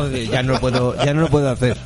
[0.00, 1.76] Joder, ya no lo puedo, ya no lo puedo hacer.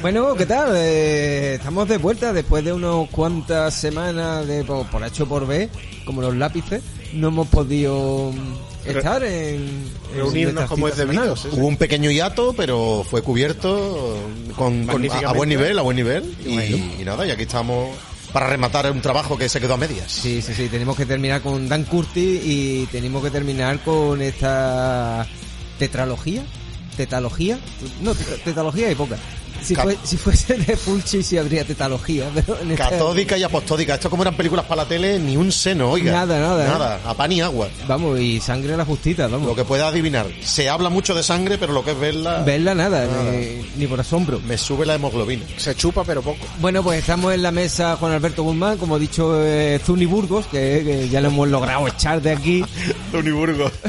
[0.00, 0.72] Bueno, ¿qué tal?
[0.76, 5.46] Eh, estamos de vuelta después de unas cuantas semanas de por, por H o por
[5.46, 5.68] B,
[6.04, 6.82] como los lápices.
[7.12, 11.36] No hemos podido mm, estar en, Reunirnos como es debido.
[11.36, 11.56] sí, sí.
[11.58, 14.16] Hubo un pequeño hiato, pero fue cubierto
[14.56, 16.34] con, con- a, buen nivel, a buen nivel.
[16.44, 17.90] Y, y nada, y aquí estamos
[18.32, 20.10] para rematar un trabajo que se quedó a medias.
[20.10, 20.68] Sí, sí, sí.
[20.68, 25.26] Tenemos que terminar con Dan Curtis y tenemos que terminar con esta
[25.78, 26.42] tetralogía.
[26.96, 27.58] ¿Tetalogía?
[28.02, 29.16] No, teta- tetalogía hay poca.
[29.62, 33.94] Si, fue- si fuese de Fulci sí habría tetalogía, pero en Catódica y apostódica.
[33.94, 36.10] Esto como eran películas para la tele, ni un seno, oiga.
[36.10, 36.68] Nada, nada, ¿eh?
[36.68, 37.68] Nada, a pan y agua.
[37.86, 39.46] Vamos, y sangre a la justita, vamos.
[39.46, 40.26] Lo que pueda adivinar.
[40.42, 43.30] Se habla mucho de sangre, pero lo que es verla Verla nada, Nada.
[43.30, 44.40] Ni, ni por asombro.
[44.40, 45.44] me sube la hemoglobina.
[45.58, 46.44] Se chupa, pero poco.
[46.60, 50.46] Bueno, pues estamos en la mesa Juan Alberto Guzmán, como ha dicho eh, Zuni Burgos,
[50.46, 52.64] que, que ya lo hemos logrado echar de aquí,
[53.12, 53.70] Uniburgo.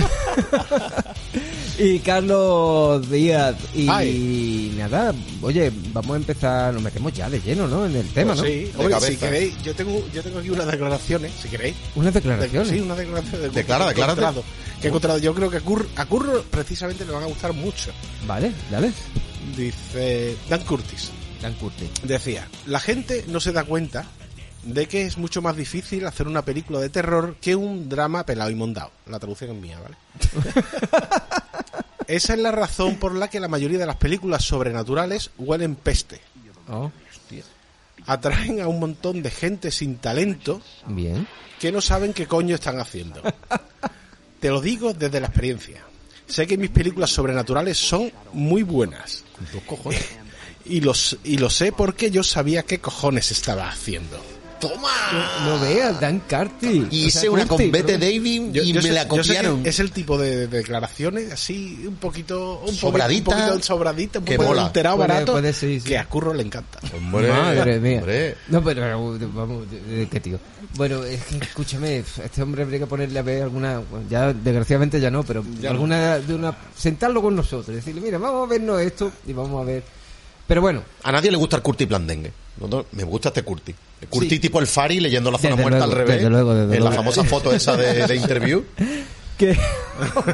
[1.80, 3.56] y Carlos Díaz.
[3.74, 4.74] Y Ay.
[4.78, 7.86] nada, oye, vamos a empezar, nos metemos ya de lleno, ¿no?
[7.86, 8.42] En el tema, ¿no?
[8.42, 9.08] Pues sí, cabeza.
[9.08, 11.76] si queréis, yo tengo, yo tengo aquí unas declaraciones, si queréis.
[11.96, 12.70] Unas De- declaraciones.
[12.70, 14.22] sí, unas declaraciones de Declara, que he declárate.
[14.22, 14.44] encontrado,
[14.82, 15.18] que he encontrado.
[15.20, 17.92] Yo creo que a Curro, a Curro precisamente le van a gustar mucho.
[18.28, 18.92] Vale, dale.
[19.58, 21.12] Dice Dan Curtis.
[21.42, 21.90] Dan Curtis.
[22.04, 24.06] Decía, la gente no se da cuenta
[24.64, 28.50] de que es mucho más difícil hacer una película de terror que un drama pelado
[28.50, 28.92] y mondado.
[29.08, 29.98] La traducción es mía, ¿vale?
[32.08, 36.22] Esa es la razón por la que la mayoría de las películas sobrenaturales huelen peste.
[36.70, 36.92] Oh,
[38.06, 41.26] Atraen a un montón de gente sin talento bien.
[41.60, 43.22] que no saben qué coño están haciendo.
[44.42, 45.82] Te lo digo desde la experiencia.
[46.28, 49.24] Sé que mis películas sobrenaturales son muy buenas.
[50.66, 54.18] Y, los, y lo sé porque yo sabía qué cojones estaba haciendo.
[54.68, 54.90] ¡Toma!
[55.46, 56.88] No veas, Dan Curtis.
[56.92, 58.00] Y O hice sea, una con Bette ¿no?
[58.00, 59.66] David Yo- y yo me sé- la copiaron.
[59.66, 64.20] es el tipo de, de declaraciones así, un poquito, un Sobradita, poquito, un poquito sobradita,
[64.20, 65.88] un que poco Puede- barato, puede ser, sí.
[65.88, 66.80] que a Curro le encanta.
[66.96, 68.00] Hombre, Madre mía.
[68.00, 68.36] hombre.
[68.48, 68.82] No, pero
[69.34, 69.66] vamos,
[70.12, 70.40] ¿qué tío?
[70.76, 75.12] Bueno, es que escúchame, este hombre habría que ponerle a ver alguna, ya desgraciadamente ya
[75.12, 75.76] no, pero Ya no.
[75.76, 79.66] alguna de una sentarlo con nosotros, decirle, mira, vamos a vernos esto y vamos a
[79.66, 79.84] ver.
[80.48, 82.32] Pero bueno, A nadie le gusta el Curti Blandengue.
[82.60, 83.74] No, no, me gusta este Curti.
[84.02, 84.40] El Curti Sí.
[84.40, 86.16] tipo el Fari leyendo la zona Desde muerta luego, al revés.
[86.18, 86.96] desde luego, desde en la luego.
[87.04, 88.64] famosa foto esa de, de interview.
[89.38, 89.58] que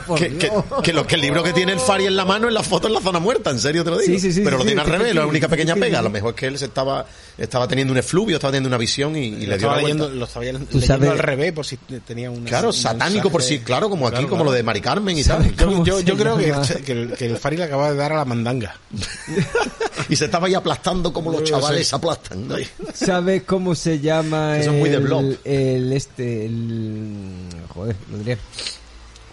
[0.05, 0.51] por que, que,
[0.83, 2.87] que lo, que el libro que tiene el Fari en la mano es la foto
[2.87, 4.11] en la zona muerta, en serio te lo digo.
[4.13, 5.79] Sí, sí, sí, Pero lo tiene sí, al revés, sí, la única sí, pequeña sí,
[5.79, 5.99] pega.
[5.99, 7.05] A lo mejor es que él se estaba,
[7.37, 10.03] estaba teniendo un efluvio, estaba teniendo una visión y, y le dio estaba la leyendo,
[10.05, 10.19] vuelta.
[10.19, 13.65] lo estaba leyendo sabes- al revés por si tenía un Claro, satánico por sí, mensaje.
[13.67, 14.51] claro, como aquí, Claro, como claro.
[14.51, 15.69] lo de Mari Carmen y ¿Sabes tal.
[15.69, 16.53] Yo, yo, yo creo que,
[16.85, 18.75] que el, que el Fari le acaba de dar a la mandanga.
[20.07, 22.47] Y se estaba ahí aplastando como los chavales aplastan.
[22.47, 22.55] ¿no?
[22.93, 25.35] ¿Sabes cómo se llama Que son muy de el, blog.
[25.43, 28.37] el este el joder, lo diré.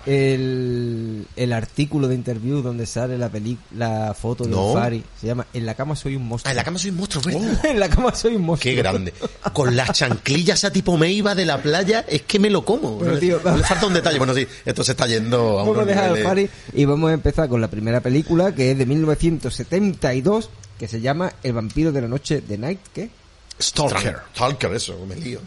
[0.06, 4.68] El, el artículo de interview donde sale la peli, la foto de No.
[4.72, 6.50] un Fari se llama En la cama soy un Ah, monstruo.
[6.50, 7.64] en la cama soy un monstruo, ¿verdad?
[7.66, 8.72] en la cama soy un monstruo.
[8.72, 9.12] Qué grande.
[9.52, 12.98] Con las chanclillas a tipo Meiva de la playa, es que me lo como.
[13.02, 14.18] No le- tío, no le falta un detalle.
[14.18, 17.68] Bueno, sí, esto se está yendo a niveles- Fari y vamos a empezar con la
[17.68, 22.58] primera película que es de 1972 que se llama El vampiro de la noche de
[22.58, 23.10] Night, ¿qué?
[23.60, 24.18] Stalker.
[24.34, 25.40] Stalker, eso, me lío.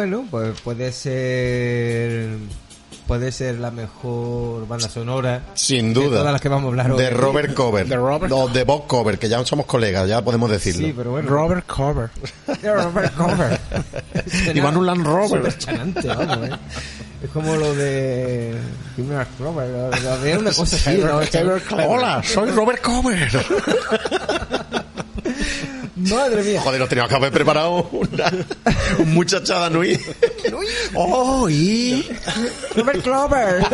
[0.00, 2.30] Bueno, pues puede ser
[3.06, 6.18] puede ser la mejor banda sonora Sin de duda.
[6.20, 6.98] todas las que vamos a hablar hoy.
[7.02, 7.86] De Robert Cover.
[7.86, 10.86] De Robert- No, de Bob Cover, que ya somos colegas, ya podemos decirlo.
[10.86, 11.28] Sí, pero bueno.
[11.28, 12.08] Robert Cover.
[12.62, 13.60] De Robert Cover.
[14.86, 15.28] Land Rover.
[15.52, 16.52] Súper chanante, vamos, ¿eh?
[17.24, 18.54] Es como lo de
[19.38, 21.20] lo- lo de una cosa así, ¿no?
[21.86, 23.30] Hola, soy Robert Cover.
[26.08, 26.60] Madre mía.
[26.62, 28.32] Joder, nos teníamos que haber preparado una,
[28.98, 29.98] un muchachada Nui.
[30.94, 32.08] ¡Oh, y!
[32.74, 33.64] Robert Clover.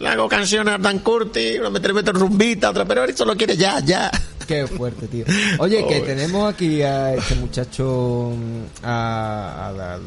[0.00, 3.36] Le hago canciones a Dan Curtis, una me meto en rumbita, otra, pero él solo
[3.36, 4.10] quiere ya, ya.
[4.46, 5.24] Qué fuerte, tío.
[5.58, 9.98] Oye, que tenemos aquí a este muchacho, mm, a, a, a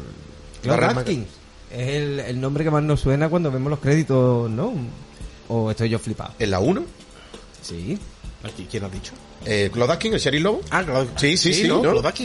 [0.62, 1.26] Claude Barra- Atkins.
[1.72, 4.72] Es el, el nombre que más nos suena cuando vemos los créditos, ¿no?
[5.48, 6.32] ¿O estoy yo flipado?
[6.38, 6.82] ¿En la 1?
[7.62, 7.98] Sí.
[8.44, 9.12] Aquí, ¿Quién ha dicho?
[9.46, 10.60] Eh, ¿Claude Atkin, el Sheriff Lobo?
[10.70, 11.06] Ah, claro.
[11.16, 11.68] Sí, sí, sí.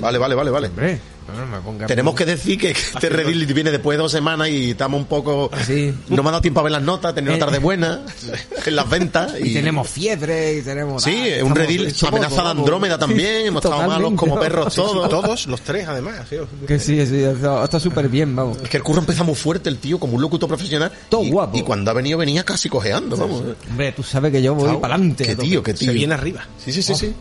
[0.02, 0.68] Vale, vale, vale, vale.
[0.68, 1.00] Hombre.
[1.26, 4.50] No, no me ponga- Tenemos que decir que este Reddit viene después de dos semanas
[4.50, 5.50] y estamos un poco...
[5.66, 5.94] Sí.
[6.10, 7.40] No me ha dado tiempo a ver las notas, tener una Eh.
[7.40, 8.02] tarde buena
[8.66, 9.34] en las ventas.
[9.40, 11.02] Y Y, tenemos fiebre y tenemos...
[11.02, 12.50] Sí, ah, un hechos amenaza de.
[12.50, 15.10] Andrómeda también, hemos estado malos como perros todos.
[15.10, 16.26] todos, los tres además.
[16.30, 16.36] sí.
[16.68, 18.58] Que sí, sí, está súper bien, vamos.
[18.62, 20.92] Es que el curro empezó muy fuerte, el tío, como un locutor profesional.
[21.08, 21.58] Todo y, guapo.
[21.58, 23.44] Y cuando ha venido, venía casi cojeando, vamos.
[23.70, 25.24] Hombre, tú sabes que yo voy para adelante.
[25.24, 25.88] Qué tío, qué tío.
[25.88, 26.46] Se viene arriba.
[26.64, 27.13] Sí, sí, sí, sí.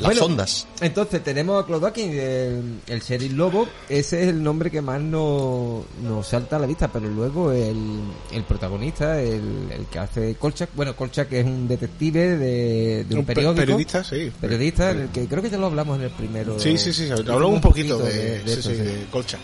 [0.00, 0.66] Las Bueno, ondas.
[0.80, 5.84] Entonces tenemos a Clodakin, el, el sheriff lobo, ese es el nombre que más nos,
[6.02, 8.00] nos salta a la vista, pero luego el,
[8.32, 13.20] el protagonista, el, el que hace Kolchak, bueno, Kolchak es un detective de, de un,
[13.20, 13.60] Un pe- periódico.
[13.60, 14.32] periodista, sí.
[14.40, 16.58] Periodista, en el que creo que ya lo hablamos en el primero.
[16.58, 17.10] Sí, sí, sí.
[17.10, 18.10] Hablamos un poquito de,
[18.44, 18.82] sí, esto, sí, sí.
[18.82, 19.38] de Colcha.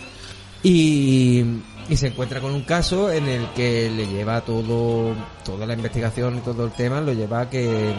[0.63, 1.45] Y,
[1.89, 6.39] y se encuentra con un caso en el que le lleva todo, toda la investigación
[6.39, 7.95] y todo el tema, lo lleva a que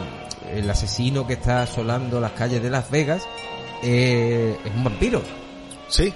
[0.53, 3.23] el asesino que está asolando las calles de Las Vegas
[3.83, 5.21] eh, es un vampiro.
[5.87, 6.13] Sí.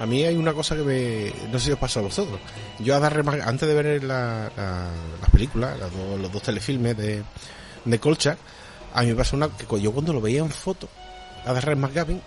[0.00, 1.32] A mí hay una cosa que me...
[1.52, 2.40] No sé si os pasa a vosotros.
[2.80, 4.90] Yo a dar antes de ver la, la-
[5.20, 7.22] las películas, las dos- los dos telefilmes de,
[7.84, 8.36] de Kolchak,
[8.92, 9.48] a mí me pasa una...
[9.48, 10.88] que yo cuando lo veía en foto,
[11.46, 12.20] a dar McGavin,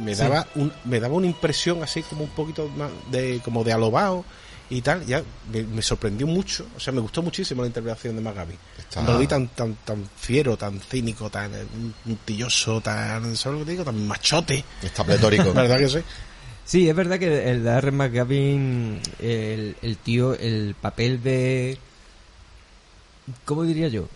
[0.00, 0.20] me Sí.
[0.22, 4.24] daba un, me daba una impresión así como un poquito más de como de alobao
[4.68, 8.22] y tal ya me, me sorprendió mucho o sea me gustó muchísimo la interpretación de
[8.22, 11.64] McGavin Está- cuando lo vi tan tan tan fiero tan cínico tan eh,
[12.04, 13.84] puntilloso tan ¿sabes lo que te digo?
[13.84, 15.52] tan machote Está pletórico.
[15.54, 15.98] ¿verdad que sí?
[16.64, 21.78] Sí, es verdad que el Darren McGavin, el, el tío, el papel de...
[23.44, 24.08] ¿Cómo diría yo?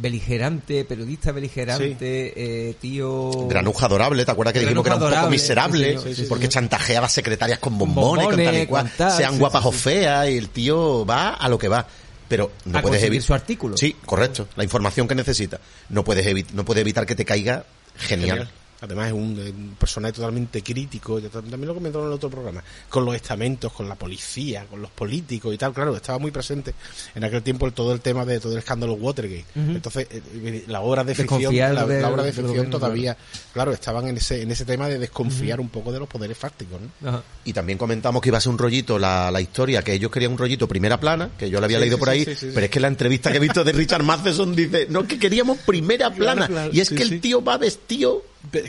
[0.00, 3.30] Beligerante, periodista beligerante, eh, tío...
[3.48, 5.98] Granuja adorable, ¿te acuerdas que dijimos que era un Granuja poco miserable?
[5.98, 6.52] sí, sí, sí, porque sí.
[6.52, 9.68] chantajeaba secretarias con bombones, con bombones, tal y cual, con tal, sean sí, guapas sí,
[9.68, 9.78] o sí.
[9.78, 11.86] feas, y el tío va a lo que va.
[12.28, 13.76] Pero no A puedes evitar su artículo.
[13.76, 14.48] Sí, correcto.
[14.54, 15.58] La información que necesita.
[15.88, 17.64] No puedes evi- no puede evitar que te caiga
[17.96, 18.28] genial.
[18.38, 18.50] Genial.
[18.80, 22.62] Además es un, eh, un personaje totalmente crítico, también lo comentó en el otro programa,
[22.88, 26.74] con los estamentos, con la policía, con los políticos y tal, claro, estaba muy presente
[27.14, 29.44] en aquel tiempo todo el tema de todo el escándalo Watergate.
[29.56, 33.16] Entonces, eh, eh, la obra de ficción, la, de- la obra de ficción todavía,
[33.52, 36.78] claro, estaban en ese, en ese tema de desconfiar un poco de los poderes fácticos,
[37.00, 37.22] ¿no?
[37.44, 40.32] Y también comentamos que iba a ser un rollito la, la historia, que ellos querían
[40.32, 42.36] un rollito primera plana, que yo la había Sí, leído sí, por ahí, sí, sí,
[42.46, 42.50] sí.
[42.54, 45.58] pero es que la entrevista que he visto de Richard Matheson dice, no, que queríamos
[45.58, 46.46] primera plana.
[46.46, 47.14] claro, y es sí, que sí.
[47.14, 48.22] el tío va vestido,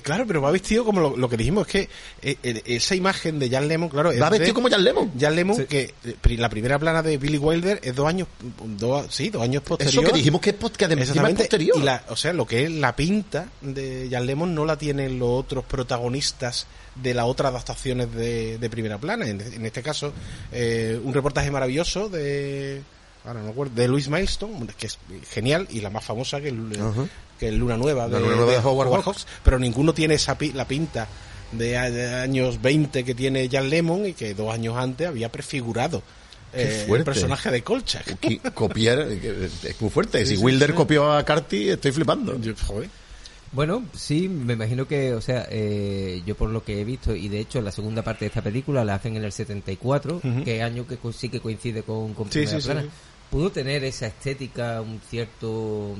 [0.03, 1.89] Claro, pero va vestido como lo, lo que dijimos, es que
[2.23, 5.11] eh, eh, esa imagen de Jan Lemon, claro, va de- vestido como Jan Lemon.
[5.17, 5.65] Jan Lemon, Sí.
[5.65, 8.27] que eh, la primera plana de Billy Wilder es dos años,
[8.65, 10.03] dos, sí, dos años posterior.
[10.03, 11.77] Eso que dijimos que es que además es posterior.
[11.77, 15.19] Y la, o sea, lo que es la pinta de Jan Lemon no la tienen
[15.19, 19.27] los otros protagonistas de las otras adaptaciones de, de primera plana.
[19.27, 20.11] En, en este caso,
[20.51, 22.81] eh, un reportaje maravilloso de
[23.23, 24.97] ahora no me acuerdo, de Louis Milestone, que es
[25.29, 26.71] genial y la más famosa que el.
[27.39, 29.05] Que el Luna Nueva de, Luna Nueva de Howard Hawks.
[29.05, 31.07] Hawks, pero ninguno tiene esa pi- la pinta
[31.51, 36.03] de, de años 20 que tiene Jan Lemon y que dos años antes había prefigurado
[36.53, 38.17] eh, el personaje de Kolchak.
[38.53, 40.19] Copiar eh, es muy fuerte.
[40.25, 40.75] Sí, si sí, Wilder sí.
[40.75, 42.39] copió a Carty, estoy flipando.
[42.39, 42.89] Yo, joder.
[43.51, 47.29] Bueno, sí, me imagino que, o sea, eh, yo por lo que he visto, y
[47.29, 50.43] de hecho la segunda parte de esta película la hacen en el 74, Ujú.
[50.43, 52.81] que año que sí que coincide con, con Sí, Primera sí, sí, Plana.
[52.83, 52.89] sí.
[53.31, 55.95] Pudo tener esa estética, un cierto...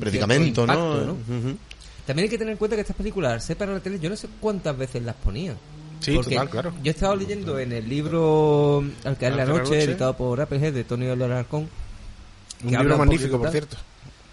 [0.00, 1.16] Predicamento, ¿no?
[2.06, 4.16] También hay que tener en cuenta que estas películas, ser para la tele, yo no
[4.16, 5.54] sé cuántas veces las ponía.
[6.00, 6.72] Sí, Porque total, claro.
[6.82, 10.84] Yo he estado leyendo en el libro Al caer la noche, editado por Applehead, de
[10.84, 11.68] Tony Alarcón.
[12.64, 13.76] Un libro magnífico, por cierto.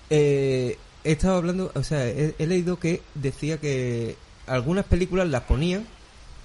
[0.10, 4.16] Eh, he estado hablando, o sea, he, he leído que decía que
[4.48, 5.86] algunas películas las ponían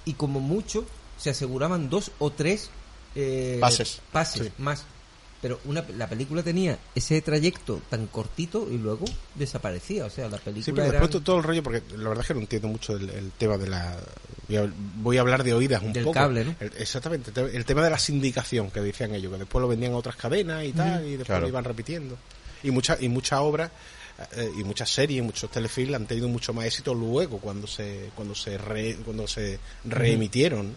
[0.05, 0.85] y como mucho
[1.17, 2.69] se aseguraban dos o tres
[3.15, 4.01] eh, Pases.
[4.11, 4.51] pases Sí.
[4.57, 4.85] más.
[5.43, 10.05] Pero una, la película tenía ese trayecto tan cortito y luego desaparecía.
[10.05, 12.27] O sea, la película Sí, pero después to- todo el rollo, porque la verdad es
[12.29, 13.95] que no entiendo mucho el, el tema de la...
[14.47, 16.13] Voy a, voy a hablar de oídas un Del poco.
[16.15, 16.55] cable, ¿no?
[16.59, 19.67] El- exactamente, el te- el tema de la sindicación que decían ellos, que después lo
[19.67, 21.41] vendían a otras cadenas y tal, y después Claro.
[21.41, 22.17] lo iban repitiendo.
[22.63, 23.69] Y muchas y muchas obras
[24.37, 28.33] eh, y muchas series, muchos telefilms han tenido mucho más éxito luego cuando se cuando
[28.33, 30.73] se re- cuando se reemitieron.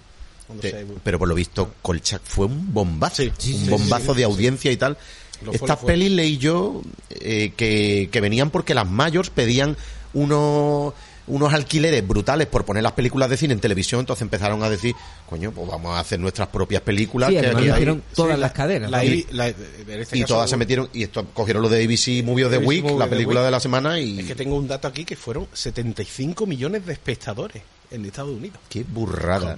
[0.62, 3.22] Se- pero por lo visto, Kolchak fue un bombazo.
[3.22, 4.32] Sí, sí, un sí, bombazo sí, de sí.
[4.32, 4.96] audiencia y tal.
[5.44, 5.88] Lo Estas fue.
[5.92, 9.76] pelis leí yo eh, que, que venían porque las mayors pedían
[10.14, 10.94] unos
[11.28, 14.94] unos alquileres brutales por poner las películas de cine en televisión, entonces empezaron a decir,
[15.28, 17.30] coño, pues vamos a hacer nuestras propias películas.
[17.30, 17.68] Sí, que aquí lo hay".
[17.80, 18.90] hicieron todas Sí, las la- cadenas.
[18.92, 22.44] la- la- este y caso, todas se metieron, y esto cogieron lo de ABC Movie
[22.44, 23.44] of the Week, Movie la of the película Week.
[23.46, 26.92] de la semana, y Es que tengo un dato aquí que fueron 75 millones de
[26.92, 27.60] espectadores
[27.90, 28.58] en Estados Unidos.
[28.68, 29.56] qué burrada.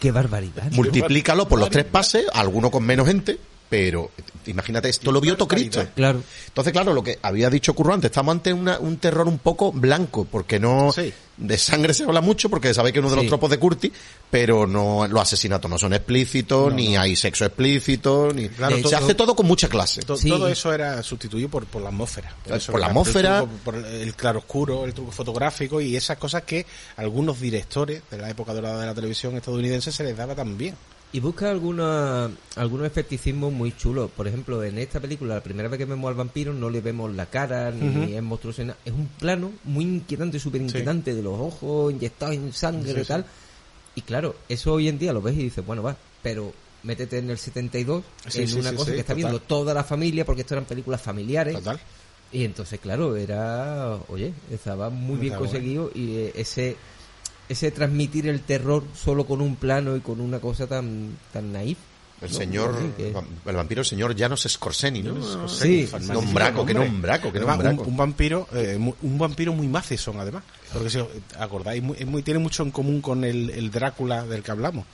[0.00, 0.70] Qué barbaridad.
[0.72, 4.10] Multiplícalo por los tres pases, alguno con menos gente, pero
[4.46, 5.86] imagínate, esto lo vio todo Cristo.
[5.94, 6.22] Claro.
[6.48, 9.72] Entonces, claro, lo que había dicho Curro antes, estamos ante una- un terror un poco
[9.72, 11.12] blanco, porque no, Sí.
[11.42, 13.28] De sangre se habla mucho porque sabe que es uno de los Sí.
[13.28, 13.92] tropos de Curtis,
[14.30, 18.96] pero no los asesinatos no son explícitos, ni hay sexo explícito, ni Claro, se todo-
[18.96, 20.02] hace todo con mucha clase.
[20.02, 20.28] To- Sí.
[20.28, 22.34] Todo eso era sustituido por, por la atmósfera.
[22.46, 23.38] eso Por la era atmósfera.
[23.40, 26.64] el truco, Por, el claroscuro, el truco fotográfico y esas cosas que
[26.96, 30.74] algunos directores de la época dorada de la televisión estadounidense se les daba también.
[31.14, 34.10] Y busca alguna, algunos efecticismos muy chulos.
[34.10, 37.14] Por ejemplo, en esta película, la primera vez que vemos al vampiro, no le vemos
[37.14, 38.78] la cara, ni es monstruoso, ni nada.
[38.84, 43.26] Es un plano muy inquietante, súper inquietante, de los ojos inyectados en sangre y tal.
[43.94, 46.50] Y claro, eso hoy en día lo ves y dices, bueno, va, pero
[46.82, 49.16] métete en el 72, Sí, en sí, una sí, cosa sí, que está total.
[49.30, 51.56] viendo toda la familia, porque esto eran películas familiares.
[51.56, 51.78] Total.
[52.32, 56.76] Y entonces, claro, era, oye, estaba muy bien Estaba conseguido y eh, ese
[57.52, 61.78] ese transmitir el terror solo con un plano y con una cosa tan tan naif.
[62.20, 62.36] El ¿no?
[62.38, 63.08] señor, Sí, que-
[63.50, 65.48] el vampiro, el señor Janos Scorseni, ¿no?
[65.48, 66.74] Sí, Magnífico nombraco, nombre.
[66.88, 67.90] nombraco, qué Además, un- nombraco.
[67.90, 70.44] Un, vampiro, eh, un vampiro muy Matheson, además.
[70.72, 74.52] Porque si os acordáis, muy, tiene mucho en común con el, el Drácula del que
[74.52, 74.86] hablamos,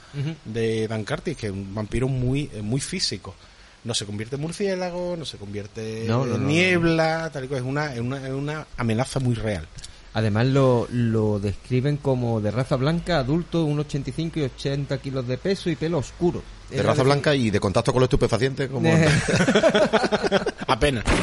[0.46, 3.34] de Dan Curtis, que es un vampiro muy, eh, muy físico.
[3.84, 7.48] No se convierte en murciélago, no se convierte No, no, en no, niebla, tal y
[7.48, 7.60] cual.
[7.60, 9.68] Es una, es una, es una amenaza muy real.
[10.14, 15.70] Además lo, lo describen como de raza blanca, adulto, 1,85 y 80 kilos de peso
[15.70, 16.42] y pelo oscuro.
[16.70, 18.90] De raza blanca y de contacto con los estupefacientes, como...
[20.66, 21.04] Apenas.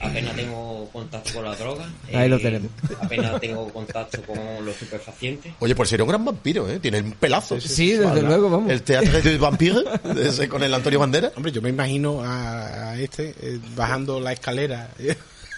[0.00, 1.88] Apenas tengo contacto con la droga.
[2.10, 2.70] eh, Ahí lo tenemos.
[3.00, 5.52] Apenas tengo contacto con los estupefacientes.
[5.60, 6.78] Oye, pues sería un gran vampiro, ¿eh?
[6.80, 7.60] Tiene un pelazo.
[7.60, 8.70] Sí, desde luego, vamos.
[8.70, 9.82] El teatro de vampiro,
[10.16, 14.32] ese con el Antonio Bandera, Hombre, yo me imagino a, a este eh, bajando la
[14.32, 14.90] escalera.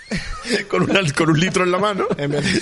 [0.68, 2.06] con, una- con un litro en la mano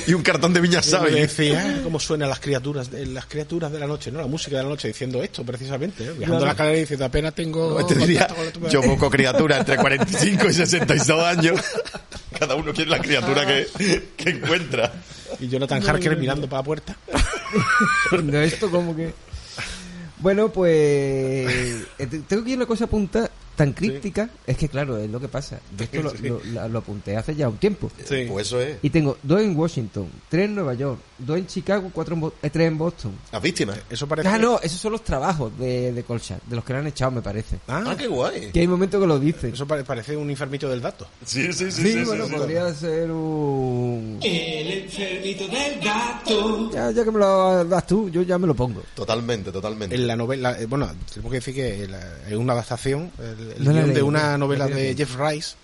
[0.07, 1.15] y un cartón de viñas Y ¿sabes?
[1.15, 4.21] decía cómo suenan las criaturas, de- las criaturas de la noche, ¿no?
[4.21, 6.13] La música de la noche diciendo esto precisamente, ¿eh?
[6.17, 6.45] viajando Claro.
[6.47, 8.69] la escalera y diciendo apenas tengo Este diría, contacto con la tuba".
[8.71, 11.61] yo busco criatura entre 45 y 62 años.
[12.39, 13.67] Cada uno quiere la criatura que,
[14.17, 14.93] que encuentra.
[15.39, 16.97] y Jonathan Harker mirando para la puerta.
[18.23, 19.13] No, esto como que...
[20.19, 20.71] Bueno, pues
[21.99, 25.29] eh, te- tengo aquí una cosa apunta tan críptica, es que claro, es lo que
[25.29, 25.61] pasa.
[25.77, 26.29] Yo esto lo, Sí.
[26.29, 27.91] lo- la- lo apunté hace ya un tiempo.
[28.05, 28.27] Sí.
[28.29, 28.79] Pues eso es.
[28.83, 32.35] Y tengo dos en Washington, tres en Nueva York, dos en Chicago, cuatro en Bo-
[32.43, 33.13] eh, tres en Boston.
[33.33, 33.79] Las víctimas.
[33.91, 34.29] Eso parece.
[34.29, 37.11] Ah, no, esos son los trabajos de, de Kolchak, de los que le han echado,
[37.11, 37.59] me parece.
[37.69, 38.51] Ah, Ah, qué guay.
[38.53, 39.53] Que hay momentos que lo dicen.
[39.53, 41.07] Eso pare- parece un enfermito del dato.
[41.25, 44.19] Sí, sí, Sí, bueno, podría ser un...
[44.23, 46.71] El enfermito del gato.
[46.73, 48.83] Ya, ya que me lo das tú, yo ya me lo pongo.
[48.95, 49.95] Totalmente, totalmente.
[49.95, 53.65] En la novela, eh, bueno, tenemos que decir que la- es una adaptación, el, el
[53.65, 54.95] No guion de una no, novela no de.
[54.95, 55.55] Jeff Rice,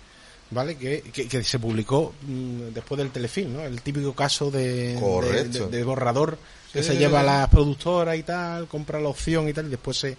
[0.51, 0.75] ¿vale?
[0.77, 3.61] Que, que, que se publicó mm, después del telefilm, ¿no?
[3.63, 5.67] El típico caso de, Correcto.
[5.69, 6.37] de, de borrador
[6.73, 9.69] que Sí, se lleva a las productoras y tal, compra la opción y tal, y
[9.69, 10.17] después se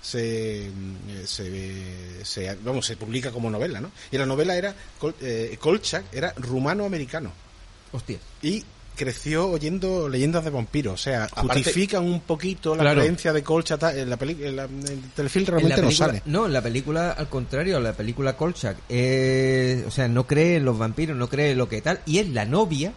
[0.00, 3.92] se, mm, se, se- vamos se publica como novela, ¿no?
[4.10, 4.74] Y la novela era
[5.20, 7.30] eh, Kolchak era rumano-americano
[7.92, 8.18] Hostia.
[8.42, 8.64] y
[8.96, 13.00] creció oyendo leyendas de vampiros, o sea, Aparte- justifican un poquito la Claro.
[13.00, 15.88] creencia de Kolchak en la peli- en la- en el telefilm En la realmente no
[15.88, 16.22] película- sale.
[16.26, 20.64] No, en la película, al contrario, la película Kolchak, es- o sea, no cree en
[20.64, 22.92] los vampiros, no cree en lo que tal, y es la novia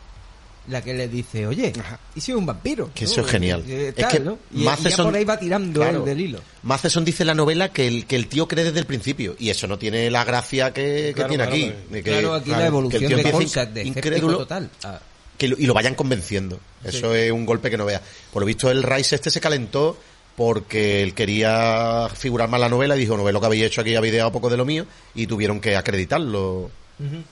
[0.68, 2.00] la que le dice, oye, Ajá.
[2.16, 2.90] ¿y si es un vampiro?
[2.96, 3.12] Que ¿no?
[3.12, 3.64] eso es genial.
[3.68, 4.40] Eh, Es tal, que ¿no?
[4.52, 6.00] Y, y Matheson- ya por ahí va tirando Claro.
[6.00, 6.40] el del hilo.
[6.64, 9.52] Matheson dice en la novela que el, que el tío cree desde el principio y
[9.52, 11.66] eso no tiene la gracia que, que Claro, tiene claro, aquí.
[11.68, 11.80] claro.
[11.92, 14.70] de que- claro, aquí claro, la que evolución el tío de Kolchak, de incrédulo total.
[14.84, 15.00] Ah,
[15.38, 16.60] que lo- y lo vayan convenciendo.
[16.84, 18.02] Eso es un golpe que no vea.
[18.32, 19.98] Por lo visto el Rice este se calentó
[20.36, 23.82] porque él quería figurar más la novela y dijo, no ve lo que habéis hecho
[23.82, 26.70] aquí, habéis dejado poco de lo mío y tuvieron que acreditarlo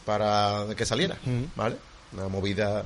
[0.05, 1.17] para que saliera,
[1.55, 1.75] ¿vale?
[2.13, 2.83] Una movida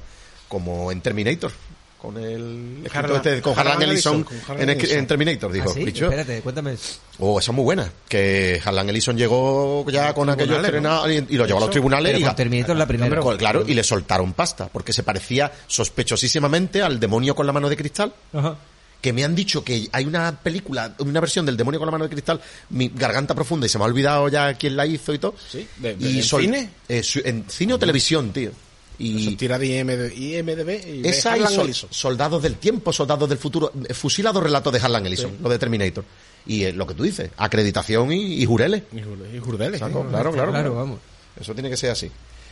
[0.47, 1.51] como en Terminator.
[2.01, 4.23] Con el escritor este, con Harlan Ellison
[4.59, 5.69] en, Terminator, dijo.
[5.71, 5.83] ¿Ah, sí?
[5.83, 6.75] "Bicho, Espérate, cuéntame.
[7.17, 7.91] Oh, esa es muy buena.
[8.07, 12.19] Que Harlan Ellison llegó ya con aquellos y, y lo llevó a los tribunales Pero
[12.19, 13.19] y con Terminator la primera.
[13.19, 17.67] Con- claro, y le soltaron pasta, porque se parecía sospechosísimamente al demonio con la mano
[17.67, 18.13] de cristal.
[18.31, 18.57] Ajá.
[19.01, 22.03] Que me han dicho que hay una película, una versión del demonio con la mano
[22.05, 25.19] de cristal, mi garganta profunda, y se me ha olvidado ya quién la hizo y
[25.19, 25.35] todo.
[25.51, 26.69] Sí, de- de- y ¿en sol- cine?
[26.89, 28.51] eh, su- en cine o televisión, tío.
[28.99, 31.89] Eso Y tira de IMDb, IMDb y esa y Harlan sol- Ellison.
[31.91, 36.03] Soldados del Tiempo, Soldados del Futuro, eh, fusilados relatos de Harlan Ellison, lo de Terminator.
[36.47, 38.83] Y eh, lo que tú dices, acreditación y, y jureles.
[38.91, 40.05] Y Jur- y Jurdeles, Saco, ¿eh?
[40.09, 40.99] claro, claro, Claro, vamos.
[41.39, 42.09] Eso tiene que ser así.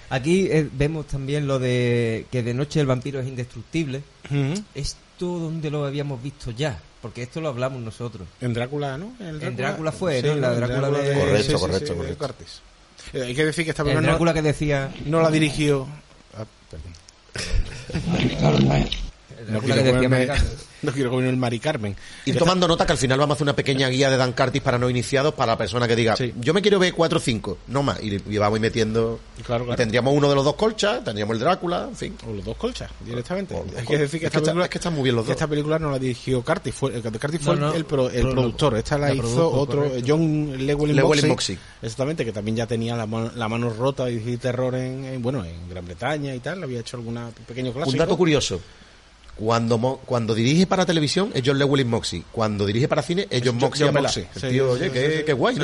[0.09, 4.03] Aquí eh, vemos también lo de que de noche el vampiro es indestructible.
[4.29, 4.61] Ujú.
[4.75, 8.27] Esto donde lo habíamos visto ya, porque esto lo hablamos nosotros.
[8.41, 9.13] En Drácula, ¿no?
[9.19, 10.33] En Drácula fue, ¿no?
[10.33, 12.43] En la Drácula de- Correcto, correcto, de correcto.
[13.13, 15.87] Eh, hay que decir que esta El película Drácula no, que decía no la dirigió...
[16.75, 16.93] perdón.
[19.49, 20.35] No que decía.
[20.85, 21.95] No quiero comerme el Mari Carmen.
[22.25, 24.61] Ir tomando nota que al final vamos a hacer una pequeña guía de Dan Curtis
[24.61, 26.33] para no iniciados para la persona que diga, Sí.
[26.39, 28.01] yo me quiero ver 4 o 5, no más.
[28.03, 29.19] Y, y vamos metiendo.
[29.45, 29.73] Claro, claro.
[29.73, 32.15] Y tendríamos uno de los dos colchas, tendríamos el Drácula, en fin.
[32.27, 33.55] O los dos colchas, directamente.
[33.77, 35.25] Hay que decir que Es que esta está- película, es que están muy bien los
[35.25, 35.35] que dos.
[35.35, 38.21] esta película no la dirigió Curtis, fue, eh, Curtis fue No, no, el, pro- el
[38.21, 38.77] pro- productor.
[38.77, 40.05] Esta la, la hizo produjo, otro, correcto.
[40.07, 41.59] John Llewellyn Moxey, Moxey.
[41.81, 45.43] Exactamente, que también ya tenía la, mano- la mano rota y terror en, en, bueno,
[45.43, 46.63] en Gran Bretaña y tal.
[46.63, 47.91] Había hecho alguna pequeño clásico.
[47.93, 48.59] Un dato curioso.
[49.37, 52.23] Cuando, cuando dirige para televisión es John Llewellyn Moxey.
[52.31, 53.71] Cuando dirige para cine es John John-.
[53.77, 54.01] John pela.
[54.03, 54.27] Moxey.
[54.41, 55.57] El tío, oye, qué, guay,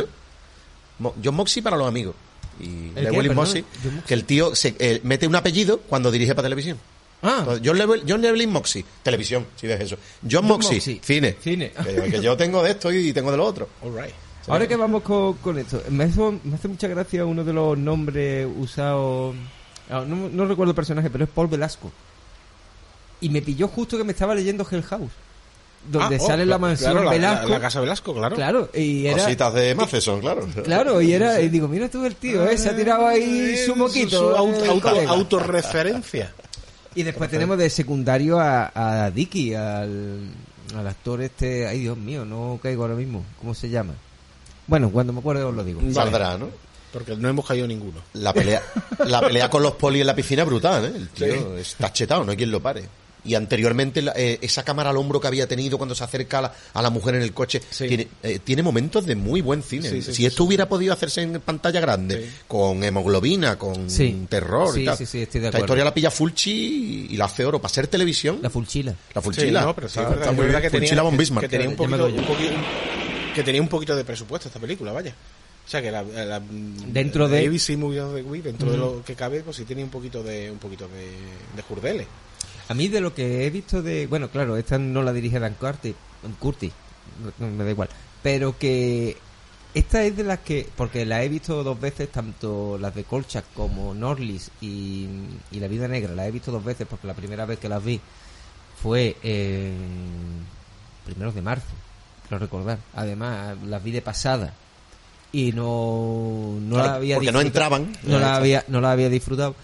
[1.00, 1.14] ¿no?
[1.24, 2.16] John Moxey para los amigos.
[2.60, 3.64] Y John Moxey.
[4.06, 6.78] que el tío se, eh, mete un apellido cuando dirige para televisión.
[7.24, 9.98] Ah, John, Llewellyn, John Moxey, televisión, si ves eso.
[10.30, 11.38] John, Moxey, Moxey, cine.
[11.40, 11.72] cine.
[11.72, 13.70] Que, que yo tengo de esto y tengo de lo otro.
[13.84, 14.14] All right.
[14.48, 17.78] ahora que vamos con, con esto, me hace, me hace mucha gracia uno de los
[17.78, 19.36] nombres usados.
[19.90, 21.92] ah, No, no recuerdo el personaje, pero es Paul Velasco.
[23.22, 25.12] Y me pilló justo que me estaba leyendo Hell House.
[25.90, 27.48] Donde Ah, oh, sale la claro, mansión la- la- Velasco.
[27.50, 28.36] La, casa Velasco, claro.
[28.36, 29.24] Claro, y era.
[29.24, 30.48] Cositas de Matheson, claro.
[30.64, 31.42] Claro, y era.
[31.42, 32.56] Y digo, mira tú el tío, ¿eh?
[32.58, 34.20] se ha tirado ahí Eh, su moquito.
[34.20, 36.34] su el auto- auto- autorreferencia.
[36.94, 38.72] Y después tenemos de secundario a,
[39.06, 40.30] a Dicky, al,
[40.76, 41.66] al actor este.
[41.68, 43.24] Ay, Dios mío, no caigo ahora mismo.
[43.40, 43.94] ¿Cómo se llama?
[44.68, 45.82] Bueno, cuando me acuerdo os lo digo.
[45.94, 46.50] Saldrá, ¿no?
[46.94, 48.02] Porque no hemos caído ninguno.
[48.14, 48.62] La pelea,
[49.06, 50.92] la pelea con los polis en la piscina es brutal, ¿eh?
[50.96, 52.84] El tío está chetado, no hay quien lo pare.
[53.24, 56.42] Y anteriormente la- eh, esa cámara al hombro que había tenido cuando se acerca a
[56.42, 57.88] la, a la mujer en el coche Sí.
[57.88, 59.90] tiene, eh, tiene momentos de muy buen cine.
[59.90, 63.88] Sí, sí, si esto hubiera podido hacerse en pantalla grande, con hemoglobina, con
[64.28, 64.98] terror y tal.
[64.98, 67.60] sí, sí, estoy de Esta historia la pilla Fulci y la hace oro.
[67.62, 68.96] Para ser televisión, La fulchila.
[69.14, 69.62] la Fulchila.
[69.62, 70.72] No, pero sí, está, es verdad, está es muy verdad bien.
[70.72, 72.54] que tenía, Fulchila von que- tenía un poquito, un poquito-
[73.36, 75.14] que tenía un poquito de presupuesto esta película, vaya.
[75.64, 76.42] O sea que la, la-
[76.88, 79.86] Dentro de- ABC Movie of the Week, dentro de lo que cabe, pues sí tenía
[79.86, 81.06] un poquito de un poquito de,
[81.56, 82.08] de jurdele.
[82.72, 84.08] A mí de lo que he visto de...
[84.08, 85.94] Bueno, claro, esta no la dirige Dan Curtis,
[86.40, 86.72] Curtis
[87.38, 87.90] no- me da igual.
[88.24, 89.18] Pero que
[89.74, 90.70] esta es de las que...
[90.78, 95.06] Porque la he visto dos veces, tanto las de Kolchak como Norlis y,
[95.52, 96.16] y La Vida Negra.
[96.16, 98.00] La he visto dos veces porque la primera vez que las vi
[98.82, 100.46] fue en
[101.06, 101.68] primeros de marzo,
[102.30, 102.78] creo recordar.
[102.96, 104.54] Además, las vi de pasada
[105.34, 107.98] y no, no Claro, la había porque no entraban.
[108.04, 109.56] No la había, no la había disfrutado.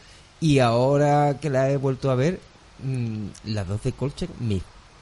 [0.41, 2.39] Y ahora que la he vuelto a ver,
[2.83, 4.61] mm, las dos de Kolchak me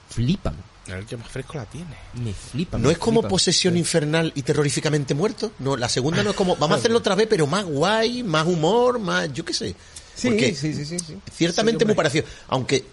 [0.09, 0.55] flipan.
[0.87, 1.95] A ver qué más fresco la tiene.
[2.23, 2.79] Me flipan.
[2.81, 5.51] ¿No me es como posesión infernal y terroríficamente muerto?
[5.59, 8.45] No, la segunda no es como, vamos a hacerlo otra vez, pero más guay, más
[8.45, 9.75] humor, más, yo qué sé.
[10.13, 11.17] Sí, Porque sí, sí, sí, sí.
[11.33, 12.25] ciertamente Sí, muy parecido.
[12.49, 12.85] Aunque,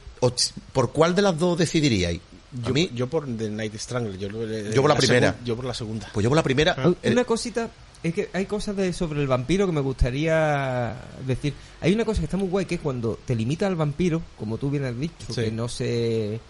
[0.73, 2.21] ¿por cuál de las dos decidiríais?
[2.64, 4.18] A Yo, mí, yo por The Night Strangler.
[4.18, 4.29] Yo,
[4.73, 5.37] Yo por la primera.
[5.45, 6.09] yo por la segunda.
[6.12, 6.75] pues yo por la primera.
[6.79, 7.71] Ah, Una cosita,
[8.03, 10.95] es que hay cosas de, sobre el vampiro que me gustaría
[11.27, 11.55] decir.
[11.81, 14.59] Hay una cosa que está muy guay, que es cuando te limita al vampiro, como
[14.59, 15.43] tú bien has dicho, Sí.
[15.43, 16.41] que no se...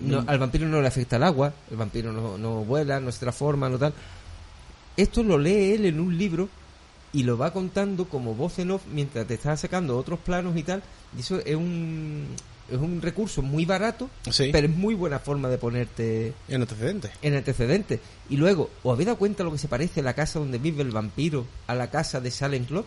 [0.00, 3.20] no- al vampiro no le afecta el agua, el vampiro no, no vuela, no se
[3.20, 3.94] transforma, no tal.
[4.96, 6.48] Esto lo lee él en un libro
[7.12, 10.62] y lo va contando como voz en off mientras te está sacando otros planos y
[10.64, 10.82] tal.
[11.16, 12.26] Y eso es un,
[12.70, 14.50] es un recurso muy barato, Sí.
[14.52, 17.10] pero es muy buena forma de ponerte En antecedentes.
[17.22, 18.00] en antecedentes.
[18.30, 20.90] Y luego, ¿os habéis dado cuenta lo que se parece la casa donde vive el
[20.90, 22.84] vampiro a la casa de Silent Club?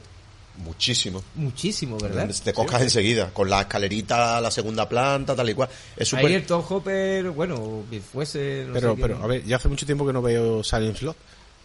[0.58, 1.24] muchísimo.
[1.36, 2.30] Muchísimo, ¿verdad?
[2.44, 5.70] Te coscas enseguida, con la escalerita a la segunda planta, tal y cual.
[5.96, 6.26] Es súper...
[6.26, 8.66] Ahí el Tom Hopper, bueno, fuese...
[8.68, 11.16] no pero, sé pero, a ver, ya hace mucho tiempo que no veo Silent Slot.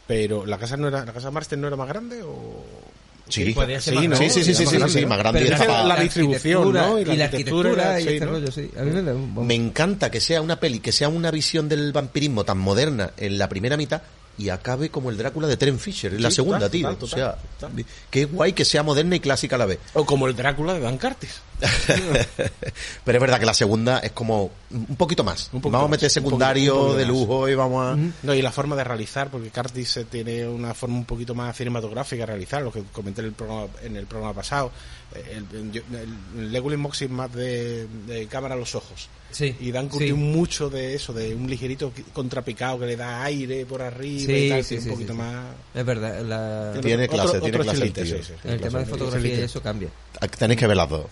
[0.06, 2.64] Pero la casa no era, la casa Marston no era más grande o
[3.28, 3.66] Sí, Sí, más
[4.08, 4.16] ¿no?
[4.16, 6.72] sí, sí, sí, sí, más sí, grande, sí, más grande Pero y estaba- la distribución,
[6.72, 6.98] ¿no?
[7.00, 8.30] Y la arquitectura y sí, este ¿no?
[8.32, 8.70] rollo, sí.
[8.78, 9.46] A mí me da un...
[9.46, 13.36] Me encanta que sea una peli, que sea una visión del vampirismo tan moderna en
[13.38, 14.02] la primera mitad
[14.38, 16.88] y acabe como el Drácula de Terence Fisher en la segunda, total, tío.
[16.96, 17.70] total, o sea,
[18.12, 19.78] es guay que sea moderna y clásica a la vez.
[19.94, 21.40] O como el Drácula de Dan Curtis.
[23.04, 25.50] Pero es verdad que la segunda es como un poquito más.
[25.52, 27.96] Un poquito vamos a meter un secundario poquito- un poquito de lujo y vamos a...
[28.22, 32.22] No, y la forma de realizar, porque Curtis tiene una forma un poquito más cinematográfica
[32.22, 34.70] de realizar, lo que comenté en el programa, en el programa pasado.
[35.14, 39.08] El, el, Legolas Moxie es más de, de cámara a los ojos.
[39.30, 39.90] Sí, Y Dan sí.
[39.90, 44.32] Curtis mucho de eso, de un ligerito contrapicado que le da aire por arriba Sí,
[44.32, 45.46] y tal, sí, que es sí, un poquito más...
[45.74, 48.04] Es verdad, la- Tiene Otro- clase, otro tiene clase tío.
[48.04, 48.32] sí, sí.
[48.44, 49.88] en el tema de Clase, fotografía y eso cambia.
[50.38, 51.06] Tenéis que ver las dos.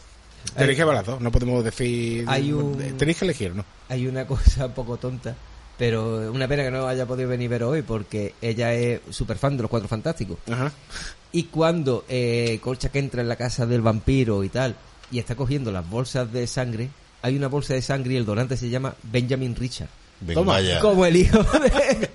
[0.56, 2.24] Tenéis que ver las dos, no podemos decir...
[2.28, 3.64] Hay un- Tenéis que elegir, ¿no?
[3.88, 5.34] Hay una cosa un poco tonta,
[5.78, 9.56] pero una pena que no haya podido venir ver hoy porque ella es súper fan
[9.56, 10.38] de los Cuatro Fantásticos.
[10.50, 10.72] Ajá.
[11.32, 14.76] Y cuando eh, Kolchak entra en la casa del vampiro y tal,
[15.10, 16.88] y está cogiendo las bolsas de sangre,
[17.22, 19.88] hay una bolsa de sangre y el donante se llama Benjamin Richard.
[20.32, 20.78] Toma, ya.
[20.80, 21.68] Como el hijo de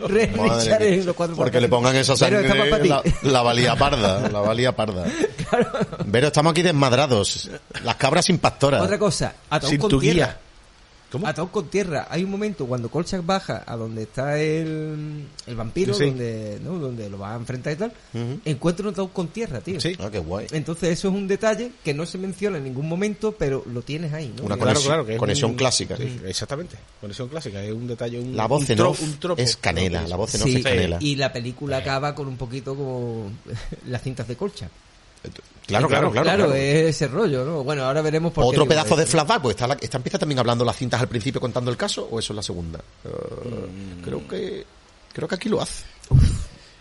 [0.08, 1.70] Red Richard en los Cuatro Porque le Fantásticos.
[1.70, 5.06] pongan esa sangre la, la valía parda, la valía parda.
[6.12, 7.50] Pero estamos aquí desmadrados.
[7.84, 8.82] Las cabras sin pastora.
[8.82, 10.16] Otra cosa, ataúd Sin con tu tierra.
[10.28, 10.40] guía.
[11.12, 11.26] ¿Cómo?
[11.28, 12.08] Atados con tierra.
[12.10, 16.06] Hay un momento cuando Kolchak baja a donde está el, el vampiro, Sí.
[16.06, 16.78] donde, ¿no?
[16.78, 17.94] donde lo va a enfrentar y tal,
[18.46, 19.80] encuentra un ataúd con tierra, tío.
[19.82, 19.96] Sí.
[20.00, 20.46] Ah, qué guay.
[20.52, 24.14] Entonces eso es un detalle que no se menciona en ningún momento, pero lo tienes
[24.14, 24.44] ahí, ¿no?
[24.44, 25.98] Una Claro, conexión, claro, que es conexión un- clásica.
[25.98, 26.76] Sí, exactamente.
[27.02, 27.64] Conexión clásica.
[27.64, 28.20] Es un detalle.
[28.20, 29.42] Un, La voz un en tro- off un tropo.
[29.42, 30.98] es canela, la voz en off es canela.
[31.02, 33.32] y la película acaba con un poquito como
[33.88, 34.70] las cintas de colcha.
[35.66, 36.26] Claro, claro, claro.
[36.26, 36.54] claro.
[36.56, 37.64] es ese rollo, ¿no?
[37.64, 40.66] Bueno, ahora veremos por Otro pedazo de flashback, pues está, la- esta empieza también hablando
[40.66, 42.80] las cintas al principio contando el caso, o eso es la segunda.
[43.06, 44.02] Eh, Mm.
[44.04, 44.66] Creo que
[45.14, 45.84] creo que aquí lo hace.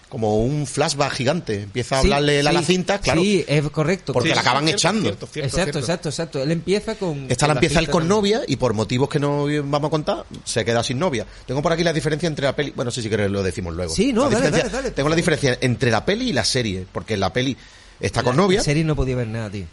[0.09, 1.65] Como un flashback gigante.
[1.65, 3.21] Empieza a hablarle a la cinta, claro.
[3.21, 4.15] Sí, es correcto.
[4.15, 5.11] Porque la acaban echando.
[5.11, 6.43] exacto, exacto, exacto.
[6.43, 7.27] Él empieza con.
[7.31, 10.65] Esta la empieza él con novia y por motivos que no vamos a contar, se
[10.65, 11.27] queda sin novia.
[11.47, 12.73] Tengo por aquí la diferencia entre la peli.
[12.75, 13.93] Bueno, sí, si queréis lo decimos luego.
[13.95, 14.93] Sí, no, dale, dale.
[14.93, 16.87] Tengo la diferencia entre la peli y la serie.
[16.91, 17.55] Porque la peli
[18.01, 19.67] está con La- novia, La serie no podía ver nada, tío.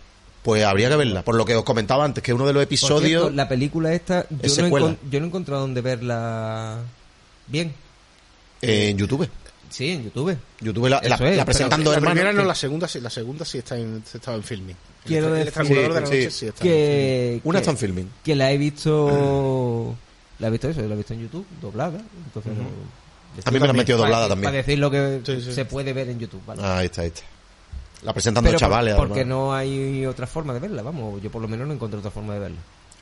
[0.44, 1.24] pues habría que verla.
[1.24, 3.22] Por lo que os comentaba antes, que uno de los Por episodios.
[3.22, 4.96] cierto, la película esta, yo es no, he secuela.
[5.10, 6.78] yo no he encontrado dónde verla
[7.48, 7.74] bien.
[8.62, 9.30] En YouTube.
[9.70, 10.38] Sí, en YouTube.
[10.62, 13.10] YouTube la, la- es, la presentan dos la primera no, que- la segunda sí, la
[13.10, 14.76] segunda sí está en, estaba en filming.
[15.04, 16.38] Quiero el, decir- estrangulador de la Sí, noche sí.
[16.40, 16.70] sí está en.
[16.70, 18.10] Que, Una que, está en filming.
[18.24, 19.96] que la he visto.
[20.38, 21.98] La he visto eso, la he visto en YouTube, doblada.
[22.26, 22.66] Entonces, no-
[23.46, 24.44] A mí me la han metido para- doblada también.
[24.52, 25.54] Para decir lo que Sí, sí.
[25.54, 26.62] se puede ver en YouTube, ¿vale?
[26.62, 27.22] Ah, ahí está, ahí está.
[28.04, 28.96] La presentan Pero chavales.
[28.96, 29.38] por- porque además.
[29.38, 31.22] no hay otra forma de verla, vamos.
[31.22, 32.58] Yo por lo menos no encontré otra forma de verla.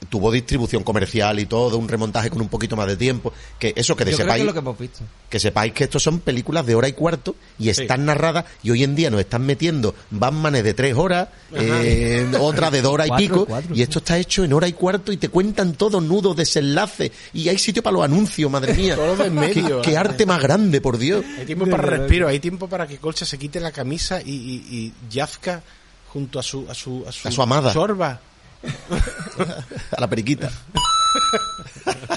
[0.09, 3.33] Tuvo distribución comercial y todo, un remontaje con un poquito más de tiempo.
[3.59, 4.99] Que eso que de Yo creo que sepáis, es lo que hemos visto.
[5.29, 8.83] que sepáis que estos son películas de hora y cuarto y están narradas y hoy
[8.83, 13.09] en día nos están metiendo Batmanes de tres horas, eh, otra de dos horas y
[13.09, 16.01] Cuatro, pico cuatro, y esto está hecho en hora y cuarto y te cuentan todo
[16.01, 18.95] nudos, desenlaces y hay sitio para los anuncios, madre mía.
[19.03, 19.97] Todo de en medio, qué, qué ¿eh?
[19.97, 21.23] arte más grande, por Dios.
[21.37, 24.75] Hay tiempo para respiro, hay tiempo para que Colcha se quite la camisa y, y,
[24.77, 25.61] y yazca
[26.09, 27.73] junto a su a su a su, A su amada.
[27.73, 28.19] Sorba.
[29.97, 30.49] A la periquita.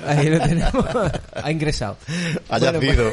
[0.07, 0.85] Ahí lo tenemos.
[1.35, 1.97] ha ingresado.
[2.49, 3.11] Ha Bueno, yacido.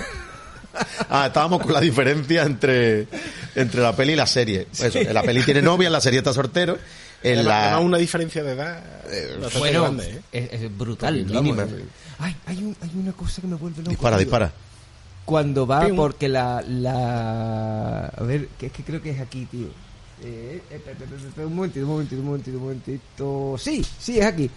[1.09, 3.07] Ah, estábamos con la diferencia entre,
[3.55, 4.67] entre la peli y la serie.
[4.79, 6.77] Eso, en la peli tiene novia, en la serie está soltero.
[7.21, 7.63] En Además, la...
[7.67, 8.83] además una diferencia de edad
[9.39, 10.49] bastante Bueno, grande, ¿eh?
[10.51, 11.25] es, es brutal.
[11.25, 11.65] Mínima.
[12.19, 13.89] Ay, hay, un- hay una cosa que me vuelve loco.
[13.91, 14.25] Dispara, tío.
[14.25, 14.51] dispara.
[15.25, 18.07] Cuando va, porque la, la...
[18.07, 19.67] A ver, que es que creo que es aquí, tío.
[20.23, 23.55] Eh, eh, eh, eh, eh, un momentito, un momentito, un momentito, un momentito.
[23.57, 24.49] Sí, sí, es aquí.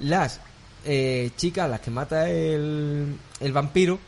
[0.00, 0.40] Las
[0.84, 3.98] eh, chicas, las que mata el, el vampiro,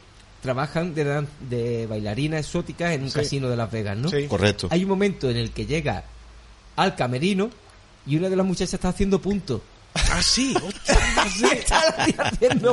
[0.40, 3.18] trabajan de, dan- de bailarinas exóticas en un Sí.
[3.20, 4.08] casino de Las Vegas, ¿no?
[4.08, 4.26] Sí.
[4.28, 4.68] Correcto.
[4.70, 6.04] Hay un momento en el que llega
[6.76, 7.50] al camerino
[8.06, 9.60] y una de las muchachas está haciendo puntos.
[9.94, 10.54] Ah, sí,
[12.18, 12.72] haciendo.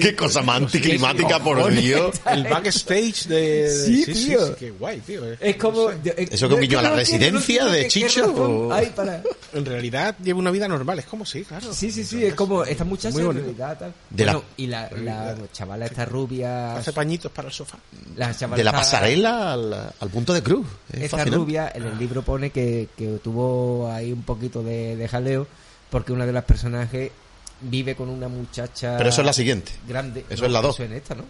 [0.00, 1.58] Qué cosa más anticlimática, por?
[1.72, 2.20] Dios.
[2.30, 4.46] el backstage de, Sí, sí, tío.
[4.48, 5.30] sí, qué guay, tío.
[5.32, 5.36] eh.
[5.40, 5.90] Es como.
[5.90, 6.14] No sé.
[6.30, 9.22] ¿Eso que un guiño a la residencia de Chicho, o- Ay, para...
[9.54, 11.72] En realidad lleva una vida normal, es como sí, claro.
[11.72, 13.44] Sí, sí, sí, es como esta muchacha Muy en bonito.
[13.46, 13.94] realidad, tal.
[14.10, 16.76] De la- y la, la chavala esta rubia.
[16.76, 17.78] Hace pañitos para el sofá.
[18.16, 20.66] La De la pasarela al, al punto de cruz.
[20.92, 21.36] Es Esta fascinante.
[21.36, 25.46] rubia en el libro pone que, que tuvo ahí un poquito de, de jaleo
[25.90, 27.10] porque una de las personajes
[27.60, 28.96] vive con una muchacha.
[28.96, 29.72] Pero eso es la siguiente.
[29.88, 30.24] Grande.
[30.30, 30.74] Eso No, es la dos.
[30.76, 31.24] Eso es en esta, ¿no?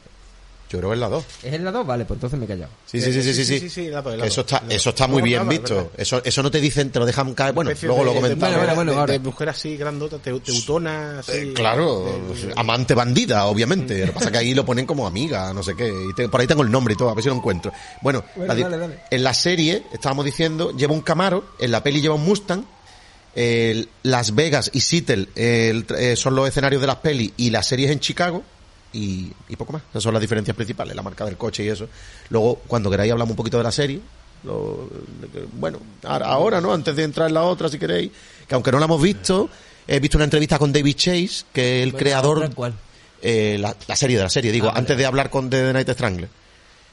[0.70, 1.24] Yo creo que es la 2.
[1.44, 1.86] ¿Es en la 2?
[1.86, 2.70] Vale, pues entonces me he callado.
[2.84, 3.58] Sí, sí, sí, sí, sí, sí.
[3.58, 5.92] sí, sí, la dos, la Eso está, la eso está muy bien nada, visto.
[5.96, 7.54] Eso, eso no te dicen, te lo dejan caer.
[7.54, 8.54] Bueno, luego de- lo de- comentamos.
[8.58, 11.32] Bueno, bueno, bueno, de, de mujer así grandota, te- teutona, así.
[11.32, 13.98] Eh, claro, de- de- amante bandida, obviamente.
[14.00, 15.88] Lo que pasa es que ahí lo ponen como amiga, no sé qué.
[15.88, 17.72] Y te- por ahí tengo el nombre y todo, a ver si lo encuentro.
[18.02, 18.98] Bueno, Bueno, la di- dale, dale.
[19.10, 22.62] en la serie, estábamos diciendo, lleva un Camaro, en la peli lleva un Mustang.
[24.02, 28.00] Las Vegas y Seattle eh, son los escenarios de las pelis y las series en
[28.00, 28.42] Chicago.
[28.92, 29.82] Y, y poco más.
[29.90, 31.88] Esas son las diferencias principales, la marca del coche y eso.
[32.30, 34.00] Luego, cuando queráis, hablamos un poquito de la serie.
[34.44, 34.88] Lo-
[35.54, 36.72] bueno, ahora, ¿no?
[36.72, 38.10] Antes de entrar en la otra, si queréis.
[38.48, 39.50] Que aunque no la hemos visto,
[39.86, 42.38] he visto una entrevista con David Chase, que es el Bueno, creador.
[42.38, 42.74] ¿otra cuál?
[43.20, 44.78] Eh, la, la serie de la serie, digo, Ah, vale.
[44.80, 46.28] antes de hablar con The Night Strangler.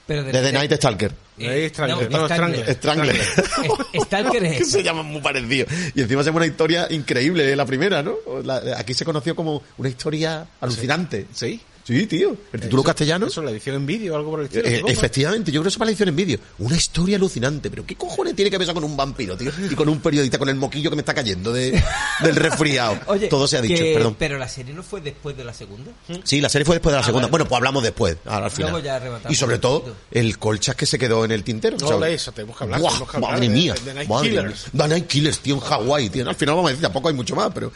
[0.07, 1.11] Pero De The Night Stalker.
[1.37, 2.73] Eh, Strangler, no, no, Strangler.
[2.75, 3.15] Strangler.
[3.15, 4.03] Strangler.
[4.05, 5.67] Stalker es que se llaman muy parecidos.
[5.95, 8.15] Y encima se llama una historia increíble, la primera, ¿no?
[8.43, 11.25] La- aquí se conoció como una historia alucinante.
[11.33, 11.47] Sí.
[11.47, 12.35] Sí, tío.
[12.51, 13.27] El título Eso- castellano.
[13.27, 14.65] Eso, la edición en vídeo o algo por el estilo.
[14.65, 14.91] Eh, supongo.
[14.93, 16.39] efectivamente, yo creo que eso para la edición en vídeo.
[16.59, 17.69] Una historia alucinante.
[17.69, 19.51] Pero ¿qué cojones tiene que ver con un vampiro, tío?
[19.69, 21.81] Y con un periodista con el moquillo que me está cayendo de,
[22.21, 22.97] del resfriado.
[23.07, 24.15] Oye, Todo se ha dicho, que- perdón.
[24.17, 25.91] Pero la serie no fue después de la segunda.
[26.23, 27.27] Sí, la serie fue después de la Ah, segunda.
[27.27, 27.31] vale.
[27.31, 28.71] Bueno, pues hablamos después, ahora al final.
[28.71, 28.95] Luego ya
[29.29, 31.77] y sobre todo, el colchas que se quedó en el tintero.
[31.79, 33.73] No, de eso tenemos que hablar, tenemos que hablar madre de- mía.
[33.75, 34.73] de- de Night madre Killers.
[34.73, 34.83] mía.
[34.83, 36.27] The Night Killers, tío, en Hawái, tío.
[36.29, 37.71] Al final vamos a decir, tampoco hay mucho más, pero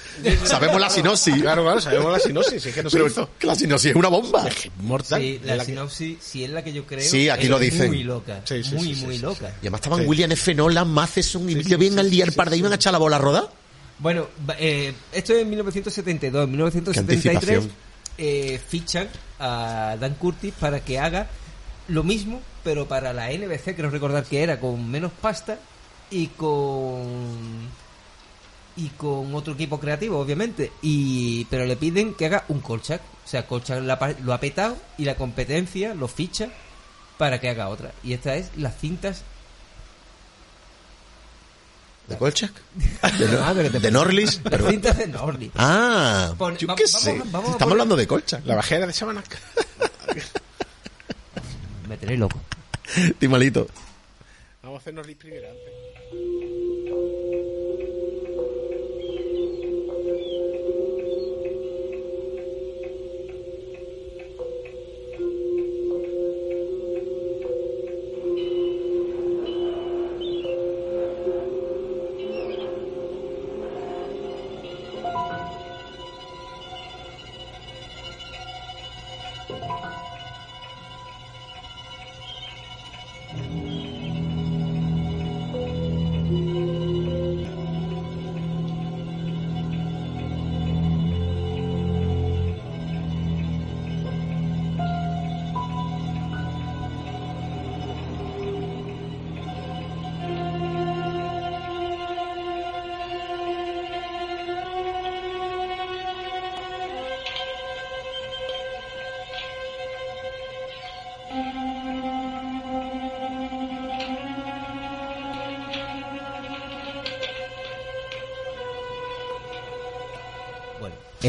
[0.46, 1.36] sabemos la sinopsis.
[1.42, 3.30] Claro, claro, sabemos la sinopsis, es que no se pero hizo.
[3.38, 4.48] que la sinopsis una bomba.
[4.82, 5.22] Mortal.
[5.22, 7.02] Sí, la, la que- sinopsis, si es la que yo creo.
[7.08, 7.88] Sí, aquí es lo dicen.
[7.88, 8.42] Muy loca.
[8.46, 9.48] Sí, sí, muy, sí, sí, muy sí, loca.
[9.62, 10.06] Y además estaban Sí.
[10.08, 10.54] William F.
[10.56, 13.20] Nolan, Matheson y bien sí, al el par de iban a echar la bola a
[13.20, 13.50] rodar.
[14.00, 16.44] Bueno, eh, esto es en 1972.
[16.46, 17.72] En 1973 anticipación.
[18.18, 19.10] eh, fichan
[19.40, 21.28] a Dan Curtis para que haga
[21.90, 25.60] lo mismo, pero para la NBC, creo recordar que era con menos pasta
[26.12, 27.68] y con
[28.80, 30.72] y con otro equipo creativo, obviamente.
[30.82, 33.02] Y pero le piden que haga un Kolchak.
[33.26, 36.50] O sea, Kolchak lo ha petado y la competencia lo ficha
[37.18, 37.92] para que haga otra.
[38.04, 39.24] Y esta es las cintas
[42.08, 42.52] ¿De Kolchak?
[43.04, 44.42] Ah, pero te- ¿De Norlis?
[44.44, 45.52] Las cintas de Norlis.
[45.56, 47.12] Ah, Pon- yo va- qué vamos- sé.
[47.12, 48.46] vamos a Estamos poner- hablando de Kolchak.
[48.48, 49.38] La bajera de Sabanac.
[51.88, 52.40] Me tenéis loco.
[53.20, 53.68] Timalito.
[54.64, 56.69] Vamos a hacernos primero antes.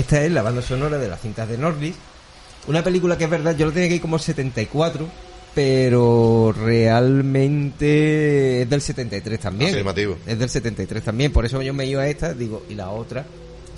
[0.01, 1.95] Esta es la banda sonora de las cintas de Norlis.
[2.67, 5.07] Una película que es verdad, yo lo tenía que ir como el 74,
[5.55, 9.71] pero realmente es del 73 también.
[9.71, 10.19] Afirmativo.
[10.27, 13.25] Es del 73 también, por eso yo me iba a esta, digo, y la otra.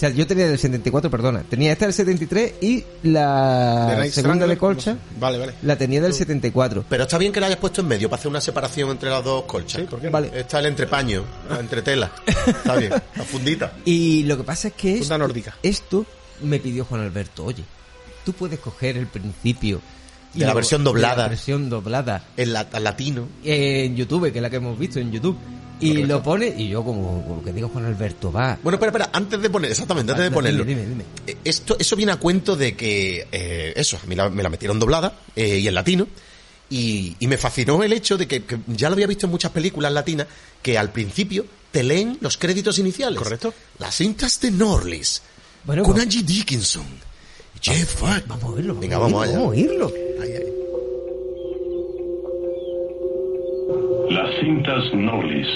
[0.02, 1.44] O sea, yo tenía del 74, perdona.
[1.48, 5.02] Tenía esta del 73 y De la Night segunda de Colcha no sé.
[5.20, 5.54] Vale, vale.
[5.62, 6.84] la tenía del 74.
[6.88, 9.22] Pero está bien que la hayas puesto en medio para hacer una separación entre las
[9.22, 9.80] dos colchas.
[9.82, 10.10] Sí, ¿por qué no?
[10.12, 10.32] Vale.
[10.34, 12.10] Está el entrepaño, la entretela.
[12.26, 13.74] Está bien, la fundita.
[13.84, 15.56] Y lo que pasa es que Funda esto, nórdica.
[15.62, 16.04] esto
[16.42, 17.62] me pidió Juan Alberto, oye,
[18.24, 19.80] tú puedes coger el principio
[20.34, 21.14] y De la versión doblada.
[21.14, 23.28] de la versión doblada El la- latino.
[23.44, 25.36] en YouTube, que es la que hemos visto en YouTube,
[25.82, 28.58] y lo pone y yo como, como que digo Juan Alberto, va.
[28.62, 30.64] Bueno, espera, espera, antes de poner, exactamente, antes de ponerlo.
[30.64, 31.04] dime, dime.
[31.26, 34.48] Eh, Esto, eso viene a cuento de que, eh, eso, a mí la- me la
[34.48, 36.06] metieron doblada eh, y en latino.
[36.70, 39.50] Y, y me fascinó el hecho de que, que ya lo había visto en muchas
[39.50, 40.26] películas latinas,
[40.62, 43.18] que al principio te leen los créditos iniciales.
[43.18, 43.52] Correcto.
[43.78, 45.20] Las cintas de Norlis.
[45.64, 46.86] Bueno, con pues- Angie Dickinson.
[47.60, 48.24] Jeff White.
[48.26, 48.74] Vamos a oírlo.
[48.76, 49.32] Venga, vamos allá.
[49.34, 49.92] Vamos a oírlo.
[50.20, 50.52] Ahí, ahí.
[54.10, 55.46] Las cintas Norlis.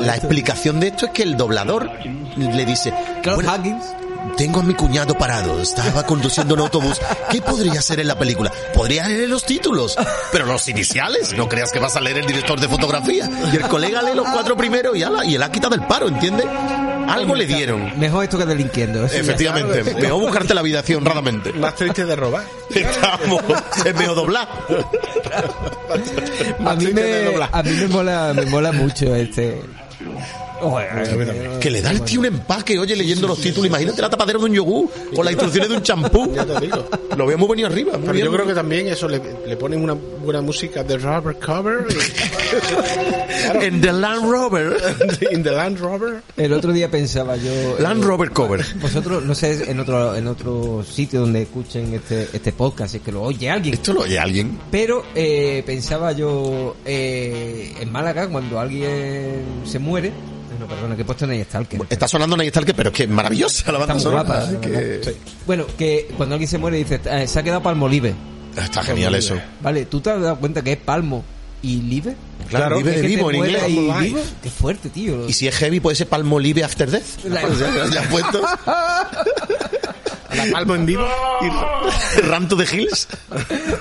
[0.00, 0.26] La esto.
[0.26, 1.90] explicación de esto es que el doblador
[2.36, 3.84] le dice, Carl "Bueno, Huggins.
[4.36, 7.00] tengo a mi cuñado parado, estaba conduciendo un autobús.
[7.30, 8.52] ¿Qué podría ser en la película?
[8.74, 9.96] Podría leer los títulos,
[10.32, 11.32] pero los iniciales.
[11.34, 13.28] No creas que vas a leer el director de fotografía.
[13.52, 16.08] Y el colega lee los cuatro primeros y, ala, y él ha quitado el paro,
[16.08, 16.46] ¿entiendes?
[17.08, 17.98] Algo le dieron.
[17.98, 19.04] Mejor esto que delinquiendo.
[19.04, 21.52] Efectivamente, mejor buscarte la vida así honradamente.
[21.52, 22.44] Más triste de robar.
[22.70, 23.42] Estamos,
[23.84, 24.48] es mejor doblar.
[26.64, 27.48] A mí, de me, doblar.
[27.52, 29.60] a mí me mola, me mola mucho este.
[31.60, 33.66] Que le da el tío un empaque, oye, leyendo los títulos.
[33.66, 36.32] Imagínate la tapadera de un yogur con las instrucciones de un champú.
[36.34, 36.84] Ya te digo.
[37.16, 37.92] Lo veo muy venido arriba.
[37.92, 38.26] muy Pero bien.
[38.26, 41.86] yo creo que también eso le, le ponen una buena música de Robert Cover
[43.60, 44.76] En The Land Rover.
[45.32, 46.22] in the Land Rover.
[46.36, 47.76] El otro día pensaba yo.
[47.78, 48.64] Land eh, Rover Cover.
[48.80, 53.12] Vosotros, no sé, en otro, en otro sitio donde escuchen este, este podcast, es que
[53.12, 53.74] lo oye alguien.
[53.74, 54.58] Esto lo oye alguien.
[54.70, 60.12] Pero eh, pensaba yo eh, en Málaga, cuando alguien se muere.
[60.58, 61.80] No, perdona, que he puesto en Stalker.
[61.88, 64.44] Está sonando Night Stalker, pero es que es maravillosa la banda Está muy sonora.
[64.46, 64.60] guapa.
[64.60, 65.16] que-
[65.46, 68.14] Bueno, que cuando alguien se muere dice, eh, se ha quedado Palmolive.
[68.56, 69.38] Está genial eso.
[69.60, 71.24] Vale, ¿tú te has dado cuenta que es Palmo
[71.62, 72.16] y Live?
[72.48, 73.62] Claro, vive de vivo en inglés.
[73.68, 74.20] y vivo.
[74.42, 75.28] Qué fuerte, tío.
[75.28, 77.04] Y si es heavy, puede ser Palmolive After Death.
[77.24, 78.42] La- Ya, ya has puesto.
[80.34, 81.06] La palmo en vivo.
[82.28, 83.08] Ram to the Hills.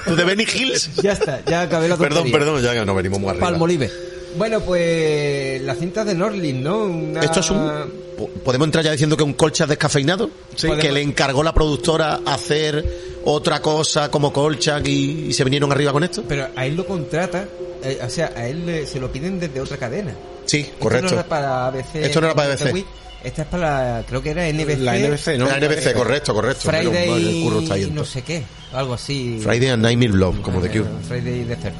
[0.05, 0.89] To the Benny Hills.
[1.01, 2.39] Ya está, ya acabé la Perdón, tontería.
[2.39, 3.47] perdón, ya que no venimos muy arriba.
[3.47, 3.91] Palmolive.
[4.37, 6.83] Bueno, pues las cintas de Norlin, ¿no?
[6.85, 7.69] Una- Esto es un...
[8.17, 10.29] po- ¿Podemos entrar ya diciendo que es un colcha descafeinado?
[10.55, 10.63] Sí.
[10.63, 10.93] Que Podemos.
[10.93, 12.85] le encargó la productora hacer
[13.25, 16.23] otra cosa como colcha y, y se vinieron arriba con esto.
[16.27, 17.45] Pero a él lo contrata,
[17.83, 20.13] eh, o sea, a él le- se lo piden desde otra cadena.
[20.45, 21.07] Sí, Esto correcto.
[21.07, 21.95] no era para ABC.
[21.95, 22.85] Esto no era para ABC.
[23.23, 24.77] Esta es para, creo que era NBC.
[24.79, 25.47] La NBC, ¿no?
[25.47, 26.71] La NBC, correcto, correcto.
[26.71, 27.95] Menos mal, el Friday curro está yendo.
[27.95, 29.39] no sé qué, algo así.
[29.43, 30.85] Friday and Nightmare Love, como de Cure.
[31.07, 31.75] Friday the 13.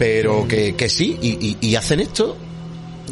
[0.00, 2.36] Pero que, que sí, y, y- y hacen esto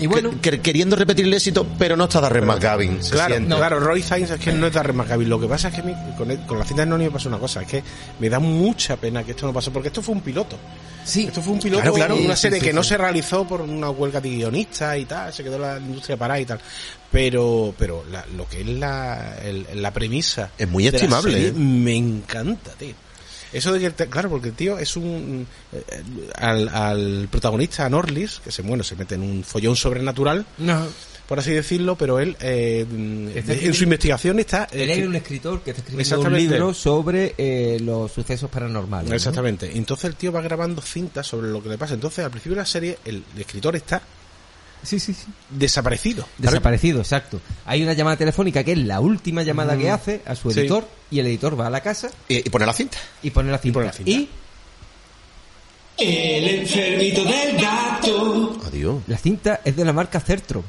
[0.01, 2.99] Y bueno, que- que- queriendo repetir el éxito, pero no está Darren McGavin.
[3.11, 5.29] Claro, claro, Roy Sainz es que no es Darren McGavin.
[5.29, 7.11] Lo que pasa es que a mí, con, el- con la cinta de Noni me
[7.11, 7.83] pasa una cosa, es que
[8.21, 10.57] me da mucha pena que esto no pasó, porque esto fue un piloto.
[11.05, 12.17] sí, Esto fue un piloto, Claro, claro.
[12.17, 15.05] una Sí, serie sí, que sí, no se realizó por una huelga de guionistas y
[15.07, 16.61] tal, se quedó la industria parada y tal.
[17.11, 20.51] Pero, pero la- lo que es la, el- la premisa.
[20.57, 21.53] Es muy de la estimable, serie ¿eh?
[21.53, 22.95] Me encanta, tío.
[23.53, 25.47] Eso de que, claro, porque el tío es un.
[25.73, 25.83] eh,
[26.37, 30.87] al, al protagonista, a Norlis, que se, bueno, se mete en un follón sobrenatural, no.
[31.27, 32.87] por así decirlo, pero él, eh,
[33.35, 34.69] Está en su investigación está.
[34.71, 39.09] Él eh, era un escritor que está escribiendo un libro sobre eh, los sucesos paranormales.
[39.09, 39.17] ¿no?
[39.17, 39.71] Exactamente.
[39.77, 41.95] Entonces el tío va grabando cintas sobre lo que le pasa.
[41.95, 44.03] Entonces al principio de la serie el escritor está
[44.83, 45.27] Sí, sí, sí.
[45.51, 46.27] desaparecido.
[46.39, 47.41] Desaparecido, exacto.
[47.67, 50.61] Hay una llamada telefónica que es la última llamada que hace a su Sí.
[50.61, 52.99] editor y el editor va a la casa Y, y pone la cinta.
[53.23, 53.75] y pone la cinta.
[53.75, 54.11] pone la cinta.
[54.11, 54.29] Y
[55.99, 58.57] El enfermito del gato.
[58.67, 59.03] Adiós.
[59.09, 60.63] la cinta es de la marca Certro.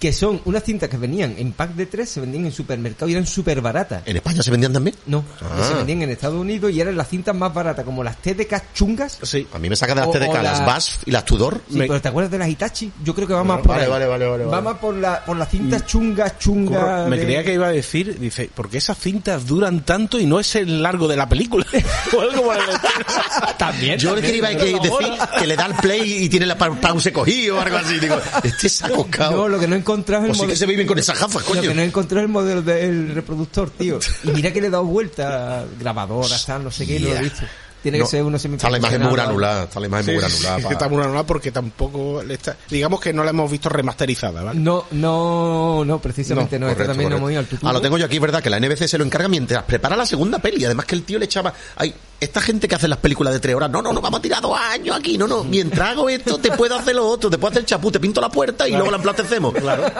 [0.00, 3.12] Que son unas cintas que venían en pack de tres, se vendían en supermercado y
[3.12, 4.02] eran súper baratas.
[4.04, 4.94] ¿En España se vendían también?
[5.06, 5.66] No, Ah.
[5.66, 9.18] se vendían en Estados Unidos y eran las cintas más baratas, como las TDK chungas.
[9.22, 9.46] Sí.
[9.54, 11.62] A mí me saca de las O- TDK, o las la- BASF y las Tudor.
[11.70, 12.92] Sí, Me- pero ¿te acuerdas de las Hitachi?
[13.02, 13.88] Yo creo que va más Vale, por ahí.
[13.88, 14.62] vale, vale, vale, Va vale.
[14.62, 17.08] más por la, por las cintas chungas, chungas.
[17.08, 20.38] Me de- creía que iba a decir, dice, porque esas cintas duran tanto y no
[20.38, 21.64] es el largo de la película.
[23.58, 23.98] También.
[23.98, 24.90] Yo le iba a que decir
[25.38, 27.98] que le da el play y tiene la pa- pause cogido o algo así.
[27.98, 29.32] Digo, este coscado.
[29.36, 30.58] No, lo que no encontrado es o el sí que modelo.
[30.58, 31.62] se viven con esas gafas, Lo coño.
[31.62, 31.86] que no es
[32.24, 33.98] el modelo del reproductor, tío.
[34.24, 37.16] Y mira que le he dado vuelta, grabadoras, tal, no sé qué, y no lo
[37.16, 37.42] he visto.
[37.84, 40.58] Tiene No, que ser uno Está la imagen muy granulada, está la imagen muy granulada.
[40.58, 44.42] sí, está muy granulada porque tampoco le está, digamos que no la hemos visto remasterizada,
[44.42, 44.58] ¿vale?
[44.58, 46.66] No, no, no, precisamente no.
[46.66, 47.18] Correcto, también no correcto.
[47.18, 47.68] hemos ido al tutu.
[47.68, 48.42] Ah, lo tengo yo aquí, ¿verdad?
[48.42, 50.64] Que la NBC se lo encarga mientras prepara la segunda peli.
[50.64, 51.52] Además que el tío le echaba...
[51.76, 54.22] Ay, esta gente que hace las películas de tres horas, no, no, no, vamos a
[54.22, 55.44] tirar dos años aquí, no, no.
[55.44, 58.18] Mientras hago esto, te puedo hacer lo otro, te puedo hacer el chapú, te pinto
[58.22, 59.52] la puerta y luego la emplastecemos.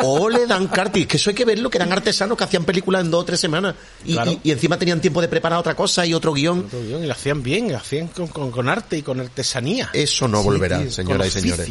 [0.03, 3.03] O le dan cartis, que eso hay que verlo, que eran artesanos que hacían películas
[3.05, 3.75] en dos o tres semanas.
[4.07, 4.31] Y, Claro.
[4.33, 6.63] y- y encima tenían tiempo de preparar otra cosa y otro guion.
[6.71, 9.91] Todo bien, Y lo hacían bien, lo hacían con, con- con arte y con artesanía.
[9.93, 11.69] Eso no Sí, volverá, tío, señoras y señores.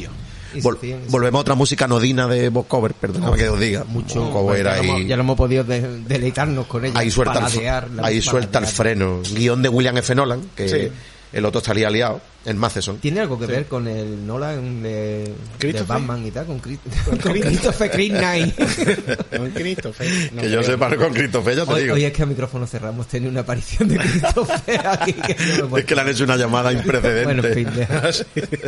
[0.55, 0.77] Vol-
[1.09, 3.83] volvemos a otra música nodina de Bob Cover, perdona que os diga.
[3.85, 4.89] Mucho ya, lo ahí.
[4.89, 6.99] hemos, ya lo hemos podido de- deleitarnos con ella.
[6.99, 9.21] ahí suelta, el, ahí suelta el freno.
[9.33, 10.13] Guión de William F.
[10.13, 10.91] Nolan, que Sí.
[11.34, 12.98] El otro estaría liado, en Matheson.
[13.00, 15.82] ¿Tiene algo que ver con el Nolan de, de.
[15.84, 16.46] Batman y tal?
[16.46, 17.89] Con, Chris- Con con Christopher.
[17.91, 18.58] Knight.
[18.60, 21.96] No, Christopher, no que yo sepa con Christopher, ya te Hoy, digo.
[21.96, 25.13] hoy es que a micrófono cerrado hemos tenido una aparición de Christopher aquí.
[25.13, 27.24] Que no me es que le han hecho una llamada imprecedente.
[27.24, 28.02] Bueno, en fin, deja,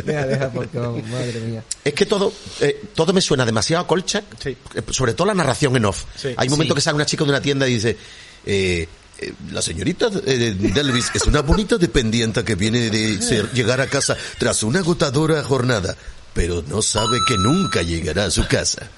[0.04, 1.62] deja, deja porque, vamos, madre mía.
[1.84, 4.56] Es que todo, eh, todo me suena demasiado a Kolchak, Sí.
[4.74, 6.04] eh, sobre todo la narración en off.
[6.16, 6.28] Sí.
[6.36, 6.76] Hay momentos Sí.
[6.76, 7.96] que sale una chica de una tienda y dice,
[8.44, 8.88] eh,
[9.20, 13.86] eh, la señorita eh, Delvis es una bonita dependiente que viene de ser- llegar a
[13.86, 15.96] casa tras una agotadora jornada,
[16.34, 18.88] pero no sabe que nunca llegará a su casa.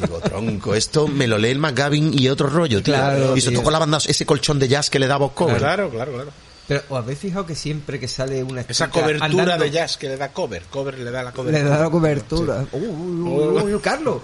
[0.00, 2.94] Digo, tronco, esto me lo lee el McGavin y otro rollo, tío.
[2.94, 3.58] Claro, y se tío.
[3.60, 5.56] tocó la banda, ese colchón de jazz que le da Bob Cover.
[5.58, 6.30] Claro, claro, claro.
[6.66, 10.08] Pero ¿os habéis fijado que siempre que sale una Esa cobertura andando, de jazz que
[10.08, 11.68] le da cover, cover le da la Le cobertura.
[11.68, 12.66] da la cobertura.
[12.72, 14.22] Uy, uy, uy, uy, Carlos.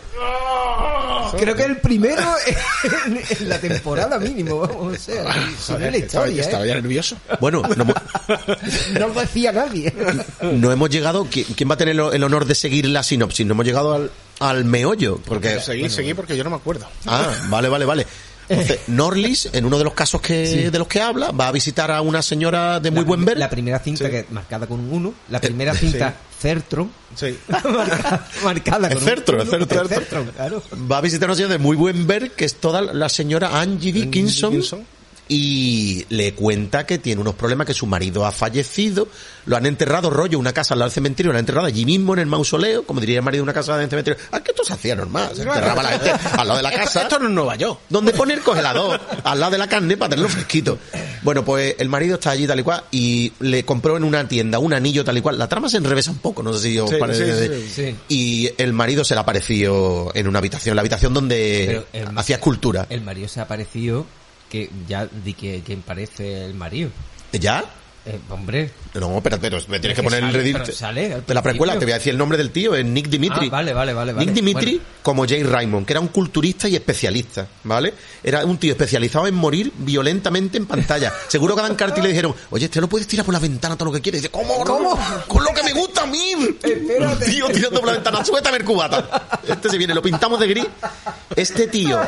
[1.38, 2.22] Creo que el primero
[3.06, 6.64] en, en la temporada mínimo, vamos, o sea, si no es la estaba, historia, estaba
[6.64, 6.68] ¿eh?
[6.68, 7.16] ya nervioso.
[7.40, 9.92] Bueno, no, lo decía nadie.
[10.40, 13.46] no hemos llegado, ¿quién, va a tener el honor de seguir la sinopsis?
[13.46, 14.10] No hemos llegado al,
[14.40, 15.60] al meollo, porque...
[15.60, 16.86] seguí, seguí porque yo no me acuerdo.
[17.06, 18.06] Ah, vale, vale, vale.
[18.50, 21.90] Entonces, Norlis, en uno de los casos que de los que habla, va a visitar
[21.90, 23.38] a una señora de muy La buen ver.
[23.38, 27.36] La primera cinta que marcada con un 1, la primera cinta Certron, Sí.
[27.48, 29.46] marcada, marcada Es con Certron, un.
[29.48, 29.88] Certron.
[29.88, 30.62] Certron, claro.
[30.90, 33.60] Va a visitar a una señora de muy buen ver, que es toda la señora
[33.60, 34.50] Angie Dickinson.
[34.50, 34.86] Dickinson.
[35.32, 39.06] Y le cuenta que tiene unos problemas, que su marido ha fallecido,
[39.46, 42.14] lo han enterrado rollo una casa al lado del cementerio, lo han enterrado allí mismo
[42.14, 44.18] en el mausoleo, como diría el marido de una casa del cementerio.
[44.32, 47.02] Ah, que esto se hacía normal, se enterraba la gente al lado de la casa.
[47.02, 47.78] esto no es Nueva York.
[47.88, 50.78] donde pone el congelador al lado de la carne para tenerlo fresquito.
[51.22, 54.58] Bueno, pues el marido está allí tal y cual y le compró en una tienda
[54.58, 55.38] un anillo tal y cual.
[55.38, 57.48] La trama se enrevesa un poco, no sé si os Sí, parece.
[57.48, 57.96] sí, sí, sí.
[58.08, 61.84] Y el marido se le apareció en una habitación, la habitación donde
[62.16, 62.86] hacía escultura.
[62.90, 64.06] El marido se ha aparecido
[64.50, 66.90] que ya di que quien parece el marido.
[67.32, 67.64] ¿Ya?
[68.04, 71.26] Eh, hombre, No, espérate, pero me tienes que que poner el sale, pero sale al
[71.26, 73.46] de la precuela, te voy a decir el nombre del tío, es Nick Dimitri.
[73.46, 74.14] Ah, vale, vale, vale.
[74.14, 74.84] Nick Dimitri Bueno.
[75.02, 77.94] como Jay Raymond, que era un culturista y especialista, ¿vale?
[78.22, 81.12] Era un tío especializado en morir violentamente en pantalla.
[81.28, 83.76] Seguro que a Dan Carty le dijeron, oye, este no puedes tirar por la ventana
[83.76, 84.20] todo lo que quieres.
[84.20, 84.98] Y dice, ¿cómo, ¿Cómo?
[85.28, 86.34] Con lo que me gusta a mí.
[86.34, 89.40] Un tío tirando por la ventana, suéltame el cubata.
[89.46, 90.66] Este se viene, lo pintamos de gris.
[91.36, 91.98] Este tío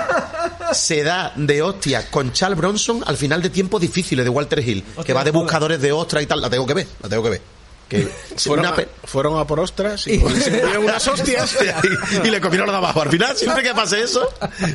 [0.73, 4.85] se da de hostias con Charles Bronson al final de tiempos difíciles de Walter Hill,
[5.05, 6.41] que va de buscadores de ostras y tal.
[6.41, 7.43] La tengo que ver, la tengo que ver.
[7.89, 8.09] Que
[8.39, 11.59] Fueron, una a, fueron a por ostras y se dieron unas hostias.
[12.25, 13.03] y, y le comieron lo de abajo.
[13.03, 14.27] Al final, siempre que pase eso,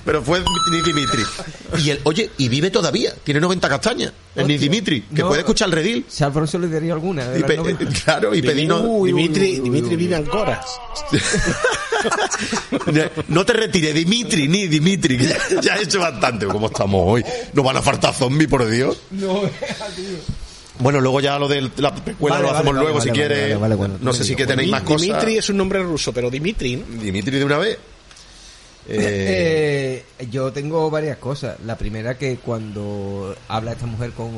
[0.06, 0.40] pero fue
[0.72, 1.24] Nick Dimitri.
[1.84, 5.30] Y el, oye, y vive todavía, tiene 90 castañas, el Dimitri, que No.
[5.30, 6.06] puede escuchar el redil.
[6.08, 7.28] Si Alfonso le daría alguna.
[7.30, 7.86] De Y las pe- 90.
[8.04, 9.04] claro, y pedino.
[9.04, 10.80] Dimitri, Dimitri vive en Coras.
[13.30, 16.46] No te retires, Dimitri, ni Dimitri, que ya, ya he hecho bastante.
[16.46, 17.26] ¿Cómo estamos hoy?
[17.54, 18.98] Nos van a faltar zombies, por Dios.
[19.12, 20.18] No, tío.
[20.80, 23.12] Bueno, luego ya lo de la precuela Vale, lo hacemos vale, luego vale,
[23.50, 25.02] si vale, bueno, no sé si que tenéis más cosas.
[25.02, 26.86] Dimitri es un nombre ruso, pero Dimitri, ¿no?
[27.02, 27.78] Dimitri de una vez.
[28.88, 31.60] Eh, Eh, yo tengo varias cosas.
[31.66, 34.32] La primera que cuando habla esta mujer con,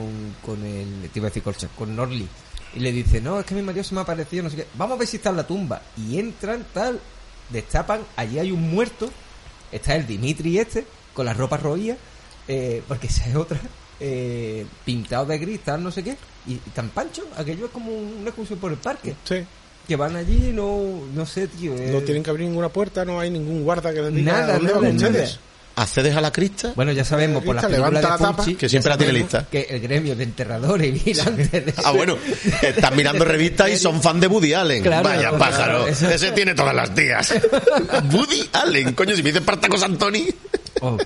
[0.43, 1.43] con el, te iba a decir
[1.77, 2.27] con Norley,
[2.75, 4.67] y le dice, no, es que mi marido se me ha aparecido, no sé qué,
[4.75, 5.81] vamos a ver si está en la tumba.
[5.97, 6.99] Y entran, tal,
[7.49, 9.09] destapan, allí hay un muerto,
[9.71, 11.97] está el Dimitri este, con las ropas roídas,
[12.47, 13.59] eh, porque esa es otra,
[13.99, 16.15] eh, pintado de gris, tal, no sé qué,
[16.47, 19.15] y, y tan pancho, aquello es como una excursión por el parque.
[19.23, 19.35] Sí.
[19.87, 21.73] Que van allí, no, no sé, tío.
[21.75, 24.53] eh, No tienen que abrir ninguna puerta, no hay ningún guarda que les diga Nada,
[24.53, 25.07] dónde nada, van nada.
[25.09, 25.39] ustedes.
[25.75, 28.69] accedes a la crista, Bueno, ya sabemos por la levanta de la tapa, Fulci, que
[28.69, 29.47] siempre la tiene lista.
[29.49, 32.17] Que el gremio de enterradores y vigilantes de Ah, bueno,
[32.61, 34.83] están mirando revistas y son fan de Woody Allen.
[34.83, 35.87] Claro, Vaya claro, pájaro.
[35.87, 37.33] eso- Ese tiene todas las tías.
[38.13, 40.27] Woody Allen, coño, si me dicen Partacos Antoni.
[40.81, 40.97] Oh.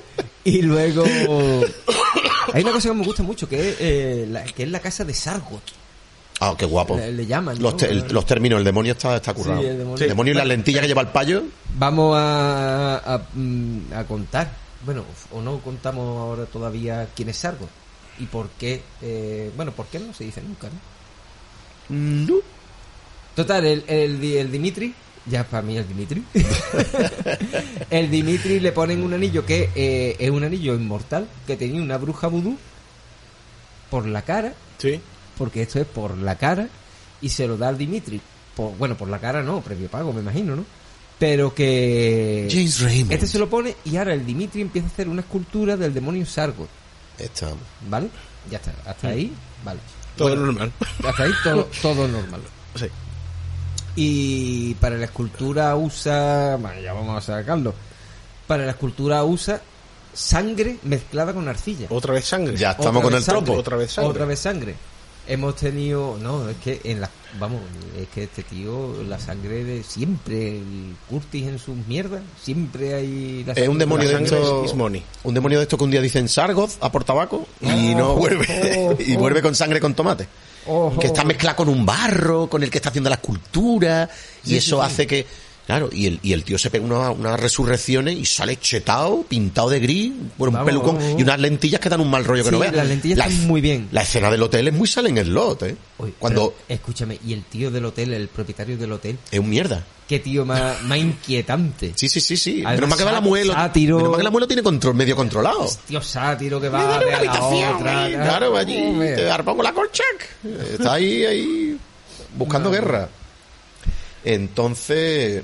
[0.43, 1.05] Y luego
[2.53, 5.05] hay una cosa que me gusta mucho que es, eh, la, que es la casa
[5.05, 5.61] de Sargot.
[6.39, 6.97] Ah, qué guapo.
[6.97, 7.61] Le, le llaman.
[7.61, 7.77] Los, ¿no?
[7.77, 9.61] te- el- los términos, el demonio está, está currado.
[9.61, 10.03] Sí, el demonio.
[10.03, 11.43] el demonio y la lentilla que lleva el payo.
[11.77, 14.51] Vamos a, a, mm, a contar.
[14.85, 17.69] Bueno, o no contamos ahora todavía quién es Sargot
[18.19, 18.81] y por qué.
[19.01, 20.67] eh, bueno, por qué no se dice nunca,
[21.89, 22.35] ¿no?
[23.35, 24.93] Total, el, el Dimitri,
[25.25, 26.23] ya para mí el Dimitri,
[27.89, 31.97] el Dimitri le ponen un anillo que eh, es un anillo inmortal que tenía una
[31.97, 32.57] bruja vudú
[33.89, 34.99] por la cara, Sí.
[35.37, 36.67] porque esto es por la cara,
[37.21, 38.19] y se lo da al Dimitri.
[38.55, 40.65] Por, bueno, por la cara no, previo pago, me imagino, ¿no?
[41.19, 42.47] Pero que...
[42.51, 43.11] James Raymond.
[43.13, 46.25] Este se lo pone y ahora el Dimitri empieza a hacer una escultura del demonio
[46.25, 46.67] Sargot,
[47.17, 47.51] Está.
[47.89, 48.09] ¿vale?
[48.51, 49.31] Ya está, hasta ahí,
[49.63, 49.79] vale.
[50.17, 50.71] Todo Bueno, normal.
[51.03, 52.41] Hasta ahí todo, todo normal.
[52.75, 52.87] Sí.
[53.95, 57.73] Y para la escultura usa, bueno, ya vamos a sacarlo.
[58.47, 59.61] Para la escultura usa
[60.13, 61.87] sangre mezclada con arcilla.
[61.89, 62.55] Otra vez sangre.
[62.57, 63.53] Ya estamos con el tropo.
[63.53, 64.09] Otra vez sangre.
[64.11, 64.75] Otra vez sangre.
[65.25, 67.61] Hemos tenido, no, es que en la, vamos,
[67.97, 73.43] es que este tío, la sangre de siempre, el Curtis en sus mierdas, siempre hay
[73.45, 74.65] la Es un demonio La de esto.
[75.23, 78.15] Un demonio de esto que un día dicen Sargoth a por tabaco y no Oh,
[78.17, 78.75] vuelve.
[78.89, 80.27] oh, y vuelve con sangre con tomate.
[80.65, 80.99] Ojo.
[80.99, 84.09] que está mezclada con un barro, con el que está haciendo la escultura,
[84.45, 84.93] y eso sí, sí.
[84.93, 85.27] hace que,
[85.65, 89.69] claro, y el, y el tío se pega una- unas resurrecciones y sale chetado, pintado
[89.69, 91.19] de gris, por un pelucón, vamos.
[91.19, 92.73] y unas lentillas que dan un mal rollo que Sí, no veas.
[92.73, 93.87] las lentillas La están es- muy bien.
[93.91, 95.75] La escena del hotel es muy salen en slot, eh.
[95.97, 99.49] Oye, Cuando pero, escúchame, y el tío del hotel, el propietario del hotel, es un
[99.49, 99.83] mierda.
[100.07, 101.93] qué tío más, más inquietante.
[101.95, 102.51] Sí, sí, sí, sí.
[102.65, 103.53] Además, Menos mal que va la muelo.
[103.53, 103.95] sátiro.
[103.97, 105.67] Menos mal que la muelo tiene control, medio controlado.
[105.87, 108.09] Tío sátiro que va de a la otra.
[108.09, 108.75] Claro, allí,
[109.15, 110.27] te arpa con la colchac.
[110.73, 111.77] Está ahí, ahí,
[112.35, 113.07] buscando guerra.
[114.25, 115.43] Entonces,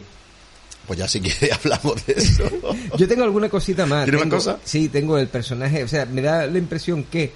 [0.88, 2.50] pues ya si quiere hablamos de eso.
[2.98, 4.06] Yo tengo alguna cosita más.
[4.06, 4.58] ¿Tiene más Tengo- cosas?
[4.64, 5.84] Sí, tengo el personaje.
[5.84, 7.32] O sea, me da la impresión que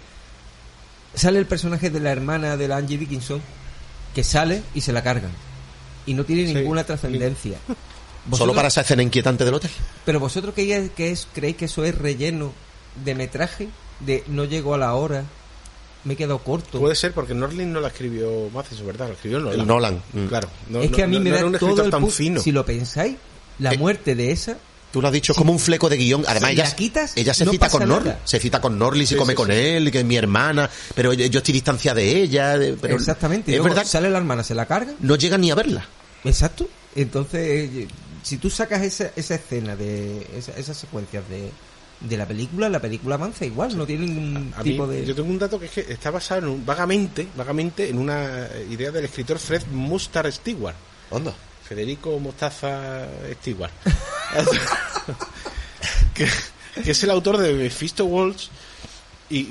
[1.13, 3.41] sale el personaje de la hermana de la Angie Dickinson,
[4.15, 5.31] que sale y se la cargan.
[6.05, 6.53] Y no tiene Sí.
[6.53, 7.57] ninguna trascendencia.
[8.31, 9.71] Solo para esa escena inquietante del hotel.
[10.05, 12.53] Pero vosotros creéis que, es, creéis que eso es relleno
[13.03, 13.67] de metraje,
[13.99, 15.23] de no llego a la hora,
[16.05, 16.79] me he quedado corto.
[16.79, 19.07] Puede ser porque Norlin no la escribió Matheson, ¿verdad?
[19.07, 19.59] La escribió Nolan.
[19.59, 20.03] El Nolan.
[20.13, 20.25] Mm.
[20.27, 20.49] Claro.
[20.69, 22.41] No, es que no- a mí no- me no da un todo el tan fino.
[22.41, 23.15] Si lo pensáis,
[23.59, 24.57] la Eh, muerte de esa
[24.91, 26.23] Tú lo has dicho, como un fleco de guion.
[26.27, 28.09] Además, Si ella, la quitas, ella se no cita con Norley.
[28.09, 28.21] nada.
[28.25, 29.53] Se cita con Norley, se Sí, come sí, con sí.
[29.53, 30.69] él, que es mi hermana.
[30.93, 32.59] Pero yo yo estoy distancia de ella.
[32.59, 33.49] de- Pero Exactamente.
[33.51, 34.93] Es luego verdad, sale la hermana, se la carga.
[34.99, 35.83] no llega ni a verla.
[36.23, 36.67] Exacto.
[36.95, 37.41] Entonces,
[37.73, 37.87] eh,
[38.21, 41.49] si tú sacas esa, esa escena de esa- esas secuencias de,
[42.03, 45.05] de la película, la película avanza igual, no tiene ningún A mí, tipo de...
[45.05, 48.47] Yo tengo un dato que es que está basado en un- vagamente, vagamente en una
[48.69, 50.75] idea del escritor Fred Mustard Stewart.
[51.09, 51.33] Onda.
[51.67, 53.07] Federico Mostaza
[53.39, 53.71] Stewart.
[56.13, 56.27] que,
[56.83, 58.49] que es el autor de Mephisto Waltz
[59.29, 59.47] Y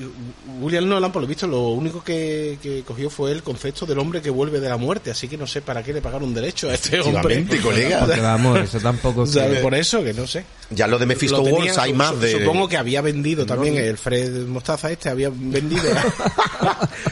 [0.61, 4.21] William Nolan, por lo visto, lo único que, que cogió fue el concepto del hombre
[4.21, 6.75] que vuelve de la muerte, así que no sé para qué le pagaron derecho a
[6.75, 7.45] este hombre.
[7.63, 8.01] Colega.
[8.01, 9.25] Porque vamos, eso tampoco...
[9.63, 10.45] Por eso, que no sé.
[10.71, 12.33] Ya lo de Mephisto Wars hay más de...
[12.33, 15.83] Supongo que había vendido también el Fred Mostaza este, había vendido.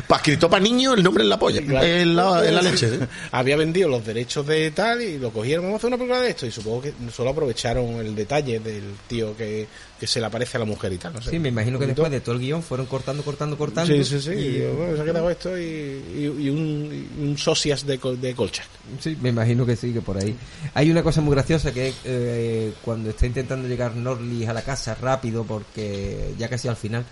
[0.06, 1.60] Para escrito para niños, el nombre en la polla.
[1.60, 2.88] En la, en la leche.
[2.88, 3.06] ¿eh?
[3.32, 6.30] había vendido los derechos de tal y lo cogieron, vamos a hacer una película de
[6.30, 6.46] esto.
[6.46, 9.68] Y supongo que solo aprovecharon el detalle del tío que,
[10.00, 11.12] que se le aparece a la mujer y tal.
[11.12, 11.30] No sé.
[11.30, 13.94] Sí, me imagino que después de todo el guion fueron cortando, cortando, cortando.
[13.94, 14.30] Sí, sí, sí.
[14.30, 17.86] y- y digo, bueno, se ha quedado esto y, y- y un, y un socias
[17.86, 18.66] de, col- de Kolchak.
[18.98, 20.34] Sí, me imagino que sí, que por ahí.
[20.74, 24.62] Hay una cosa muy graciosa que es eh, cuando está intentando llegar Norlis a la
[24.62, 27.04] casa rápido, porque ya casi al final,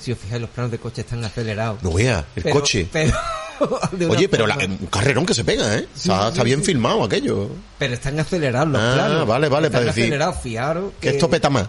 [0.00, 1.82] si os fijáis, los planos de coche están acelerados.
[1.82, 2.88] No vea, el Pero- coche.
[2.90, 3.12] Pero,
[4.08, 5.86] Oye, pero la- un carrerón que se pega, ¿eh?
[5.94, 7.48] está, está bien filmado aquello.
[7.78, 9.26] pero están acelerados los Ah, planos.
[9.28, 10.92] vale, vale, están para decir acelerados, fijaros.
[11.00, 11.68] Que esto peta más.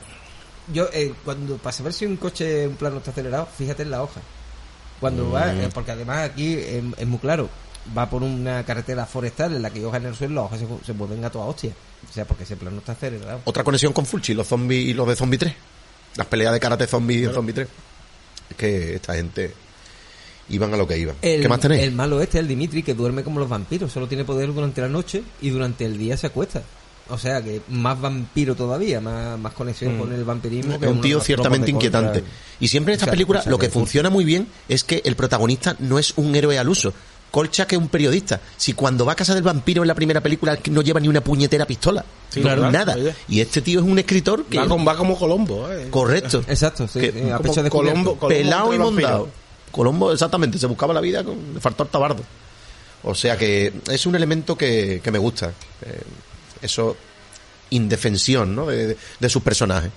[0.72, 4.04] Yo, eh, cuando, para saber si un coche, un plano está acelerado, fíjate en la
[4.04, 4.22] hoja.
[5.00, 5.60] Cuando va, Mm.
[5.62, 7.50] eh, porque además aquí es, es muy claro,
[7.98, 10.86] va por una carretera forestal en la que hojas en el suelo, las hojas se,
[10.86, 11.72] se mueven a toda hostia.
[12.10, 13.42] O sea, porque ese plano está acelerado.
[13.46, 15.54] Otra conexión con Fulci, los zombies y los de Zombie 3.
[16.16, 17.68] Las peleas de karate zombie en Zombie 3.
[18.52, 19.54] Es que esta gente
[20.50, 21.16] iban a lo que iban.
[21.22, 21.82] El, ¿Qué más tenéis?
[21.84, 24.90] El malo este, el Dimitri, que duerme como los vampiros, solo tiene poder durante la
[24.90, 26.62] noche y durante el día se acuesta.
[27.10, 30.80] O sea que más vampiro todavía, más, más conexión con el vampirismo.
[30.80, 30.90] que Mm.
[30.90, 32.20] Es un tío de ciertamente de inquietante.
[32.22, 34.48] contra- Y siempre en esta O sea, película cosa lo que que- funciona muy bien
[34.70, 36.94] es que el protagonista no es un héroe al uso.
[37.30, 38.40] Kolchak es un periodista.
[38.58, 41.22] Si cuando va a casa del vampiro en la primera película no lleva ni una
[41.22, 42.06] puñetera pistola.
[42.30, 42.94] Sí, No, claro, nada.
[42.96, 43.14] oye.
[43.28, 44.60] Y este tío es un escritor que...
[44.60, 45.68] Va, con- va como Colombo.
[45.72, 45.88] ¿eh?
[45.90, 46.44] Correcto.
[46.48, 48.00] Exacto, sí, Que- sí, a pecho descubierto.
[48.02, 49.30] Colombo- Colombo pelado y mondado.
[49.72, 52.24] Colombo, exactamente, se buscaba la vida con le faltó el tabardo.
[53.04, 55.52] O sea que es un elemento que, que me gusta.
[55.82, 56.02] Eh,
[56.64, 56.96] eso,
[57.70, 58.68] indefensión, ¿no?
[58.68, 59.92] De, de- de sus personajes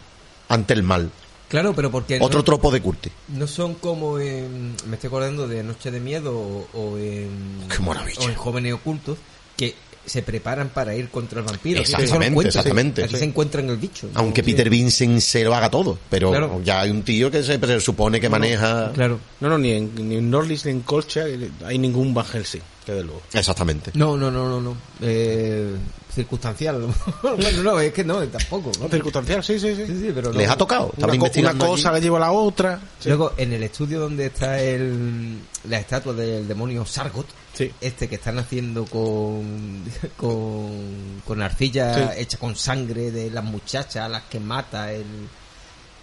[0.49, 1.11] ante el mal.
[1.49, 3.13] Claro, pero porque Otro no, tropo de Curtis.
[3.29, 7.79] no son como en, me estoy acordando de Noche de Miedo o, o en, Qué
[7.81, 8.21] maravilla.
[8.21, 9.17] o en Jóvenes Ocultos,
[9.57, 9.77] que
[10.07, 11.81] se preparan para ir contra el vampiro.
[11.81, 13.19] Exactamente, exactamente, Aquí sí.
[13.19, 14.09] se encuentran el bicho.
[14.15, 14.43] Aunque.
[14.43, 16.61] Peter Vincent se lo haga todo, pero Claro.
[16.65, 18.93] ya hay un tío que se, se supone que maneja.
[18.95, 19.19] Claro.
[19.41, 21.25] No, no, ni en, ni en Norlis ni en Colcha
[21.65, 23.21] hay ningún Van Helsing, que de luego.
[23.33, 23.91] Exactamente.
[23.95, 24.77] No, no, no, no, no.
[25.03, 25.75] Eh,
[26.15, 26.87] circunstancial.
[27.23, 28.73] bueno, no, es que no, tampoco.
[28.91, 29.87] circunstancial, sí, sí, sí.
[29.87, 30.39] Sí, sí, pero no.
[30.39, 30.93] Les ha tocado.
[30.97, 31.97] Una, co- una cosa allí.
[31.99, 32.81] le lleva a la otra.
[33.01, 33.09] Sí.
[33.09, 35.39] Luego, en el estudio donde está el,
[35.69, 37.27] la estatua del demonio Sargot,
[37.57, 37.73] Sí.
[37.81, 39.83] este que están haciendo con,
[40.17, 42.21] con, con arcilla Sí.
[42.21, 45.07] hecha con sangre de las muchachas a las que mata el,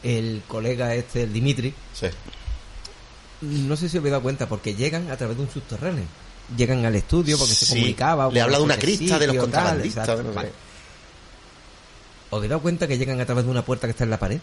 [0.04, 2.08] el colega este, el Dimitri, Sí.
[3.42, 6.06] no sé si os habéis dado cuenta, porque llegan a través de un subterráneo.
[6.58, 8.30] Llegan al estudio porque se comunicaba.
[8.32, 10.50] Le habla de una crista, de los tal, contrabandistas, exacto, vale.
[10.50, 10.54] qué.
[12.32, 14.18] ¿Os habéis dado cuenta que llegan a través de una puerta que está en la
[14.20, 14.40] pared?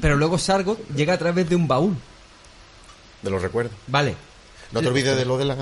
[0.00, 1.96] Pero luego Sargot llega a través de un baúl.
[3.22, 3.72] De los recuerdos.
[3.86, 4.14] Vale.
[4.72, 5.56] No te olvides de lo de la,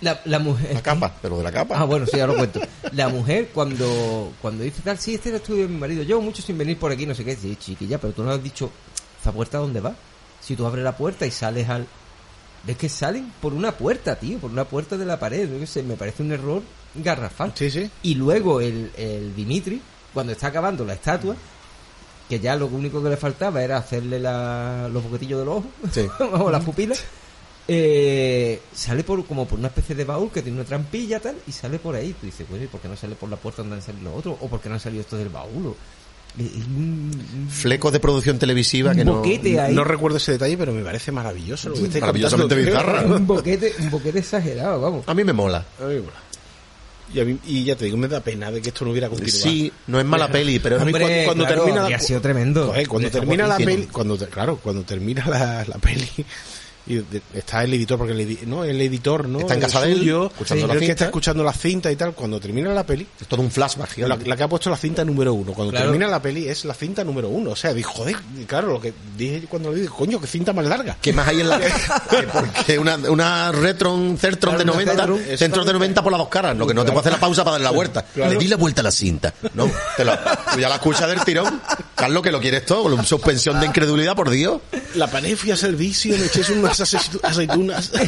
[0.00, 0.72] La, la mujer.
[0.74, 1.76] la capa, de lo de la capa.
[1.78, 2.60] Ah, bueno, sí, ahora lo cuento.
[2.92, 6.20] La mujer, cuando, cuando dice tal, sí, este es el estudio de mi marido, llevo
[6.20, 8.70] mucho sin venir por aquí, no sé qué, sí, chiquilla, pero tú no has dicho,
[9.20, 9.94] ¿esa puerta dónde va?
[10.40, 11.86] Si tú abres la puerta y sales al.
[12.64, 14.38] ¿Ves que salen por una puerta, tío?
[14.38, 16.62] Por una puerta de la pared, qué sé, me parece un error
[16.94, 17.52] garrafal.
[17.54, 17.90] Sí, sí.
[18.02, 19.80] Y luego el, el Dimitri,
[20.12, 21.34] cuando está acabando la estatua,
[22.28, 25.70] que ya lo único que le faltaba era hacerle la- los boquetillos de los ojos,
[25.92, 26.06] Sí.
[26.20, 27.02] o las pupilas,
[27.70, 31.52] eh, sale por como por una especie de baúl que tiene una trampilla tal, y
[31.52, 32.14] sale por ahí.
[32.18, 34.18] Tú dices, bueno, ¿y por qué no sale por la puerta donde han salido los
[34.20, 34.36] otros?
[34.40, 35.74] ¿O por qué no han salido estos del baúl?
[36.38, 39.22] Un Flecos de producción televisiva que no.
[39.22, 39.74] ahí.
[39.74, 41.70] No recuerdo ese detalle, pero me parece maravilloso.
[41.70, 43.02] Lo que estáis Maravillosamente bizarra.
[43.02, 45.04] un boquete, un boquete exagerado, vamos.
[45.08, 45.64] A mí me mola.
[45.80, 46.28] Ay, bueno.
[47.12, 49.08] Y, a mí- y ya te digo, me da pena de que esto no hubiera
[49.08, 49.42] continuado.
[49.50, 51.98] Sí, no es mala peli, pero A mí es cuando- cuando claro, termina la- habría
[52.00, 52.66] sido tremendo.
[52.68, 56.06] Joder, cuando termina la peli, cuando claro, cuando termina la, la peli
[56.88, 59.40] y de- está el editor porque el, no, el editor, ¿no?
[59.40, 61.52] Está en El casa de él, suyo, escuchando sí, la el que está escuchando la
[61.52, 64.48] cinta y tal, cuando termina la peli, es todo un flashback la, la que ha
[64.48, 65.86] puesto la cinta número uno, cuando Claro.
[65.86, 68.16] termina la peli es la cinta número uno, o sea, dije, joder,
[68.46, 70.96] claro, lo que dije cuando lo dije, coño, qué cinta más larga.
[71.00, 71.58] ¿Qué más hay en la
[72.10, 76.12] Que Porque una, una Retron Certron de Claro, una 90, Certron, centros de 90 por
[76.12, 78.02] las dos caras, lo que no te puede hacer la pausa para darle la vuelta.
[78.02, 78.32] Claro.
[78.32, 79.32] Le di la vuelta a la cinta.
[79.54, 81.60] No, te la, tú ya la escuchas del tirón.
[81.94, 84.60] Carlos, que lo quieres todo, suspensión de incredulidad, por Dios.
[84.94, 86.42] La paré, fui a servicio, me eché
[86.80, 87.92] unas ace- aceitunas.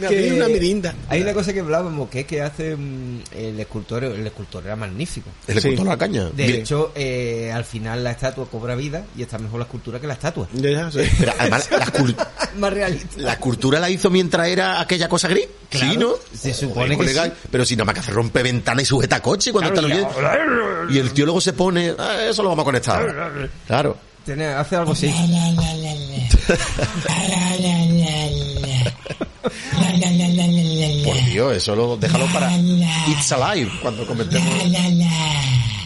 [0.00, 0.92] Me abrí una mirinda.
[1.08, 4.74] Hay una cosa que hablábamos, que es que hace mm, el escultor, el escultor era
[4.74, 5.30] magnífico.
[5.46, 5.58] El Sí.
[5.68, 6.30] escultor la caña.
[6.30, 10.08] De hecho, eh, al final la estatua cobra vida y está mejor la escultura que
[10.08, 10.48] la estatua.
[10.52, 10.98] Ya, ya, sí.
[11.18, 12.16] pero además, la, escul-
[12.56, 13.06] Más realista.
[13.18, 15.46] la escultura la hizo mientras era aquella cosa gris.
[15.70, 16.14] Claro, sí, ¿no?
[16.36, 17.20] se supone que sí.
[17.50, 20.00] Pero si nada más que hace rompe ventana y sujeta coche cuando Claro, está y
[20.18, 20.92] huyendo.
[20.92, 23.48] Y el tío luego se pone, "Ah, eso lo vamos a conectar.
[23.68, 23.96] Claro.
[24.26, 25.12] Hace algo así.
[31.04, 32.50] Por Dios, eso lo, déjalo para
[33.06, 34.48] It's Alive, cuando comentemos.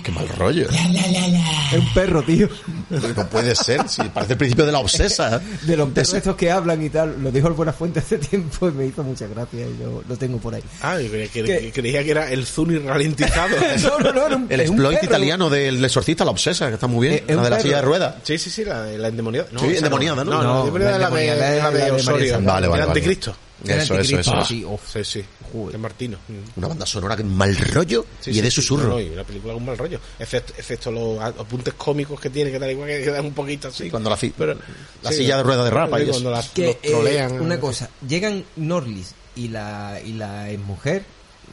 [0.03, 0.69] Qué mal rollo.
[0.71, 2.49] Es un perro, tío.
[2.89, 5.41] No puede ser, si parece el principio de la obsesa.
[5.63, 7.23] De los perros estos que hablan y tal.
[7.23, 10.39] Lo dijo el Buenafuente hace tiempo y me hizo mucha gracia y yo lo tengo
[10.39, 10.63] por ahí.
[10.83, 13.49] Ah, yo creía que, creía que era el Zuni ralentizado.
[13.83, 15.11] no, no, no, era un- El exploit perro.
[15.11, 17.19] italiano del exorcista, la obsesa, que está muy bien.
[17.21, 17.63] Eh, es la de la perro.
[17.69, 18.15] silla de ruedas.
[18.23, 19.49] Sí, sí, sí, la, la endemoniada.
[19.53, 20.31] No, Sí, endemoniada, ¿no?
[20.31, 22.33] No, no, creo que la la de, endemoniada la de la de Osorio.
[22.35, 22.83] Vale, vale, El vale.
[22.85, 23.31] anticristo.
[23.31, 24.45] El Eso, eso, eso.
[24.45, 24.65] sí.
[24.93, 25.25] Sí, sí.
[25.73, 26.19] De Martino.
[26.57, 28.85] Una banda sonora que mal rollo Sí, y sí, de susurro.
[28.85, 29.99] no, no, y la película es un mal rollo.
[30.19, 33.91] Excepto, excepto los apuntes cómicos que tiene, que tal igual que quedan un poquito así.
[33.91, 34.59] Cuando la, Pero-
[35.03, 36.13] la sí, silla de ruedas de rapa y eso.
[36.13, 37.41] cuando las, que los eh, trolean.
[37.41, 41.05] una cosa llegan Norlis y la y la mujer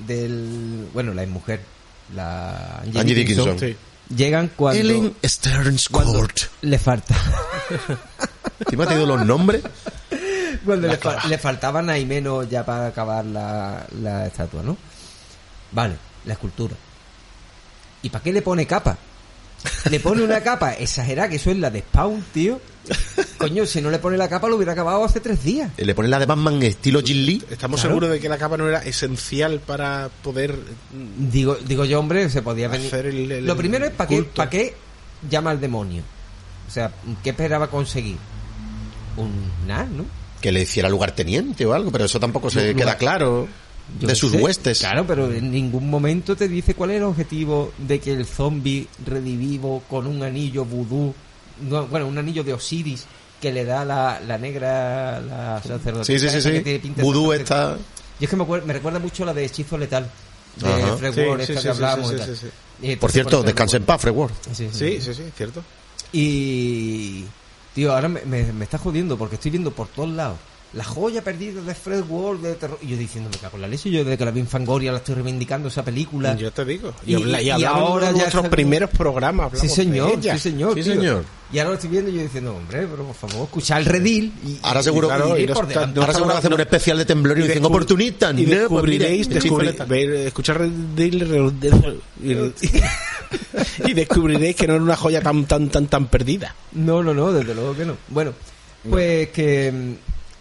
[0.06, 1.62] del bueno la mujer
[2.14, 3.58] la Angie, Angie Dickinson.
[3.60, 3.76] Sí.
[4.16, 6.38] llegan cuando Ellen Stearns Court.
[6.62, 7.16] le falta
[8.70, 9.62] ¿Te ha tenido los nombres?
[10.66, 14.76] cuando le, fa- le faltaban ahí menos ya para acabar la, la estatua no
[15.72, 15.96] vale
[16.26, 16.76] la escultura
[18.02, 18.98] y para qué le pone capa
[19.90, 22.60] le pone una capa exagerada que eso es la de Spawn tío
[23.40, 26.08] coño si no le pone la capa lo hubiera acabado hace tres días Le pone
[26.08, 27.44] la de Batman estilo Jin Lee.
[27.50, 27.90] Estamos Claro.
[27.96, 32.30] seguros de que la capa no era esencial para poder mm, Digo, digo yo, hombre,
[32.30, 32.88] se podía venir.
[32.88, 34.76] Hacer el- el- Lo primero es para qué, para qué
[35.28, 36.04] llama al demonio.
[36.68, 36.92] O sea,
[37.24, 38.18] ¿qué esperaba conseguir?
[39.18, 39.32] Un
[39.66, 40.06] nada, ¿no?
[40.46, 43.48] Que le hiciera lugarteniente o algo, pero eso tampoco se Lugar- queda claro.
[44.00, 44.38] Yo de sus sé.
[44.38, 44.78] huestes.
[44.78, 48.88] Claro, pero en ningún momento te dice cuál es el objetivo de que el zombie
[49.08, 51.16] redivivo con un anillo vudú,
[51.68, 53.06] no, bueno, un anillo de Osiris
[53.42, 56.64] que le da la, la negra, la sacerdotisa Sí, sí, sí, que sí.
[56.64, 57.76] tiene pinta de Vudú está...
[58.20, 60.08] Yo es que me, recuerda mucho a la de Hechizo Letal.
[60.58, 60.98] De Ajá.
[60.98, 62.38] Fred Sí, Ward, sí, esta sí, que hablábamos sí, y sí, tal.
[62.38, 62.46] sí.
[62.46, 62.50] Y
[62.92, 64.32] entonces, Por cierto, descansa en paz, Fred Ward.
[64.54, 65.64] Sí, sí, sí, cierto.
[66.14, 67.26] Y.
[67.76, 70.38] Tío, ahora me, me, está jodiendo porque estoy viendo por todos lados
[70.74, 72.78] la joya perdida de Fred Ward de terror.
[72.82, 73.90] Y yo diciendo, me cago en la leche.
[73.90, 76.36] Yo desde que la vi en Fangoria la estoy reivindicando esa película.
[76.36, 76.94] Yo te digo.
[77.06, 79.52] Y- Y, ahora de ya nuestros primeros programas.
[79.58, 80.34] Sí, de señor, ella.
[80.34, 80.74] sí, señor.
[80.76, 80.94] Sí, tío.
[80.96, 81.24] señor.
[81.54, 84.34] Y ahora lo estoy viendo y yo diciendo, hombre, pero por favor, escuchar el redil.
[84.46, 86.00] Y, Ahora seguro, claro, y- no está- delante.
[86.02, 88.32] ahora seguro que un especial de temblor y, dicen oportunista.
[88.32, 91.24] Y No, descubriréis, escuchar Redil
[93.86, 96.56] y descubriréis que no era una joya tan tan tan tan perdida.
[96.74, 97.98] No, no, no, desde luego que no.
[98.10, 98.34] Bueno,
[98.90, 99.96] pues que,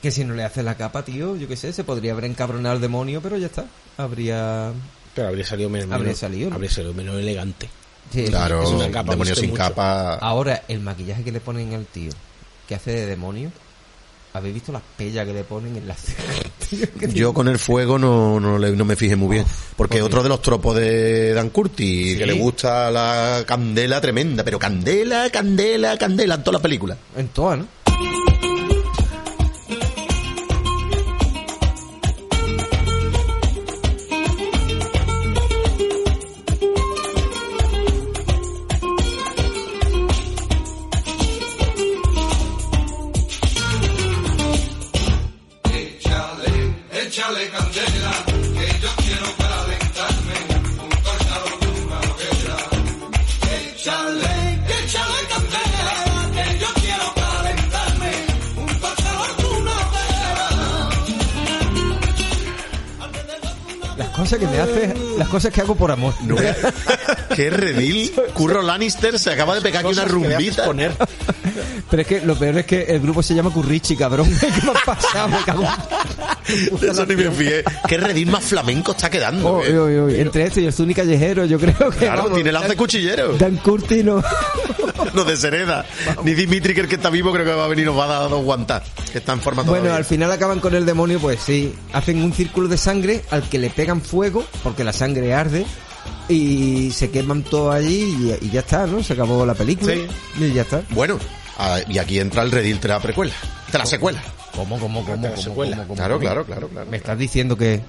[0.05, 2.74] que si no le hace la capa, tío, yo qué sé, se podría haber encabronado
[2.74, 3.64] al demonio, pero ya está.
[3.96, 4.70] Habría.
[5.14, 6.57] Pero habría salido menos, Habría menos- salido, ¿no?
[6.57, 7.70] habría salido menos elegante.
[8.12, 9.62] Sí, Claro, Es una capa, demonio sin mucho.
[9.62, 10.16] capa.
[10.16, 12.12] Ahora, el maquillaje que le ponen al tío,
[12.68, 13.50] que hace de demonio,
[14.34, 15.96] ¿habéis visto las pellas que le ponen en la
[16.68, 16.86] tío?
[17.14, 19.46] Yo con el fuego no, no, no me fijé muy bien.
[19.76, 20.02] Porque ¿por qué?
[20.02, 22.18] otro de los tropos de Dan Curti, Sí.
[22.18, 26.98] que le gusta la candela tremenda, pero candela, candela, candela en todas las películas.
[27.16, 27.66] En todas, ¿no?
[64.37, 66.14] Cosas que me hace, las cosas que hago por amor.
[66.22, 66.57] No veas-
[67.35, 68.12] Qué redil.
[68.35, 70.64] Curro Lannister se acaba de pegar aquí una rumbita.
[70.64, 70.93] poner.
[71.91, 74.28] Pero es que lo peor es que el grupo se llama Currichi, cabrón.
[74.41, 75.28] ¿Qué me ha pasado?
[75.28, 77.64] Me cago en- Eso ni me fijé.
[77.89, 79.49] Qué redil más flamenco está quedando.
[79.49, 80.20] Oh, eh.
[80.20, 81.99] Entre esto y el Zuni Callejero, yo creo que.
[81.99, 83.37] Claro, vamos, tiene lance Dan- cuchillero.
[83.37, 84.22] Dan Curti no.
[85.12, 85.85] No de Sereda.
[86.24, 88.05] Ni Dimitri, que el que está vivo, creo que va a venir y nos va
[88.05, 88.82] a dar dos guantas.
[89.12, 89.97] Que está en forma Bueno, todavía.
[89.97, 91.72] al final acaban con el demonio, pues sí.
[91.93, 95.66] Hacen un círculo de sangre al que le pegan fuego, porque la sangre arde,
[96.28, 99.02] y se queman todos allí y, y ya está, ¿no?
[99.02, 99.94] Se acabó la película.
[99.94, 100.07] Sí.
[100.44, 100.82] Y ya está.
[100.90, 101.18] Bueno,
[101.88, 103.34] y aquí entra el redil de la precuela.
[103.70, 104.22] De la secuela.
[104.55, 105.84] ¿Cómo, cómo, cómo, la secuela.
[105.94, 106.90] Claro, claro, claro, claro.
[106.90, 107.82] Me estás diciendo que.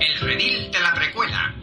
[0.00, 1.54] El redil de la precuela.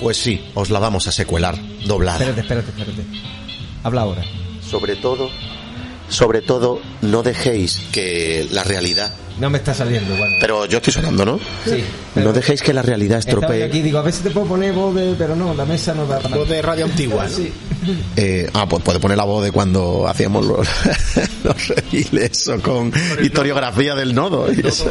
[0.00, 2.18] Pues sí, os la vamos a secuelar, doblada.
[2.20, 3.02] Espérate, espérate, espérate.
[3.82, 4.22] Habla ahora.
[4.60, 5.30] Sobre todo
[6.08, 9.12] sobre todo, no dejéis que la realidad...
[9.38, 10.34] No me está saliendo, bueno.
[10.40, 11.38] Pero yo estoy sonando, ¿no?
[11.66, 11.84] Sí.
[12.14, 13.64] No dejéis que la realidad estropee...
[13.64, 15.14] aquí, digo, a ver si te puedo poner voz de...
[15.18, 17.30] Pero no, la mesa no da para Voz de radio antigua, ¿no?
[17.36, 17.52] Sí.
[18.16, 20.66] Eh, ah, pues puede poner la voz de cuando hacíamos los,
[21.44, 22.90] los reviles o con
[23.22, 24.50] historiografía del nodo.
[24.52, 24.90] y eso.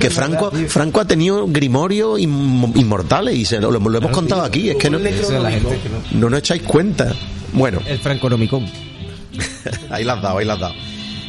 [0.00, 4.70] que Franco, Franco ha tenido grimorio inm- inmortales y se lo, lo hemos contado aquí.
[4.70, 6.20] Es que no, Eso es la gente que no...
[6.20, 7.12] no nos echáis cuenta.
[7.52, 8.66] Bueno, El Franconomicon.
[9.90, 10.74] ahí la has dado, ahí la has dado.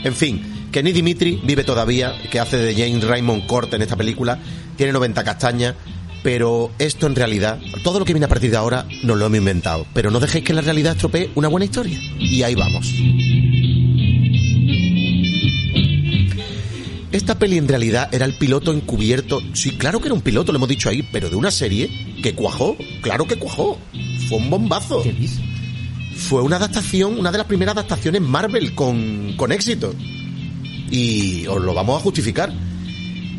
[0.03, 4.39] En fin, Kenny Dimitri vive todavía, que hace de James Raymond Court en esta película,
[4.75, 5.75] tiene 90 castañas,
[6.23, 9.37] pero esto en realidad, todo lo que viene a partir de ahora, nos lo hemos
[9.37, 9.85] inventado.
[9.93, 11.99] Pero no dejéis que la realidad estropee una buena historia.
[12.19, 12.93] Y ahí vamos.
[17.11, 19.41] Esta peli en realidad era el piloto encubierto.
[19.53, 21.89] Sí, claro que era un piloto, lo hemos dicho ahí, pero de una serie
[22.21, 22.75] que cuajó.
[23.01, 23.79] Claro que cuajó.
[24.27, 25.01] Fue un bombazo.
[26.17, 29.93] Fue una adaptación, una de las primeras adaptaciones Marvel con, con éxito.
[30.89, 32.51] Y os lo vamos a justificar.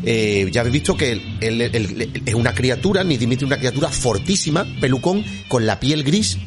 [0.03, 1.61] Eh, ya habéis visto que él,
[2.25, 6.37] es una criatura, ni Dimitri una criatura fortísima, pelucón, con la piel gris,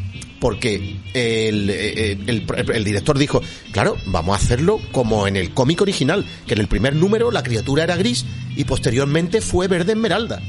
[0.42, 3.40] porque el, eh, el- el- el director dijo,
[3.70, 7.44] claro, vamos a hacerlo como en el cómic original, que en el primer número la
[7.44, 8.24] criatura era gris
[8.56, 10.42] y posteriormente fue verde esmeralda.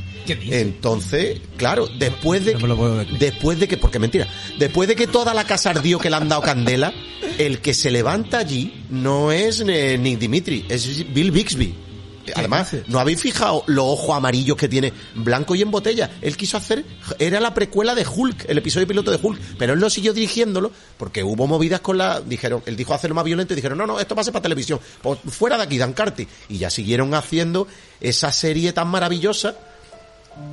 [0.52, 3.20] Entonces, claro, después de No me lo puedo creer.
[3.20, 4.28] después de que, porque mentira,
[4.58, 6.92] después de que toda la casa ardió que le han dado candela,
[7.38, 11.76] el que se levanta allí no es eh, ni Dimitri, es Bill Bixby.
[12.36, 12.88] Además, dices?
[12.88, 16.12] ¿no habéis fijado los ojos amarillos que tiene blanco y en botella?
[16.22, 16.86] Él quiso hacer,
[17.20, 20.72] era la precuela de Hulk, el episodio piloto de Hulk, pero él no siguió dirigiéndolo
[20.98, 24.00] porque hubo movidas con la, dijeron, él dijo hacerlo más violento y dijeron, no, no,
[24.00, 26.28] esto va a ser para televisión, pues fuera de aquí, Dan Carty.
[26.50, 27.68] Y ya siguieron haciendo
[28.00, 29.56] esa serie tan maravillosa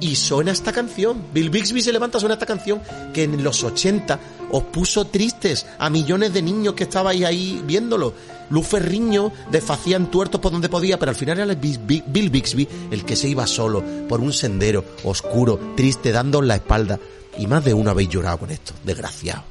[0.00, 1.22] y suena esta canción.
[1.32, 2.80] Bill Bixby se levanta, suena esta canción
[3.12, 4.18] que en los 80
[4.50, 8.14] os puso tristes a millones de niños que estabais ahí viéndolo.
[8.50, 13.16] Luz Ferriño desfacían tuertos por donde podía, pero al final era Bill Bixby el que
[13.16, 16.98] se iba solo por un sendero oscuro, triste, dando la espalda.
[17.38, 19.44] Y más de uno habéis llorado con esto, desgraciado.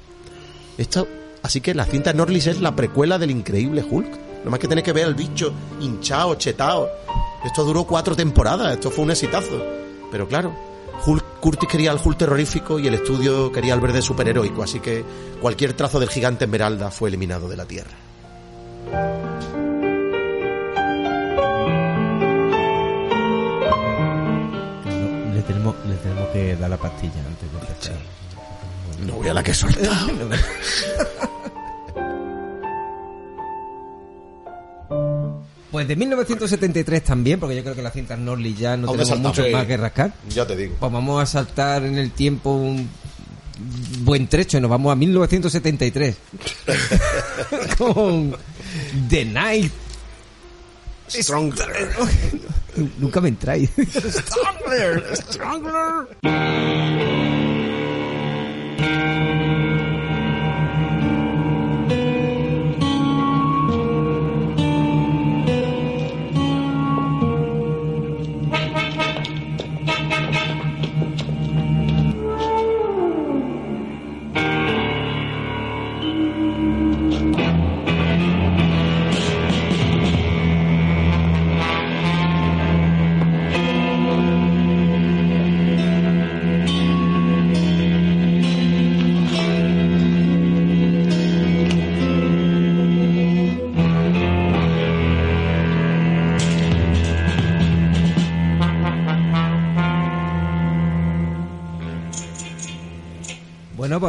[0.78, 1.08] Esto,
[1.44, 4.44] así que la cinta Norlis es la precuela del increíble Hulk.
[4.44, 6.90] No más que tenéis que ver al bicho hinchado, chetado.
[7.46, 9.89] Esto duró cuatro temporadas, esto fue un exitazo.
[10.12, 10.54] Pero claro,
[11.06, 15.04] Hulk, Curtis quería el Hulk terrorífico y el estudio quería el verde superheroico, así que
[15.42, 17.92] cualquier trazo del gigante Esmeralda fue eliminado de la Tierra.
[24.86, 27.96] No, le, tenemos, le tenemos que dar la pastilla antes de empezar.
[29.06, 30.08] No voy a la que he soltado.
[35.72, 39.38] Pues de 1973 también, porque yo creo que las cintas Norley ya no tenemos saltamos,
[39.38, 40.14] mucho más que rascar.
[40.30, 40.76] Ya te digo.
[40.80, 42.90] Pues vamos a saltar en el tiempo un
[44.00, 46.16] buen trecho y nos vamos a 1973
[47.78, 48.36] con
[49.10, 49.72] The Night.
[51.10, 51.90] Stronger.
[53.00, 53.70] Nunca me entráis.
[54.66, 55.02] Bueno,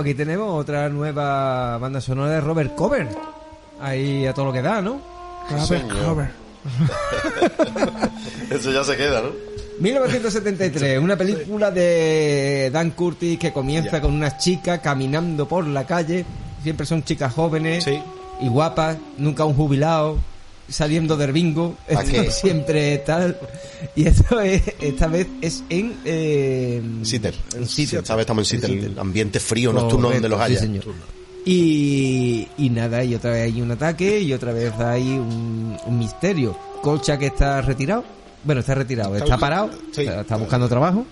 [0.03, 3.09] pues aquí tenemos otra nueva banda sonora de Robert Cover.
[3.81, 5.01] Ahí a todo lo que da, ¿no?
[5.51, 6.31] Robert Cover.
[8.51, 9.31] Eso ya se queda, ¿no?
[9.81, 16.25] 1973, una película de Dan Curtis que comienza con unas chicas caminando por la calle.
[16.63, 17.99] Siempre son chicas jóvenes Sí.
[18.41, 20.19] y guapas, nunca un jubilado,
[20.71, 21.77] saliendo del bingo.
[21.89, 23.37] ¿A Esto siempre tal.
[23.97, 25.95] Y esto es, esta vez es en.
[26.05, 27.35] Eh, Sitter.
[27.57, 27.99] En Seattle.
[27.99, 30.59] Esta vez estamos en Sitter, el ambiente frío nocturno donde los haya.
[30.59, 30.85] sí, señor.
[31.45, 35.99] Y, y nada, y otra vez hay un ataque y otra vez hay un, un
[35.99, 36.57] misterio.
[36.83, 38.05] Colcha que está retirado.
[38.45, 40.03] Bueno, está retirado, está, Está- parado, sí.
[40.03, 41.05] está, está buscando trabajo.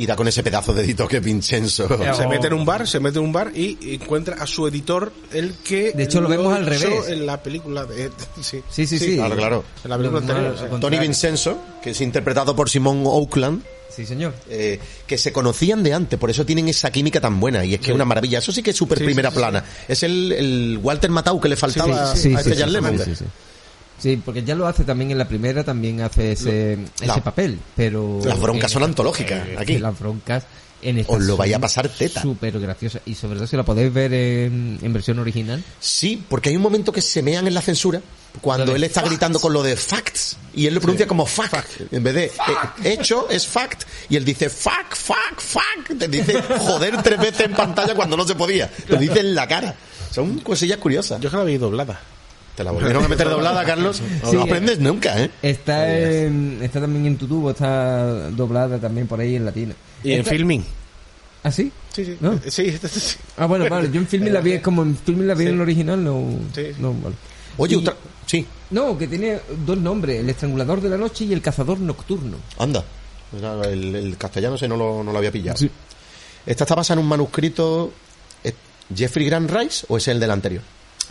[0.00, 1.86] Y da con ese pedazo de dedito que es Vincenzo.
[2.16, 5.12] Se mete en un bar, se mete en un bar y encuentra a su editor,
[5.32, 5.92] el que.
[5.92, 7.08] De hecho, lo vemos al revés.
[7.08, 8.10] En la película de.
[8.40, 9.16] Sí, Sí, sí, sí.
[9.16, 9.64] Claro, claro.
[9.84, 10.80] En la película anterior.
[10.80, 13.62] Tony Vincenzo, que es interpretado por Simón Oakland,
[13.94, 14.32] Sí, señor.
[14.48, 17.64] eh, que se conocían de antes, por eso tienen esa química tan buena.
[17.64, 18.38] Y es que es una maravilla.
[18.38, 19.64] Eso sí que es súper Sí, primera sí, sí, plana.
[19.88, 22.74] Es el, el Walter Matthau que le faltaba sí, a sí, este sí, Jan sí,
[22.74, 22.98] Lemmon.
[24.00, 27.58] Sí, porque ya lo hace también en la primera, también hace ese, La- ese papel,
[27.76, 28.18] pero...
[28.24, 29.78] Las broncas en son antológicas, eh, aquí.
[29.78, 30.44] Las broncas
[30.82, 32.22] en esta Os lo vaya a pasar teta.
[32.22, 33.00] Súper graciosa.
[33.04, 35.62] Y sobre todo si la podéis ver en, en versión original.
[35.78, 38.00] Sí, porque hay un momento que se mean en la censura
[38.40, 41.92] cuando él está gritando con lo de facts y él lo pronuncia como fact.
[41.92, 42.30] En vez de eh,
[42.84, 45.98] hecho es fact y él dice fuck, fuck, fuck.
[45.98, 48.70] Te dice joder tres veces en pantalla cuando no se podía.
[48.88, 49.74] Lo dice en la cara.
[50.10, 51.20] Son cosillas curiosas.
[51.20, 52.00] Yo que la vi doblada.
[52.56, 54.02] Te la volvieron a meter doblada, Carlos.
[54.22, 55.30] No Sí, lo aprendes nunca, ¿eh?
[55.42, 59.74] Está, en- está también en tu tubo, está doblada también por ahí en latino.
[60.04, 60.64] Y en filming.
[61.42, 61.72] ¿Ah, sí?
[61.92, 62.16] Sí, sí.
[62.20, 62.38] ¿No?
[62.46, 63.16] Sí, sí, sí.
[63.38, 63.90] Ah, bueno, vale.
[63.90, 65.48] Yo en filming la vi, como en filming la vi Sí.
[65.48, 66.22] en el original, no...
[66.54, 66.66] Sí.
[66.78, 67.14] no vale.
[67.56, 67.94] Oye, Y- otra...
[68.26, 72.36] Sí, No, que tiene dos nombres, el estrangulador de la noche y el cazador nocturno.
[72.58, 72.84] anda.
[73.64, 75.56] El, el castellano ese no lo, no lo había pillado.
[75.56, 75.68] Sí.
[76.46, 77.92] ¿Esta está basada en un manuscrito
[78.94, 80.62] Jeffrey Grant Rice o es el del anterior?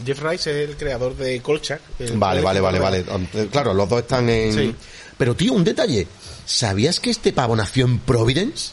[0.06, 1.82] Jeff Rice es el creador de Kolchak.
[2.16, 3.06] Vale, vale, vale, vale.
[3.52, 4.54] Claro, los dos están en...
[4.54, 4.76] Sí.
[5.18, 6.08] Pero tío, un detalle.
[6.46, 8.72] ¿Sabías que este pavo nació en Providence?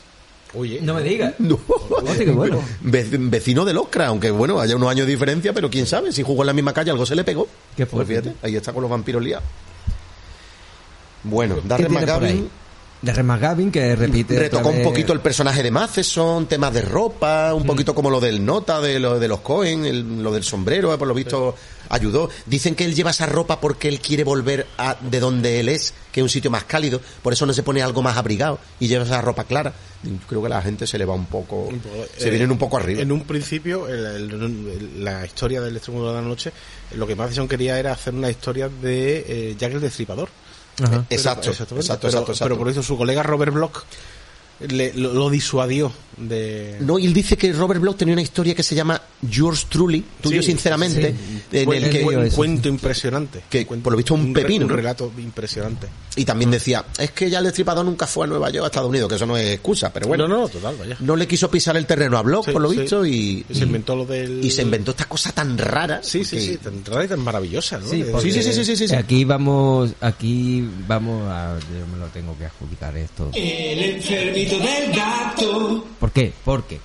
[0.55, 0.81] Oye.
[0.81, 1.35] No me digas.
[1.39, 1.59] No.
[1.69, 2.63] Hostia, qué bueno.
[2.81, 6.23] Ve- vecino del Oscar, aunque bueno, haya unos años de diferencia, pero quién sabe, si
[6.23, 7.47] jugó en la misma calle algo se le pegó.
[7.77, 8.31] Qué Pues fuerte.
[8.31, 9.45] fíjate, ahí está con los vampiros liados.
[11.25, 12.49] Bueno, ¿Qué Darren McGavin
[13.03, 13.07] ahí?
[13.07, 14.39] Darren McGavin, que repite...
[14.39, 17.57] retocó un poquito el personaje de Matheson, temas de ropa, Mm.
[17.57, 20.93] un poquito como lo del nota, de lo de los Cohen, el- lo del sombrero,
[20.93, 21.55] eh, por lo visto
[21.89, 22.29] ayudó.
[22.47, 25.95] Dicen que él lleva esa ropa porque él quiere volver a de donde él es,
[26.11, 28.89] que es un sitio más cálido, por eso no se pone algo más abrigado y
[28.89, 29.73] lleva esa ropa clara.
[30.29, 31.69] Creo que la gente se le va un poco,
[32.17, 33.03] se Eh, vienen un poco arriba.
[33.03, 36.53] En un principio, el- el- el- la historia del Estrangulador de la Noche,
[36.97, 40.29] lo que Madison quería era hacer una historia de eh, Jack el Destripador.
[40.83, 41.05] Ajá.
[41.11, 41.81] Exacto, Pero- exacto, exactamente.
[41.81, 42.45] exacto, pero, exacto.
[42.45, 43.83] pero por eso su colega Robert Bloch
[44.61, 46.77] le- lo, lo disuadió de...
[46.81, 50.03] No, y él dice que Robert Bloch tenía una historia que se llama Yours Truly,
[50.23, 51.15] tuyo Sí, sinceramente,
[51.53, 53.43] en Fue el un que, eso, cuento impresionante.
[53.51, 55.89] que, Un cuento- por lo visto, un re- pepino, Un relato impresionante.
[56.17, 58.89] y también decía, es que ya el destripador nunca fue a Nueva York, a Estados
[58.89, 60.27] Unidos, que eso no es excusa, pero bueno.
[60.27, 60.97] no, no, total, vaya.
[61.01, 62.79] no le quiso pisar el terreno a Bloch, Sí, por lo sí.
[62.79, 64.43] visto, y, Y se inventó lo del...
[64.43, 66.01] y se inventó esta cosa tan rara.
[66.03, 67.87] Sí, sí, sí, tan rara y tan maravillosa, ¿no?
[67.89, 68.95] Sí, sí, sí, sí, sí, sí, sí.
[68.95, 73.31] Aquí vamos, aquí vamos a, yo me lo tengo que adjudicar esto.
[73.35, 75.85] El enfermito del gato.
[75.99, 76.33] ¿Por qué?
[76.45, 76.81] Porque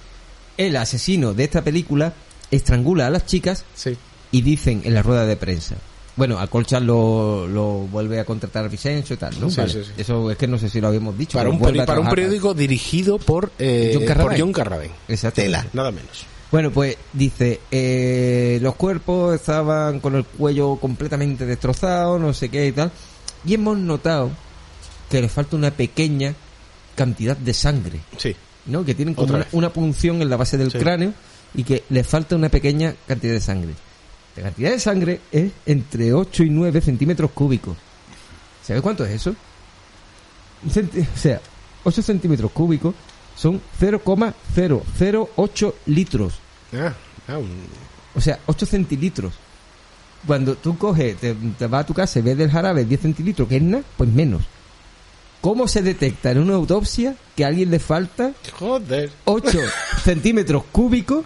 [0.58, 2.14] el asesino de esta película
[2.50, 3.96] estrangula a las chicas Sí.
[4.32, 5.76] y dicen en la rueda de prensa.
[6.18, 9.50] Bueno, a Colchan lo, lo vuelve a contratar Vicencio y tal, ¿no?
[9.50, 9.72] Sí, Vale.
[9.72, 9.92] sí, sí.
[9.98, 11.38] Eso es que no sé si lo habíamos dicho.
[11.38, 14.30] Para un, para periódico dirigido por, eh, John Carradine.
[14.30, 14.94] por John Carradine.
[15.34, 15.66] Tela.
[15.74, 16.26] Nada menos.
[16.52, 22.68] Bueno, pues dice, eh, los cuerpos estaban con el cuello completamente destrozado, no sé qué
[22.68, 22.92] y tal,
[23.46, 24.32] y hemos notado
[25.10, 26.36] que le falta una pequeña
[27.04, 28.36] cantidad de sangre, Sí.
[28.68, 28.86] ¿no?
[28.86, 30.78] Que tienen como una, una punción en la base del Sí.
[30.78, 31.14] cráneo
[31.54, 33.74] y que le falta una pequeña cantidad de sangre.
[34.36, 37.76] La cantidad de sangre es entre 8 y 9 centímetros cúbicos.
[38.66, 39.36] ¿Sabes cuánto es eso?
[40.66, 40.70] O
[41.18, 41.42] sea,
[41.84, 42.94] 8 centímetros cúbicos
[43.36, 46.34] son 0,008 litros.
[46.74, 46.94] Ah,
[47.28, 47.50] ah, un-
[48.16, 49.34] O sea, 8 centilitros.
[50.28, 53.48] Cuando tú coges, te, te vas a tu casa y ves del jarabe 10 centilitros,
[53.48, 54.44] que es nada, pues menos.
[55.42, 59.10] ¿Cómo se detecta en una autopsia que a alguien le falta Joder.
[59.26, 59.60] 8
[60.04, 61.26] centímetros cúbicos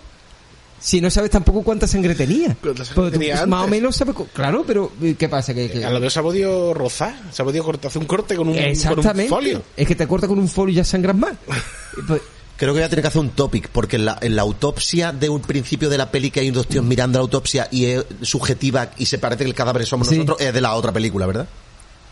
[0.80, 2.56] si no sabes tampoco cuánta sangre tenía?
[2.62, 3.12] ¿Cuánta sangre
[3.42, 4.16] tú, más o menos sabes...
[4.34, 5.54] Claro, pero eh, ¿qué pasa?
[5.54, 8.08] Que, que- A lo mejor se ha podido rozar, se ha podido cortar, hacer un
[8.08, 9.30] corte con un, con un Exactamente.
[9.30, 9.62] folio.
[9.76, 11.34] Es que te corta con un folio y ya sangras más.
[12.08, 12.22] Pues,
[12.58, 15.12] Creo que voy a tener que hacer un topic, porque en la, en la autopsia
[15.12, 18.06] de un principio de la peli que hay dos tíos mirando la autopsia y es
[18.22, 20.16] subjetiva y se parece que el cadáver somos Sí.
[20.16, 21.50] nosotros, es de la otra película, ¿verdad?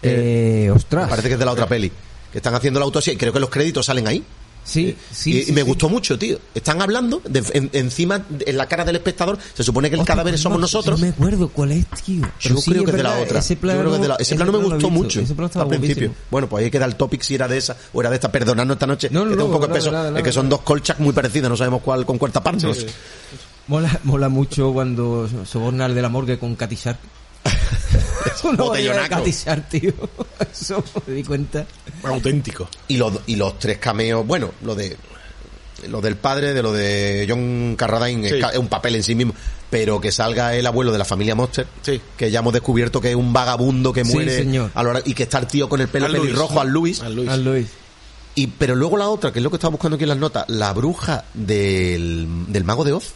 [0.03, 1.09] Eh, ostras.
[1.09, 1.91] Parece que es de la otra peli.
[2.31, 4.23] Que están haciendo la autopsia y creo que los créditos salen ahí.
[4.65, 5.67] Sí, sí, y, sí, me sí.
[5.67, 6.39] gustó mucho, tío.
[6.55, 10.13] Están hablando de- en- encima, en la cara del espectador, se supone que el Hostia,
[10.15, 10.97] cadáver pues somos no, nosotros.
[11.01, 12.21] No me acuerdo cuál es, tío.
[12.41, 13.39] Pero Yo sí, creo que es de la otra.
[13.39, 15.51] Ese Yo plano, creo que es de la- ese plano me gustó mucho Ese plano
[15.53, 16.07] al principio.
[16.07, 16.15] guapísimo.
[16.31, 18.31] Bueno, pues hay que dar el topic si era de esa o era de esta.
[18.31, 19.09] Perdonadnos esta noche.
[19.11, 19.91] No, no, que tengo no, un poco de nada, peso.
[19.91, 22.85] nada, es que son dos colchas muy parecidas, no sabemos cuál con cuál taparnos.
[23.67, 26.99] Mola, mola mucho cuando soborna al de la morgue con Katy Shark.
[27.43, 29.09] Botella de botellonaco.
[29.15, 29.93] Katy Shark, tío.
[30.51, 31.65] Eso me di cuenta.
[32.03, 32.69] Auténtico.
[32.87, 34.97] Y los, y los tres cameos, bueno, lo de
[35.89, 38.35] lo del padre, de lo de John Carradine, Sí.
[38.53, 39.33] es un papel en sí mismo,
[39.69, 41.99] pero que salga el abuelo de la familia Monster, Sí.
[42.15, 44.71] que ya hemos descubierto que es un vagabundo que Sí, muere señor.
[44.73, 47.01] a lo largo- y que está el tío con el pelo Al pelirrojo al Luis.
[47.01, 47.27] Al Luis.
[47.29, 47.67] Al Luis.
[48.35, 50.45] Y, pero luego la otra, que es lo que estaba buscando aquí en las notas,
[50.47, 53.13] la bruja del, del mago de Oz,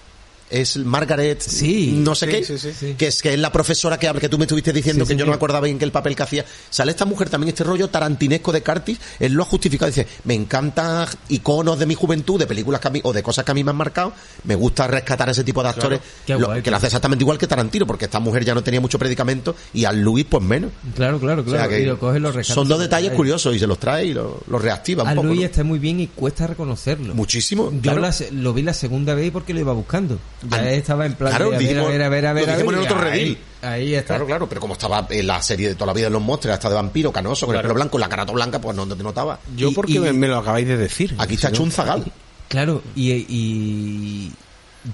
[0.50, 4.08] es Margaret, Sí, no sé sí, qué, sí, que es que es la profesora que
[4.08, 6.16] habla, que tú me estuviste diciendo que yo no me acordaba bien que el papel
[6.16, 6.46] que hacía.
[6.70, 10.34] Sale esta mujer también, este rollo tarantinesco de Curtis, él lo ha justificado, dice, me
[10.36, 13.54] encantan iconos de mi juventud, de películas que a mí, o de cosas que a
[13.54, 14.14] mí me han marcado,
[14.46, 17.48] me gusta rescatar ese tipo de actores, lo- guay, que lo hace exactamente igual que
[17.48, 20.72] Tarantino, porque esta mujer ya no tenía mucho predicamento, y al Luis pues menos.
[20.96, 21.60] Claro, claro, O claro.
[21.60, 23.18] sea que y lo coge lo son dos detalles Ay.
[23.18, 25.28] curiosos y se los trae y lo- los reactiva un A poco.
[25.28, 25.46] Luis ¿no?
[25.46, 27.14] está muy bien y cuesta reconocerlo.
[27.16, 27.72] Muchísimo.
[27.72, 28.02] Yo claro.
[28.02, 30.20] la lo vi la segunda vez porque lo iba buscando.
[30.50, 32.34] Ya Ah, estaba en plan claro, de, a ver, dijimos- a ver, a ver, a
[32.34, 32.44] ver.
[32.46, 33.38] lo a ver, dijimos en otro redil.
[33.64, 34.08] Ahí está.
[34.14, 36.54] Claro, claro, pero como estaba en la serie de toda la vida de los monstruos,
[36.54, 39.04] hasta de vampiro, canoso, con el pelo blanco, la cara toda blanca, pues no te
[39.04, 39.40] notaba.
[39.56, 41.16] Yo Y- porque y- me, me lo acabáis de decir.
[41.18, 42.06] Aquí está Si no- hecho un zagal.
[42.50, 44.32] Claro, y, y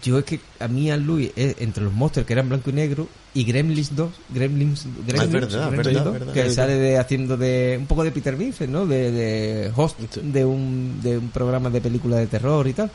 [0.02, 2.74] yo es que a mí a Luis es entre los monsters que eran blanco y
[2.74, 6.34] negro y Gremlins 2, Gremlins, Gremlins, verdad, Gremlins verdad, 2, verdad.
[6.34, 8.86] que sale de haciendo de un poco de Peter Vincent, ¿no?
[8.88, 12.89] De, de host de un de un programa de películas de terror y tal,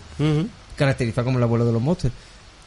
[0.76, 2.14] caracterizado como el abuelo de los monsters.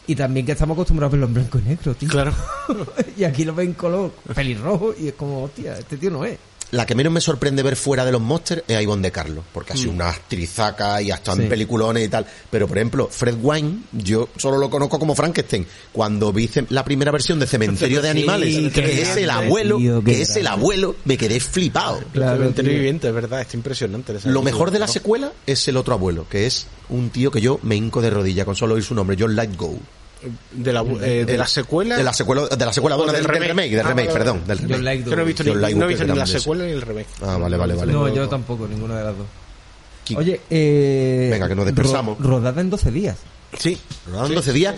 [0.07, 2.09] Y también que estamos acostumbrados a verlo en blanco y negro, tío.
[2.09, 2.33] Claro.
[3.17, 6.37] y aquí lo ven en color pelirrojo y es como, hostia, este tío no es.
[6.72, 9.43] La que menos me sorprende ver fuera de los monsters es a Ivonne de Carlos,
[9.53, 11.43] porque ha sido una actrizaca y ha estado Sí.
[11.43, 12.26] en peliculones y tal.
[12.49, 15.65] Pero, por ejemplo, Fred Wine, yo solo lo conozco como Frankenstein.
[15.91, 20.22] Cuando vi la primera versión de Cementerio de Animales, que es el abuelo, tío, que
[20.22, 21.99] es el abuelo, me quedé flipado.
[22.13, 24.15] Claro, Cementerio viviente, es verdad, está impresionante.
[24.15, 27.41] esa Lo mejor de la secuela es el otro abuelo, que es un tío que
[27.41, 29.78] yo me hinco de rodilla con solo oír su nombre, John Lightgo.
[30.51, 31.97] De la, eh, de la secuela.
[31.97, 33.72] De la secuela, de la secuela, del del, del remake.
[33.72, 34.82] del Ah, remake, vale, perdón, del remake.
[34.84, 35.09] Lightgo.
[35.09, 36.82] Yo no he visto, ni, Lightgo, no he qué visto ni la secuela ni el
[36.82, 37.07] remake.
[37.22, 37.91] Ah, vale, vale, vale.
[37.93, 39.26] No, yo tampoco, ninguna de las dos.
[40.07, 42.17] Qui- Oye, eh, Venga, que nos dispersamos.
[42.19, 43.17] ro- rodada en 12 días.
[43.57, 43.78] Sí.
[44.07, 44.76] Rodando Sí, 12 días.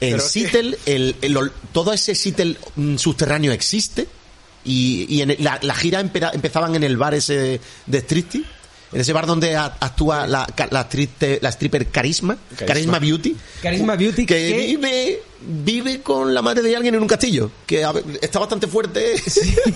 [0.00, 0.06] sí.
[0.06, 4.08] En Seattle, el, el ol- todo ese Seattle mm, subterráneo existe.
[4.64, 7.98] Y, y en el- la, la gira empera- empezaban en el bar ese de, de
[7.98, 8.46] Striptease,
[8.92, 11.08] En ese bar donde a- actúa la, la, actriz
[11.40, 13.34] la stripper Carisma, Carisma, Beauty.
[13.62, 17.50] Carisma Beauty, Que que- vive, vive con la madre de alguien en un castillo.
[17.66, 17.84] Que
[18.20, 19.14] está bastante fuerte.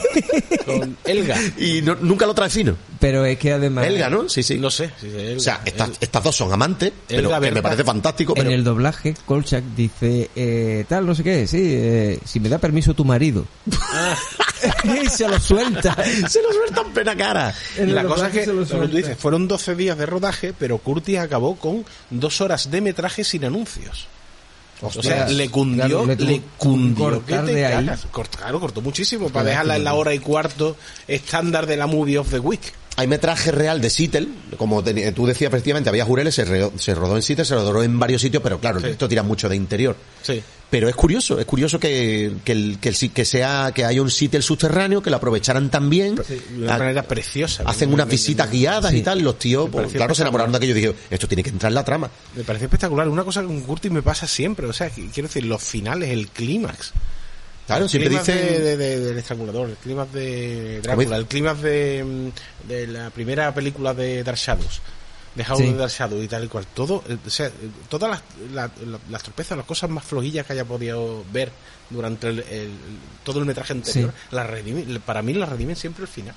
[0.64, 1.36] Con Elga.
[1.58, 2.76] y no- nunca lo trae fino.
[2.98, 3.86] Pero es que además...
[3.86, 4.28] Elga, ¿no?
[4.28, 4.58] Sí, sí.
[4.58, 4.90] No sé.
[5.02, 5.36] Elga.
[5.36, 8.34] O sea, estas, El- estas dos son amantes, pero Elga que me parece fantástico.
[8.34, 12.48] Pero En el doblaje, Kolchak dice, eh, tal, no sé qué, sí, eh, si me
[12.48, 13.46] da permiso tu marido.
[14.84, 15.96] y se lo suelta.
[16.28, 17.54] se lo suelta en plena cara.
[17.76, 18.46] En Y el la cosa es que, que
[18.88, 23.24] tú dices, fueron 12 días de rodaje, pero Curtis acabó con dos horas de metraje
[23.24, 24.06] sin anuncios.
[24.82, 27.86] O sea, le cundió, claro, le cundió cortar que te de ahí.
[27.86, 28.06] cagas.
[28.12, 30.76] Cort- claro, cortó muchísimo para dejarla en la hora y cuarto
[31.08, 32.60] estándar de la movie of the week.
[32.98, 36.94] Hay metraje real de Seattle, como te- tú decías efectivamente, había Jureles, se, re- se
[36.94, 38.86] rodó en Seattle, se rodó en varios sitios, pero claro, Sí.
[38.88, 39.96] esto tira mucho de interior.
[40.22, 40.42] Sí.
[40.68, 44.10] Pero es curioso, es curioso que, que, el, que, el que sea, que haya un
[44.10, 46.16] Seattle subterráneo, que lo aprovecharan también.
[46.16, 47.62] De una Ha- manera preciosa.
[47.66, 50.80] Hacen unas visitas guiadas y tal, los tíos, pues, claro, se enamoraron de aquello y
[50.80, 52.10] dije, esto tiene que entrar en la trama.
[52.34, 53.08] Me parece espectacular.
[53.08, 54.66] Una cosa que con Curtis me pasa siempre.
[54.66, 56.92] O sea, quiero decir, los finales, el clímax.
[57.68, 58.36] Claro, el siempre dicen...
[58.36, 62.04] de, de- de- del estrangulador, el clímax de Drácula, dice- el clímax de,
[62.64, 64.80] mm, de la primera película de Dark Shadows,
[65.36, 65.68] de House Sí.
[65.68, 66.66] of Dark Shadows y tal y cual.
[66.74, 67.50] Todo, eh, o sea, eh,
[67.88, 68.22] todas las,
[68.52, 71.50] la- la- las torpezas, las cosas más flojillas que haya podido ver
[71.90, 72.70] durante el, el-
[73.22, 74.34] todo el metraje anterior, Sí.
[74.34, 76.34] las redime- para mí las redimen siempre el final.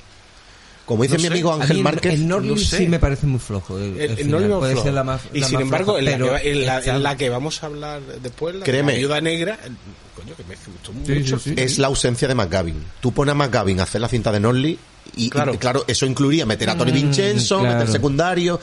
[0.85, 2.77] Como dice no mi sé, amigo Ángel el- Márquez, El no sé.
[2.79, 3.77] sí me parece muy flojo.
[3.77, 4.83] El, El- el el puede flojo.
[4.83, 6.65] ser la más y la sin más embargo, floja, en, la pero que, va- en
[6.65, 8.93] la, está- en la que vamos a hablar después, la, Créeme.
[8.93, 9.75] la viuda negra, el-
[10.15, 11.37] coño, que me gustó Sí, mucho.
[11.39, 11.61] sí, sí.
[11.61, 12.83] es la ausencia de McGavin.
[13.01, 14.79] Tú pones a McGavin a hacer la cinta de Norley
[15.15, 15.57] y, y, Claro.
[15.59, 15.85] claro.
[15.87, 17.77] eso incluiría meter a Tony Mm, Vincenzo, claro.
[17.77, 18.59] meter secundario,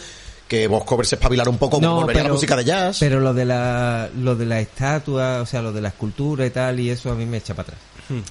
[0.48, 2.98] que Cover se espabilara un poco, No, volvería a pero- la música de jazz.
[3.00, 6.50] Pero lo de la lo de la estatua, o sea, lo de la escultura y
[6.50, 7.80] tal, y eso a mí me echa para atrás.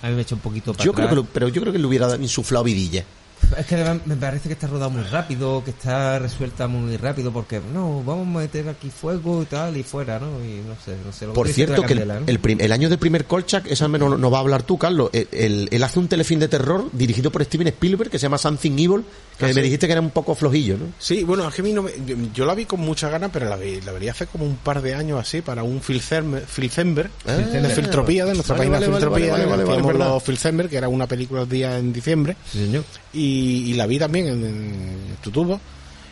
[0.02, 0.86] A mí me echa un poquito para Hmm.
[0.88, 1.20] yo creo atrás.
[1.22, 3.04] que lo- pero yo creo que le hubiera insuflado vidilla.
[3.60, 7.32] Es que además me parece que está rodado muy rápido, que está resuelta muy rápido,
[7.34, 10.28] porque no, vamos a meter aquí fuego y tal, y fuera, ¿no?
[10.44, 11.28] Y no sé, no sé.
[11.28, 12.28] lo Por cierto, que el, candela, ¿no?
[12.28, 14.78] el prim- el año del primer Kolchak, esa me no, no va a hablar tú,
[14.78, 15.10] Carlos.
[15.12, 18.38] Él, él- él hace un telefilm de terror dirigido por Steven Spielberg que se llama
[18.38, 19.04] Something Evil,
[19.38, 20.86] que me dijiste que era un poco flojillo, ¿no?
[21.00, 23.30] Sí, bueno, es que a mí no me- yo, yo la vi con muchas ganas,
[23.34, 27.10] pero la, vi, la vería hace como un par de años así para un Filcember,
[27.26, 30.88] Ah, de Filtropía, de nuestra vale, página vale, Filtropía, vale, vale, los Filcember, que era
[30.88, 32.84] una película el día en diciembre, Sí, señor.
[33.14, 35.60] y, y la vi también en, en tutubo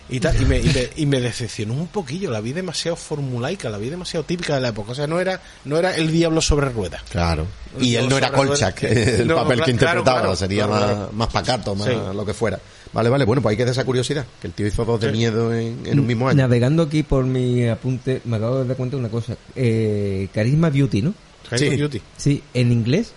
[0.10, 3.70] y tal, y me, y, me, y me decepcionó un poquillo, la vi demasiado formulaica,
[3.70, 6.42] la vi demasiado típica de la época, o sea, no era, no era el diablo
[6.42, 7.02] sobre ruedas.
[7.10, 7.48] Claro.
[7.80, 11.28] Y él no era Kolchak, el No, papel que interpretaba, claro, sería claro, más, más
[11.30, 11.96] pacato, más Sí.
[12.14, 12.60] lo que fuera.
[12.94, 15.12] Vale, vale, bueno, pues hay que dar esa curiosidad, que el tío hizo dos de
[15.12, 15.18] Sí.
[15.18, 16.38] miedo en, en un mismo año.
[16.38, 19.36] Navegando aquí por mi apunte, me acabo de dar cuenta de una cosa.
[19.56, 21.14] Eh, Carisma Beauty, ¿no?
[21.50, 21.70] High Sí.
[21.70, 22.02] Beauty.
[22.18, 23.12] Sí, en inglés.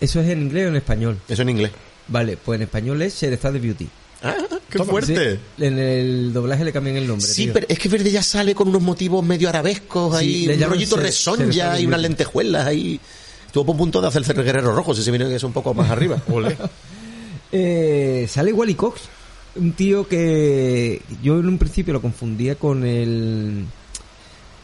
[0.00, 1.18] ¿Eso es en inglés o en español?
[1.28, 1.70] Eso en inglés.
[2.08, 3.86] Vale, pues en español es Sherezade Beauty.
[4.22, 4.34] Ah,
[4.70, 4.88] Qué Todo.
[4.88, 5.34] fuerte.
[5.58, 7.26] Sí, en el doblaje le cambian el nombre.
[7.26, 7.52] Sí, tío.
[7.52, 10.70] pero es que Verde ya sale con unos motivos medio arabescos Sí, ahí, le un
[10.70, 12.98] rollito ser- resonja ser- y unas lentejuelas ahí.
[13.46, 15.74] Estuvo por punto de hacer el guerrero rojo, si se viene que es un poco
[15.74, 16.16] más arriba.
[17.52, 19.02] Eh, sale Wally Cox,
[19.56, 23.64] un tío que yo en un principio lo confundía con el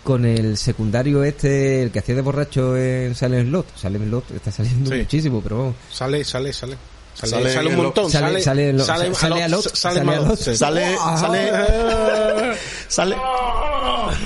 [0.04, 3.66] con el secundario este, el que hacía de borracho en Silent Lot.
[3.76, 4.96] Silent Lot está saliendo Sí.
[4.98, 5.74] muchísimo, pero vamos.
[5.92, 6.76] Sale, sale, sale.
[7.12, 8.10] Sale, Sale sale un montón.
[8.10, 10.38] sale- Sale, sale lo- sale, sale a lot, sale, sale a lot.
[10.38, 12.56] Sale, sale,
[12.88, 13.16] sale,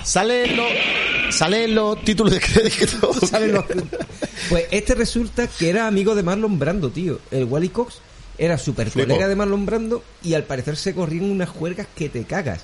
[0.05, 0.67] sale en los,
[1.31, 3.13] sale en los títulos de crédito.
[3.27, 3.65] Salen los-
[4.51, 7.19] Pues este resulta que era amigo de Marlon Brando, tío.
[7.31, 7.95] El Wally Cox
[8.45, 8.83] era Flipo.
[9.09, 12.61] colega de Marlon Brando y al parecer se corrían unas juergas que te cagas.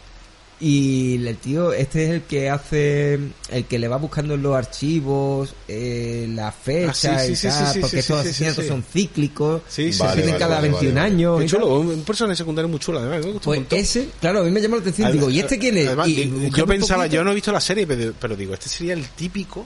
[0.60, 3.14] Y el tío, este es el que hace,
[3.48, 7.46] el que le va buscando en los archivos eh, la fecha Ah, sí, y sí,
[7.46, 11.06] tal, sí, porque estos asesinatos son cíclicos, Sí, sí, se Vale, cada vale, 21 vale.
[11.06, 11.40] años.
[11.42, 13.18] Qué chulo, un un personaje secundario muy chulo, además.
[13.24, 13.78] Me gusta un Pues montón.
[13.78, 15.06] ese, claro, a mí me llamó la atención.
[15.06, 15.86] Además- Digo, ¿y este quién es?
[15.86, 18.68] además, Y yo un pensaba, yo no he visto la serie, pero, pero digo, este
[18.68, 19.64] sería el típico,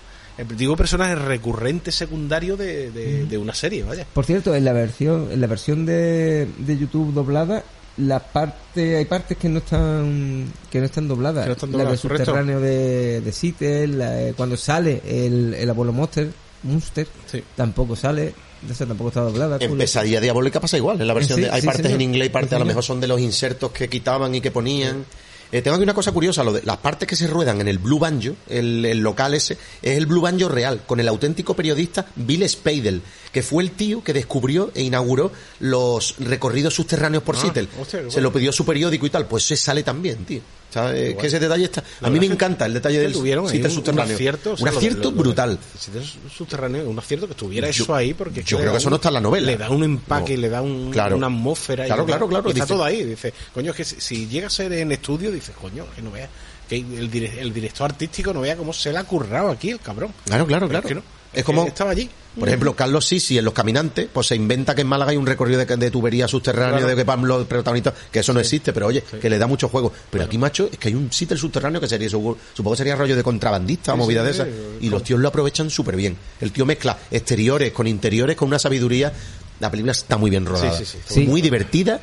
[0.57, 4.07] digo personaje recurrente secundario de, de, de una serie, vaya.
[4.13, 7.63] Por cierto, en la versión, en la versión de, de YouTube doblada,
[7.99, 11.45] la parte, hay partes que no están, que no están dobladas.
[11.45, 15.69] Que no están la del subterráneo de, de Seattle, la- eh, cuando sale el, el
[15.71, 16.31] abuelo Monster,
[16.63, 17.43] Monster, Sí.
[17.55, 18.33] tampoco sale,
[18.71, 19.59] esa tampoco está doblada.
[19.61, 19.77] En.
[19.77, 21.01] Pesadilla Diabólica pasa igual.
[21.01, 22.01] En la versión Sí, de, hay sí, partes señor.
[22.01, 24.41] en inglés y partes Sí, a lo mejor son de los insertos que quitaban y
[24.41, 25.05] que ponían.
[25.53, 27.77] Eh, tengo aquí una cosa curiosa, lo de las partes que se ruedan en el
[27.77, 32.07] Blue Banjo, el, el local ese, es el Blue Banjo real, con el auténtico periodista
[32.17, 33.03] Bill Spadel,
[33.33, 37.69] que fue el tío que descubrió e inauguró los recorridos subterráneos por Ah, Seattle.
[37.81, 38.21] hostia, Se bueno.
[38.23, 40.41] lo pidió su periódico y tal, pues se sale también, tío.
[40.71, 41.17] ¿Sabes?
[41.17, 41.85] Que ese detalle está...
[42.01, 44.05] A mí me encanta el detalle del tuvieron Seattle un- subterráneo.
[44.07, 45.59] Un acierto, o sea, un acierto lo brutal.
[45.79, 46.03] Seattle
[46.35, 49.09] subterráneo, un acierto que estuviera Yo- eso ahí, porque yo creo que eso no está
[49.09, 49.47] en la novela.
[49.47, 50.41] Le da un empaque, No.
[50.41, 51.17] le da un- Claro.
[51.17, 51.85] una atmósfera.
[51.85, 53.05] y Claro, le da- claro, claro, y Está dice- todo ahí.
[53.05, 56.11] Dice, coño, es que si, si llega a ser en estudio, dices, coño, que no
[56.11, 56.29] vea.
[56.69, 59.79] Que el, dire- el director artístico no vea cómo se le ha currado aquí el
[59.81, 60.15] cabrón.
[60.25, 60.89] Claro, claro, Pero claro.
[60.89, 61.03] que no,
[61.33, 61.67] Es como...
[61.67, 62.09] Estaba allí.
[62.39, 65.27] Por ejemplo, Carlos Sisi en Los Caminantes, pues se inventa que en Málaga hay un
[65.27, 66.89] recorrido de, de tubería subterráneo Claro.
[66.89, 69.69] de que van los protagonistas, que eso no existe, pero oye, que le da mucho
[69.69, 69.93] juego.
[70.11, 72.39] Pero aquí, macho, es que hay un sitio subterráneo que sería, supongo
[72.71, 74.49] que sería rollo de contrabandista o Sí, movida sí, de esas,
[74.81, 76.17] y los tíos lo aprovechan súper bien.
[76.41, 79.13] El tío mezcla exteriores con interiores con una sabiduría.
[79.61, 80.81] La película está muy bien rodada.
[81.27, 82.01] Muy divertida.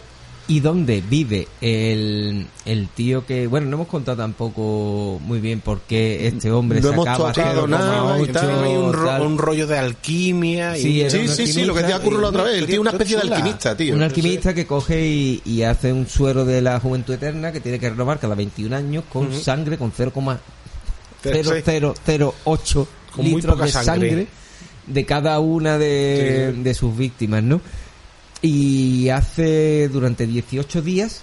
[0.49, 5.79] Y dónde vive el, el tío que bueno no hemos contado tampoco muy bien por
[5.81, 9.21] qué este hombre No hemos sacaba tocado nada y 0,8, tal, Hay un, ro- tal.
[9.21, 10.75] un rollo de alquimia.
[10.77, 12.55] y- Sí, Sí, sí, sí, lo que te ocurre la otra vez.
[12.57, 13.93] El tío es una especie de alquimista, tío.
[13.95, 17.79] un alquimista que coge y, y hace un suero de la juventud eterna que tiene
[17.79, 24.09] que renovar cada 21 años con sangre con 0,0008 Con muy litros poca de sangre.
[24.09, 24.27] sangre.
[24.87, 26.61] de cada una de, Sí.
[26.63, 27.61] de sus víctimas, ¿no?
[28.41, 31.21] Y hace durante 18 días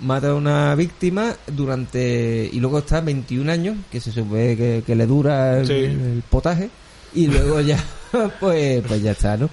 [0.00, 4.94] mata a una víctima durante y luego está 21 años que se supone que, que
[4.94, 5.72] le dura el, Sí.
[5.72, 6.70] el potaje
[7.14, 7.82] y luego ya
[8.40, 9.50] pues pues ya está no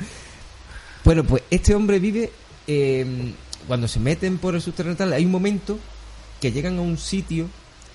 [1.04, 2.32] bueno pues este hombre vive
[2.68, 3.34] eh,
[3.68, 5.80] cuando se meten por el subterráneo tal, hay un momento
[6.40, 7.48] que llegan a un sitio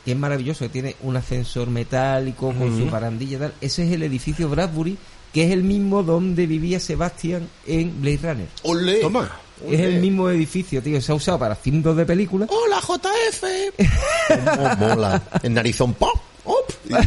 [0.04, 3.54] que es maravilloso que tiene un ascensor metálico con su barandilla y tal.
[3.62, 4.98] Ese es el edificio Bradbury
[5.34, 8.94] que es el mismo donde vivía Sebastian en Blade Runner ¡Ole!
[9.00, 9.30] Toma.
[9.68, 11.00] es el mismo edificio, tío.
[11.02, 12.48] Se ha usado para cientos de películas.
[12.50, 13.44] ¡Hola, JF!
[14.28, 15.22] ¡Cómo mola!
[15.42, 16.14] En narizón, ¡pop!
[16.44, 16.70] ¡op!
[16.88, 17.00] Y, ¡op!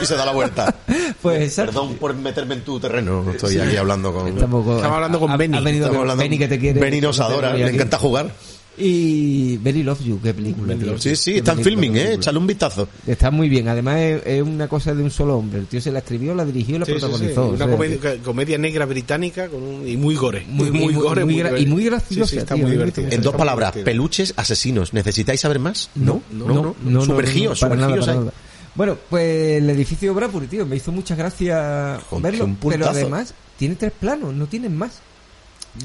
[0.00, 0.74] y se da la vuelta.
[1.24, 1.72] Pues exacto.
[1.72, 3.24] Perdón por meterme en tu terreno.
[3.30, 4.28] Estoy aquí hablando con...
[4.28, 5.56] Estamos, con- Estamos hablando con Benny.
[5.56, 6.80] Ha venido Estamos con hablando Benny que te quiere.
[6.80, 7.74] Benny nos adora, le aquí.
[7.76, 8.30] encanta jugar.
[8.76, 10.74] Y Benny Love You, qué película.
[10.74, 10.98] tío.
[10.98, 12.14] Sí, sí, Qué está en película, filming, ¿eh?
[12.14, 12.88] Échale un vistazo.
[13.06, 13.68] Está muy bien.
[13.68, 15.60] Además, es, es una cosa de un solo hombre.
[15.60, 17.06] El tío se la escribió, la dirigió y la Sí, sí, sí.
[17.06, 17.48] protagonizó.
[17.50, 20.44] Una comedia, que- comedia negra británica con un- y muy gore.
[20.48, 21.24] Muy- muy, muy- gore.
[21.24, 23.08] muy y muy graciosa, está tío, muy divertido.
[23.10, 24.92] En dos palabras, peluches asesinos.
[24.92, 25.90] ¿Necesitáis saber más?
[25.94, 26.54] No, no, no.
[26.54, 28.32] no, no, no, nada.
[28.74, 33.92] Bueno, pues el edificio Bradbury, tío, me hizo muchas gracias verlo, pero además tiene tres
[34.00, 34.98] planos, no tienen más.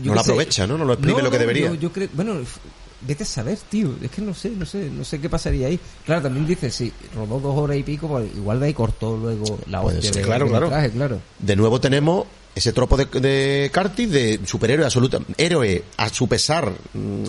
[0.02, 0.32] Yo No lo sé.
[0.32, 0.78] aprovecha, ¿no?
[0.78, 1.68] No lo exprime lo que debería.
[1.68, 2.34] Yo, yo creo, bueno,
[3.02, 3.96] vete a saber, tío.
[4.02, 5.80] Es que no sé, no sé, no sé qué pasaría ahí.
[6.06, 9.60] Claro, también dice, si rodó dos horas y pico, pues igual de ahí cortó luego
[9.68, 10.66] la Puede hostia de, claro, de claro.
[10.68, 11.22] metraje, claro.
[11.40, 16.70] De nuevo tenemos ese tropo de, de Curtis de superhéroe absoluta, héroe a su pesar,
[16.94, 17.24] mm,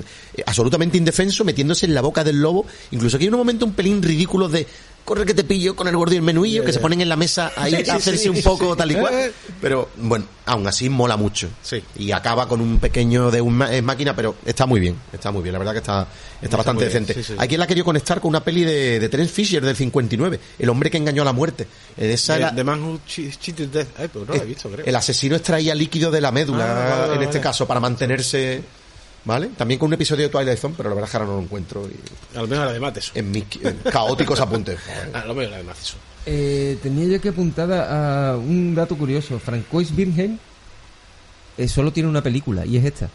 [0.47, 2.67] absolutamente indefenso, metiéndose en la boca del lobo.
[2.91, 4.67] Incluso aquí hay un momento un pelín ridículo de
[5.05, 7.17] corre que te pillo con el gordo y el menudillo, que se ponen en la
[7.17, 8.79] mesa ahí a hacerse sí, un poco sí.
[8.79, 9.13] tal y cual.
[9.15, 9.33] Eh.
[9.61, 11.49] Pero bueno, aún así mola mucho.
[11.63, 11.83] Sí.
[11.97, 15.43] Y acaba con un pequeño de un eh, máquina, pero está muy bien, está muy
[15.43, 16.07] bien, la verdad que está,
[16.41, 17.15] está, bastante decente.
[17.23, 20.41] sí, quien la ha querido conectar con una peli de, de Terence Fisher del 59,
[20.59, 21.67] El hombre que engañó a la muerte.
[21.97, 23.89] Eh, Esa The, era- The Man Who Che- Cheated Death.
[23.99, 24.87] Ay, no la he visto, creo.
[24.87, 28.63] el asesino extraía líquido de la médula, Ah, en este caso, para mantenerse.
[29.25, 29.49] ¿Vale?
[29.57, 31.43] También con un episodio de Twilight Zone, pero la verdad es que ahora no lo
[31.43, 33.13] encuentro y- A lo mejor la de Matheson.
[33.19, 34.79] en mis en caóticos apuntes.
[35.13, 35.99] A lo mejor la de Matheson.
[36.27, 39.39] Eh, tenía yo que apuntada a un dato curioso.
[39.39, 40.39] Francois Birnheim
[41.59, 43.09] eh, solo tiene una película y es esta.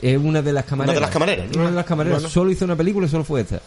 [0.00, 0.96] Es una de las camareras.
[0.96, 1.60] de las camareras, ¿no?
[1.60, 2.18] Una de las camareras.
[2.18, 2.28] Bueno.
[2.32, 3.60] Solo hizo una película y solo fue esta.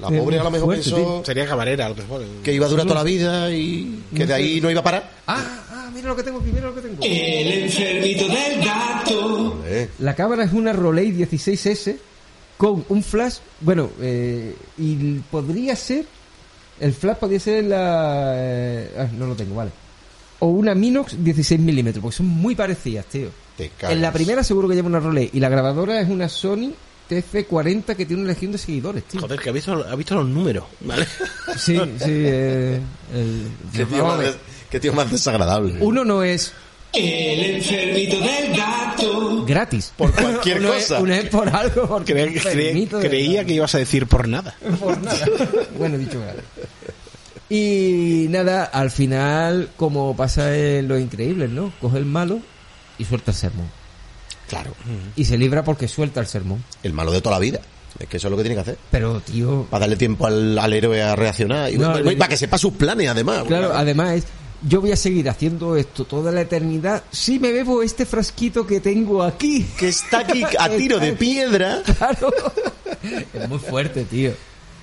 [0.00, 1.22] La pobre a lo mejor Fuerte, pensó tío.
[1.26, 2.22] Sería camarera, a lo mejor.
[2.42, 5.10] que iba a durar toda la vida y que de ahí no iba a parar.
[5.26, 5.44] Ah,
[5.92, 6.96] mira lo que tengo aquí, mira lo que tengo.
[7.02, 9.62] El enfermito del gato.
[9.66, 11.96] Eh, La cámara es una Rolei 16S
[12.56, 16.04] con un flash, bueno, eh, y podría ser,
[16.80, 18.32] el flash podría ser la...
[18.36, 19.70] eh, ah, no lo tengo, vale.
[20.38, 23.28] O una Minox 16 milímetros, porque son muy parecidas, tío.
[23.56, 23.94] te cagas.
[23.96, 26.72] En la primera seguro que lleva una Rolei y la grabadora es una Sony
[27.10, 29.20] TF40 que tiene una legión de seguidores, tío.
[29.20, 31.06] Joder, que ha visto, ha visto los números, ¿vale?
[31.56, 32.80] Sí, sí, eh,
[33.12, 34.36] el- Qué tío, vamos
[34.72, 35.76] qué tío más desagradable.
[35.80, 36.52] Uno no es
[36.92, 39.44] El enfermito del gato.
[39.46, 39.92] gratis.
[39.96, 41.00] Por cualquier Uno es- cosa.
[41.00, 44.54] uno es por algo, porque Cre- cre- creía que ibas a decir por nada.
[44.80, 45.24] por nada.
[45.78, 46.40] bueno, dicho claro.
[47.48, 51.72] Y nada, al final, como pasa en Los Increíbles, ¿no?
[51.80, 52.40] Coge el malo
[52.98, 53.66] y suelta el sermón.
[54.48, 54.72] Claro,
[55.16, 56.62] Y se libra porque suelta el sermón.
[56.82, 57.60] el malo de toda la vida.
[57.98, 58.78] Es que eso es lo que tiene que hacer.
[58.90, 61.70] Pero, tío, Para darle tiempo al, al héroe a reaccionar.
[61.72, 63.44] Y, No, y le- para que sepa sus planes, además.
[63.46, 64.24] claro, además es...
[64.68, 68.80] Yo voy a seguir haciendo esto toda la eternidad si me bebo este frasquito que
[68.80, 69.66] tengo aquí.
[69.76, 71.82] que está aquí a tiro de piedra.
[71.98, 72.32] Claro.
[73.32, 74.32] Es muy fuerte, tío.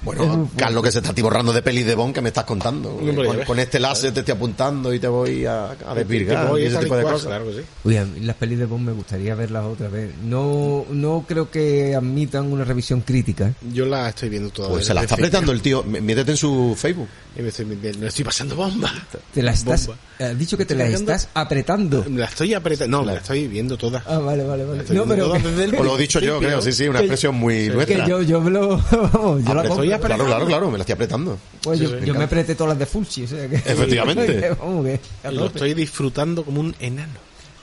[0.01, 0.49] Bueno.
[0.55, 2.99] Carlos, que se está tiborrando de pelis de Bond que me estás contando.
[3.45, 6.77] Con, este láser te estoy apuntando y te voy a, a desvirgar Tipo, y ese
[6.77, 7.25] tipo de cosas.
[7.27, 7.61] Claro que sí.
[7.83, 10.11] Uy, a mí las pelis de Bond me gustaría verlas otra vez.
[10.23, 13.53] No, no creo que admitan una revisión crítica.
[13.73, 14.69] Yo la estoy viendo toda.
[14.69, 15.83] Pues se la está apretando el tío.
[15.83, 17.07] Métete en su Facebook.
[17.37, 18.91] Y me estoy, me, me estoy pasando bomba.
[19.33, 20.01] Te la estás, Bomba.
[20.19, 22.05] Has dicho que te Estoy la estás apretando.
[22.09, 22.97] La estoy apretando.
[22.99, 24.03] No, me la estoy viendo toda.
[24.05, 24.79] Ah, vale, vale, vale.
[24.81, 26.61] Estoy No, pero que, el O lo he dicho yo, creo.
[26.61, 28.07] Sí, sí, una Que- expresión muy que nuestra.
[28.07, 29.99] yo, yo me lo, vamos, yo la Apreto- compro.
[29.99, 31.37] claro, claro, claro, me la estoy apretando.
[31.63, 33.55] Pues yo, Sí, sí, yo me apreté todas las de Fulci, o sea que...
[33.55, 34.25] Efectivamente.
[34.57, 37.13] que que Lo estoy disfrutando como un enano.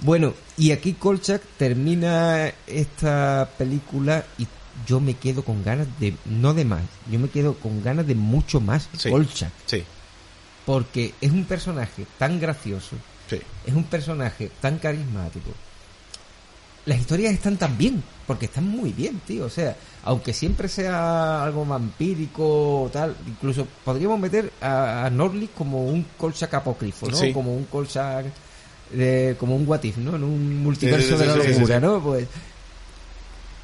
[0.00, 4.46] Bueno, y aquí Kolchak termina esta película y
[4.86, 8.14] yo me quedo con ganas de, no de más, yo me quedo con ganas de
[8.14, 9.08] mucho más Sí.
[9.10, 9.50] Kolchak.
[9.64, 9.82] Sí,
[10.66, 12.97] Porque es un personaje tan gracioso,
[13.30, 13.40] sí.
[13.64, 15.51] es un personaje tan carismático.
[16.86, 19.47] Las historias están tan bien, porque están muy bien, tío.
[19.47, 25.51] O sea, aunque siempre sea algo vampírico o tal, incluso podríamos meter a, a Norlis
[25.56, 27.16] como un Kolchak apócrifo, ¿no?
[27.16, 27.32] Sí.
[27.32, 28.26] Como un Kolchak,
[28.93, 30.14] de- como un What If, ¿no?
[30.14, 31.80] En un multiverso Sí, de la locura.
[31.80, 32.01] ¿no?
[32.01, 32.28] Pues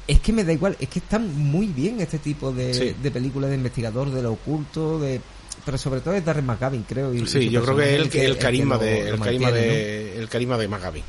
[0.05, 3.49] es que me da igual, es que están muy bien este tipo de, de películas
[3.51, 5.21] de investigador, de lo oculto, de
[5.65, 7.13] pero sobre todo es Darren McGavin, creo.
[7.13, 9.67] y- y Sí, su yo creo que el, que- el carisma de el carisma mantiene,
[9.67, 9.73] ¿no?
[9.73, 11.03] de el carisma de Magabi.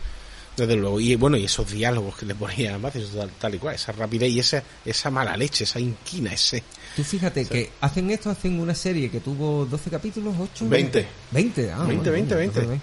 [0.56, 1.00] Desde luego.
[1.00, 3.90] Y bueno, y esos diálogos que le ponía a Macias, tal, tal y cual, esa
[3.90, 6.62] rapidez y esa, esa mala leche, esa inquina, ese.
[6.94, 10.68] Tú fíjate que hacen esto, hacen una serie que tuvo 12 capítulos, 8...
[10.68, 11.06] 20.
[11.32, 12.60] 20, ah, 20, bueno, 20, 20.
[12.60, 12.80] entonces,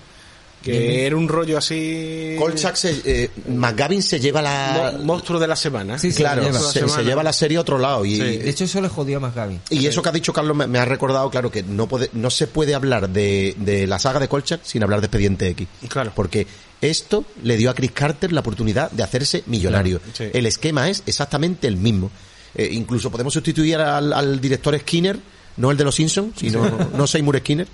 [0.61, 2.35] Que era un rollo así.
[2.37, 4.93] Kolchak se, eh, McGavin se lleva la...
[4.97, 5.97] Mo- monstruo de la semana.
[5.97, 6.59] Sí, sí, claro, se lleva.
[6.59, 6.95] se, Semana.
[6.95, 8.05] se lleva la serie a otro lado.
[8.05, 8.21] Y, Sí.
[8.21, 9.59] De hecho, eso le jodió a McGavin.
[9.69, 12.29] y eso que ha dicho Carlos me, me ha recordado, claro, que no puede, no
[12.29, 15.67] se puede hablar de, de la saga de Kolchak sin hablar de Expediente X.
[15.89, 16.11] Claro.
[16.15, 16.45] Porque
[16.81, 19.99] esto le dio a Chris Carter la oportunidad de hacerse millonario.
[19.99, 20.25] Claro, sí.
[20.37, 22.11] El esquema es exactamente el mismo.
[22.53, 25.17] Eh, incluso podemos sustituir al, al director Skinner,
[25.57, 27.67] no el de los Simpsons, sino no Seymour Skinner,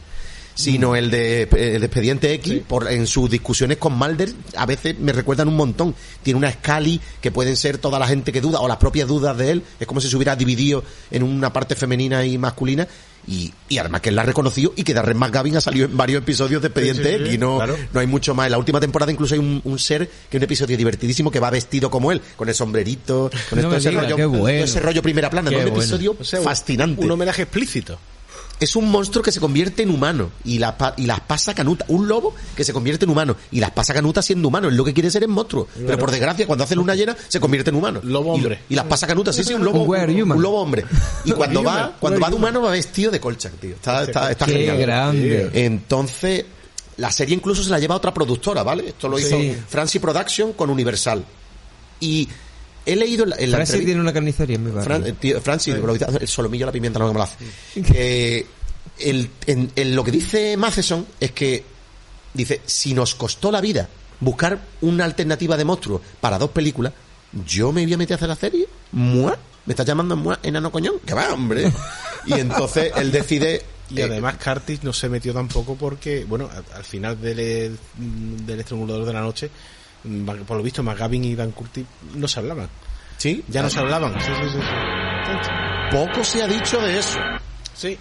[0.57, 2.63] sino el de, el de Expediente X, Sí.
[2.67, 5.93] por, en sus discusiones con Mulder, a veces me recuerdan un montón.
[6.23, 9.37] Tiene una Scali que pueden ser toda la gente que duda, o las propias dudas
[9.37, 12.87] de él, es como si se hubiera dividido en una parte femenina y masculina,
[13.29, 15.97] y, y además que él la ha reconocido y que Darren McGavin ha salido en
[15.97, 17.77] varios episodios de Expediente Sí, sí, sí, X, no, claro.
[17.93, 18.45] no hay mucho más.
[18.47, 21.39] En la última temporada incluso hay un, un ser que es un episodio divertidísimo que
[21.41, 24.45] va vestido como él, con el sombrerito, con No ese digas, rollo, qué bueno.
[24.55, 25.57] todo ese rollo primera plana, ¿no?
[25.57, 25.77] un bueno.
[25.77, 27.03] episodio O sea, un- fascinante.
[27.03, 27.99] Un homenaje explícito.
[28.59, 31.85] Es un monstruo que se convierte en humano y las pa- y las pasa canuta.
[31.89, 34.67] Un lobo que se convierte en humano y las pasa canuta siendo humano.
[34.69, 35.67] Es lo que quiere ser es monstruo.
[35.85, 37.99] Pero por desgracia, cuando hace luna llena, se convierte en humano.
[38.03, 38.59] Lobo Y- hombre.
[38.69, 39.31] Y, las pasa canuta.
[39.31, 39.83] Sí, sí, un lobo.
[39.83, 40.85] Un un lobo hombre.
[41.23, 42.49] Y cuando va, cuando va de human.
[42.55, 43.75] humano va vestido de colcha, tío.
[43.75, 44.77] Está, está, está Qué genial.
[44.79, 45.51] grande.
[45.53, 46.45] Entonces,
[46.97, 48.89] la serie incluso se la lleva a otra productora, ¿vale?
[48.89, 49.55] Esto lo hizo Sí.
[49.69, 51.23] Francis Production con Universal.
[51.99, 52.27] Y
[52.87, 54.95] he leído en la, en la Francis entrevista- tiene una carnicería en mi barrio.
[54.97, 57.35] Fran- eh, tío, Francis, dice- el solomillo a la pimienta, no me lo hace.
[57.83, 58.45] Que
[58.99, 61.63] el, en, en lo que dice Matheson es que
[62.33, 63.87] dice, si nos costó la vida
[64.19, 66.93] buscar una alternativa de monstruo para dos películas,
[67.45, 68.67] yo me voy a meter a hacer la serie.
[68.93, 69.37] ¿Mua?
[69.65, 70.95] ¿Me estás llamando Mua enano coñón?
[71.05, 71.71] Que va, hombre.
[72.25, 73.61] Y entonces él decide...
[73.89, 77.77] Y eh, además Curtis no se metió tampoco porque, bueno, al, al final del,
[78.45, 79.49] del estrangulador de la noche,
[80.45, 82.69] por lo visto McGavin y Dan Curtis no se hablaban.
[83.17, 83.43] Sí.
[83.47, 84.13] Ya no se hablaban.
[84.19, 84.59] Sí, sí, sí.
[84.59, 85.49] sí.
[85.91, 87.19] Poco se ha dicho de eso.
[87.73, 87.97] Sí.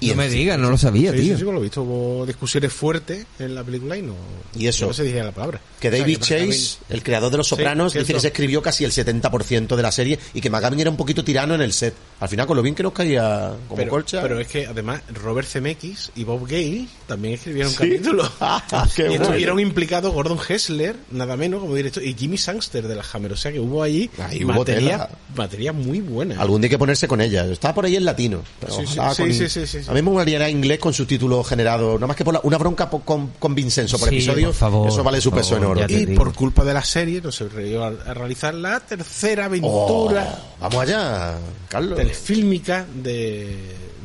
[0.00, 1.38] Y no me digas, no lo sabía, Sí, sí, tío.
[1.38, 4.14] sí, por lo visto hubo discusiones fuertes en la película y no,
[4.56, 4.86] Y eso.
[4.86, 5.60] no se dijera la palabra.
[5.80, 8.62] Que O sea, David Chase, el creador de Los Sopranos, Sí, dice que se escribió
[8.62, 11.72] casi el 70% de la serie y que McGavin era un poquito tirano en el
[11.72, 11.94] set.
[12.20, 14.22] Al final, con lo bien que nos caía como pero, colcha.
[14.22, 17.78] pero es que además Robert Zemeckis y Bob Gale también escribieron Sí.
[17.78, 18.30] capítulos.
[18.40, 19.24] Ah, qué y bueno.
[19.24, 23.32] estuvieron implicados Gordon Hessler, nada menos como director, y Jimmy Sangster de la Hammer.
[23.32, 25.10] O sea que hubo ahí Ahí hubo materia, tela.
[25.36, 26.40] materia muy buena.
[26.40, 27.44] Algún día hay que ponerse con ella.
[27.46, 28.42] Está por ahí en latino.
[28.68, 29.87] Sí, sí, sí, sí, sí, sí, sí.
[29.88, 31.94] A mí me gustaría inglés con subtítulos generados.
[31.94, 34.46] Nada más que por la- una bronca con, con Vincenzo por Sí, episodio.
[34.48, 35.80] por favor, eso vale su por peso en oro.
[35.88, 36.14] y digo.
[36.24, 37.44] por culpa de la serie no se
[37.84, 41.38] a, a realizar la tercera Oh, aventura vamos allá,
[41.68, 41.96] Carlos.
[41.98, 43.46] telefílmica de,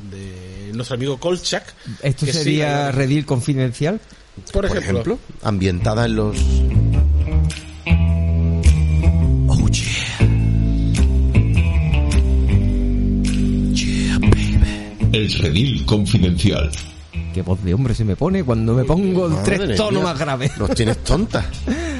[0.09, 1.65] de nuestro amigo Kolchak.
[2.01, 3.99] Esto que sí, sería la- Redil confidencial.
[4.51, 6.37] por Por ejemplo, ejemplo, ambientada en los.
[15.13, 16.69] El redil confidencial.
[17.33, 20.03] Qué voz de hombre se me pone cuando me pongo el Madre tres tonos mía.
[20.03, 20.57] más graves.
[20.57, 21.45] Nos tienes tonta.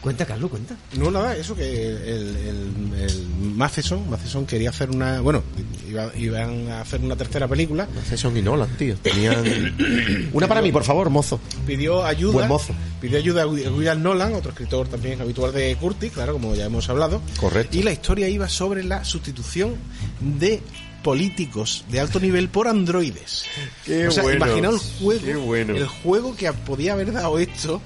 [0.00, 0.74] Cuenta, Carlos, cuenta.
[0.96, 5.42] No, nada, eso que el, el, el Matheson, Matheson quería hacer una, bueno,
[5.86, 8.94] iba- iban a hacer una tercera película, Jason y Nolan, tío.
[8.96, 9.44] Tenían...
[10.32, 11.38] Una para mí, por favor, mozo.
[11.66, 12.74] pidió ayuda, Buen mozo.
[12.98, 16.88] pidió ayuda a William Nolan, otro escritor también habitual de Curtis, claro, como ya hemos
[16.88, 17.20] hablado.
[17.38, 17.76] Correcto.
[17.76, 19.74] Y la historia iba sobre la sustitución
[20.18, 20.62] de
[21.02, 23.44] políticos de alto nivel por androides.
[23.84, 25.76] Qué o sea, bueno, imaginaos el juego, qué bueno.
[25.76, 27.80] el juego que podía haber dado esto.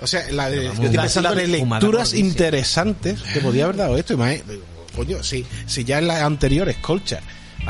[0.00, 3.96] O sea, la de, la- estoy pensando de en lecturas interesantes que podía haber dado
[3.98, 4.14] esto.
[4.14, 4.60] Imagínate,
[4.94, 7.20] coño, si, si ya en las anteriores, Colcha,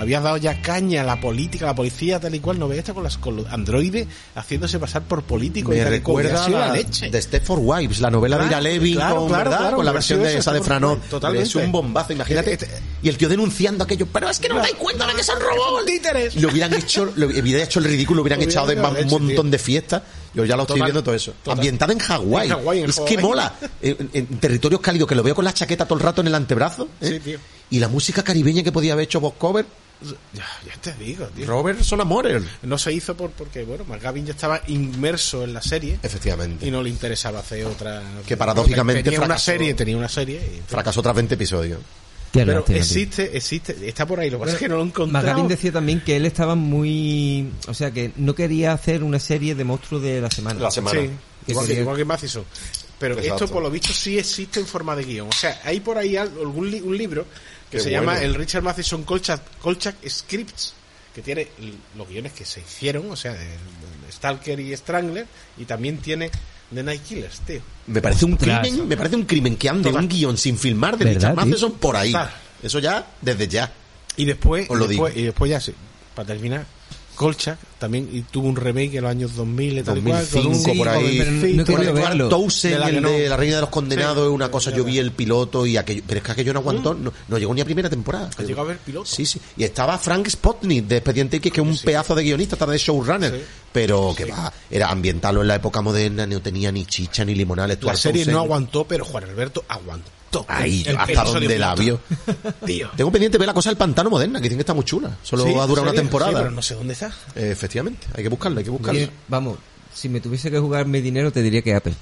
[0.01, 2.79] habías dado ya caña a la política, a la policía, tal y cual, no ves
[2.79, 5.75] esta con, las, con los androides haciéndose pasar por políticos.
[5.75, 7.11] y Me recuerda la, leche.
[7.11, 9.59] de Stepford Wives, la novela de Ira Levin, claro, con, claro, ¿verdad?
[9.59, 10.61] con la hubiera versión de esa de.
[10.61, 11.49] Wives, totalmente.
[11.49, 12.53] Es un bombazo, imagínate.
[12.53, 15.15] Este- este- y el tío denunciando aquello, pero es que no os dais cuenta de
[15.15, 15.87] que son robots.
[15.87, 16.37] títeres.
[16.37, 19.43] Lo hubieran hecho, lo hubieran hecho el ridículo, lo hubieran echado de un montón tío.
[19.51, 20.03] de fiestas.
[20.35, 21.33] Yo ya lo estoy Total, viendo todo eso.
[21.43, 21.55] total.
[21.59, 22.51] Ambientada en Hawái.
[22.87, 23.55] Es que mola.
[23.81, 26.35] En, en territorios cálidos, que lo veo con la chaqueta todo el rato en el
[26.35, 26.89] antebrazo.
[27.01, 27.09] ¿eh?
[27.15, 27.39] Sí, tío.
[27.71, 29.65] Y la música caribeña que podía haber hecho Bob Cover.
[30.33, 31.47] Ya, ya te digo, tío.
[31.47, 32.43] Robert son amores.
[32.63, 36.67] No se hizo por, porque, bueno, McGavin ya estaba inmerso en la serie Efectivamente.
[36.67, 38.03] y no le interesaba hacer otra.
[38.27, 39.45] Que paradójicamente tenía una fracasó.
[39.53, 40.37] serie, tenía una serie.
[40.37, 41.81] y- Fracasó tras 20 episodios.
[42.33, 44.29] Qué pero existe, existe, está por ahí.
[44.31, 45.27] Lo que pasa es que no lo he encontrado.
[45.27, 47.51] Magavin decía también que él estaba muy...
[47.67, 50.61] O sea, que no quería hacer una serie de monstruos de la semana.
[50.61, 51.01] La semana.
[51.01, 51.09] Sí,
[51.47, 52.45] Que igual, que, quería- igual que Matheson.
[52.99, 53.45] Pero Exacto.
[53.45, 55.29] esto, por lo visto, sí existe en forma de guion.
[55.29, 57.27] O sea, hay por ahí al- algún li- un libro
[57.71, 58.13] que Qué se bueno.
[58.13, 60.75] llama el Richard Matheson Kolchak, Kolchak Scripts,
[61.15, 61.49] que tiene
[61.97, 65.27] los guiones que se hicieron, o sea, de, de Stalker y Strangler,
[65.59, 66.31] y también tiene
[66.75, 67.61] The Night Killers, tío.
[67.87, 70.03] Me parece un crimen, me parece un crimen que ande Total.
[70.05, 71.37] un guion sin filmar de ¿Verdad, Richard?
[71.47, 72.13] Matheson por ahí.
[72.13, 72.31] Total.
[72.63, 73.73] Eso ya, desde ya.
[74.17, 75.23] Y después, Os lo y después, digo.
[75.23, 75.75] y después ya, sí,
[76.15, 76.67] para terminar,
[77.19, 80.43] Kolchak también y tuvo un remake en los años 2000 y tal y cual, con
[80.45, 81.19] 2005 un- por ahí.
[81.19, 81.57] pero no Sí,
[81.93, 82.87] verlo.
[82.89, 84.29] El no- de La Reina de los Condenados, Sí.
[84.31, 84.71] es una cosa.
[84.71, 86.03] Yo vi el piloto y aquello.
[86.07, 88.31] Pero es que aquello no aguantó, no, no llegó ni a primera temporada.
[88.37, 89.07] ¿Has llegado a ver piloto?
[89.07, 89.41] Sí, sí.
[89.57, 92.79] Y estaba Frank Spotnik de Expediente X, que es un pedazo de guionista, estaba de
[92.79, 93.33] showrunner.
[93.33, 93.41] Sí.
[93.73, 97.83] Pero que va, era ambientarlo en la época moderna, no tenía ni chicha ni limonales.
[97.83, 100.11] La serie no aguantó, pero Juan Alberto aguantó.
[100.49, 102.01] Ahí, El hasta donde la vio.
[102.67, 102.91] Tío.
[102.97, 105.17] Tengo pendiente ver la cosa del pantano moderna, que dicen que está muy chula.
[105.23, 106.31] Solo Sí, va a durar una temporada.
[106.33, 107.09] sí, pero no sé dónde está.
[107.35, 109.09] Eh, efectivamente, hay que buscarla, hay que buscarla.
[109.29, 109.59] Vamos,
[109.95, 111.95] si me tuviese que jugar mi dinero te diría que Apple.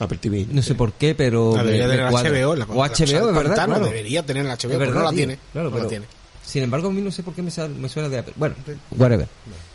[0.00, 0.46] Apple TV.
[0.50, 1.54] No sé por qué, pero...
[1.54, 2.04] Debería tener.
[2.10, 2.56] HBO.
[2.56, 3.86] La, o HBO, de verdad, Pantano claro.
[3.86, 5.16] Debería tener la HBO, Es pero no la tío.
[5.18, 5.38] tiene.
[5.52, 6.06] Claro, no la tiene.
[6.44, 8.34] Sin embargo, a mí no sé por qué me, sal- me suena de Apple.
[8.36, 8.54] Bueno,
[8.98, 9.28] whatever.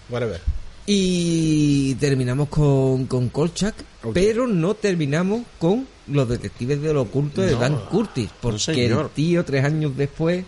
[0.10, 0.42] Whatever.
[0.86, 3.76] Y terminamos con, con Kolchak,
[4.14, 9.44] pero no terminamos con los detectives del oculto de No, Dan Curtis, porque el tío
[9.46, 10.44] tres años después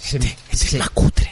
[0.00, 0.18] se,
[0.50, 0.80] se,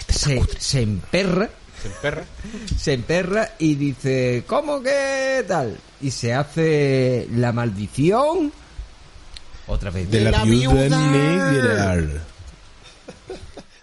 [0.08, 1.48] se- se emperra,
[1.82, 2.24] Se emperra.
[2.78, 5.76] se emperra y dice, ¿cómo que tal?
[6.00, 8.52] Y se hace la maldición
[9.66, 10.10] otra vez.
[10.10, 11.94] De la, viuda negra.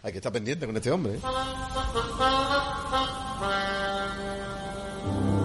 [0.04, 1.16] Hay que estar pendiente con este hombre.
[1.16, 1.20] ¿eh?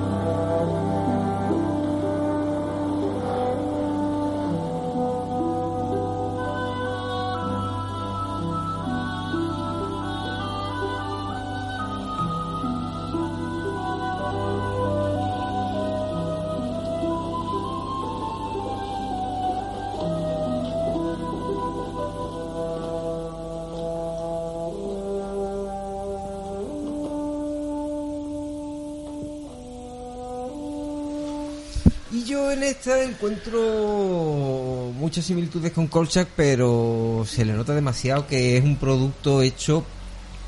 [32.82, 39.40] esta encuentro muchas similitudes con Kolchak, pero se le nota demasiado que es un producto
[39.40, 39.84] hecho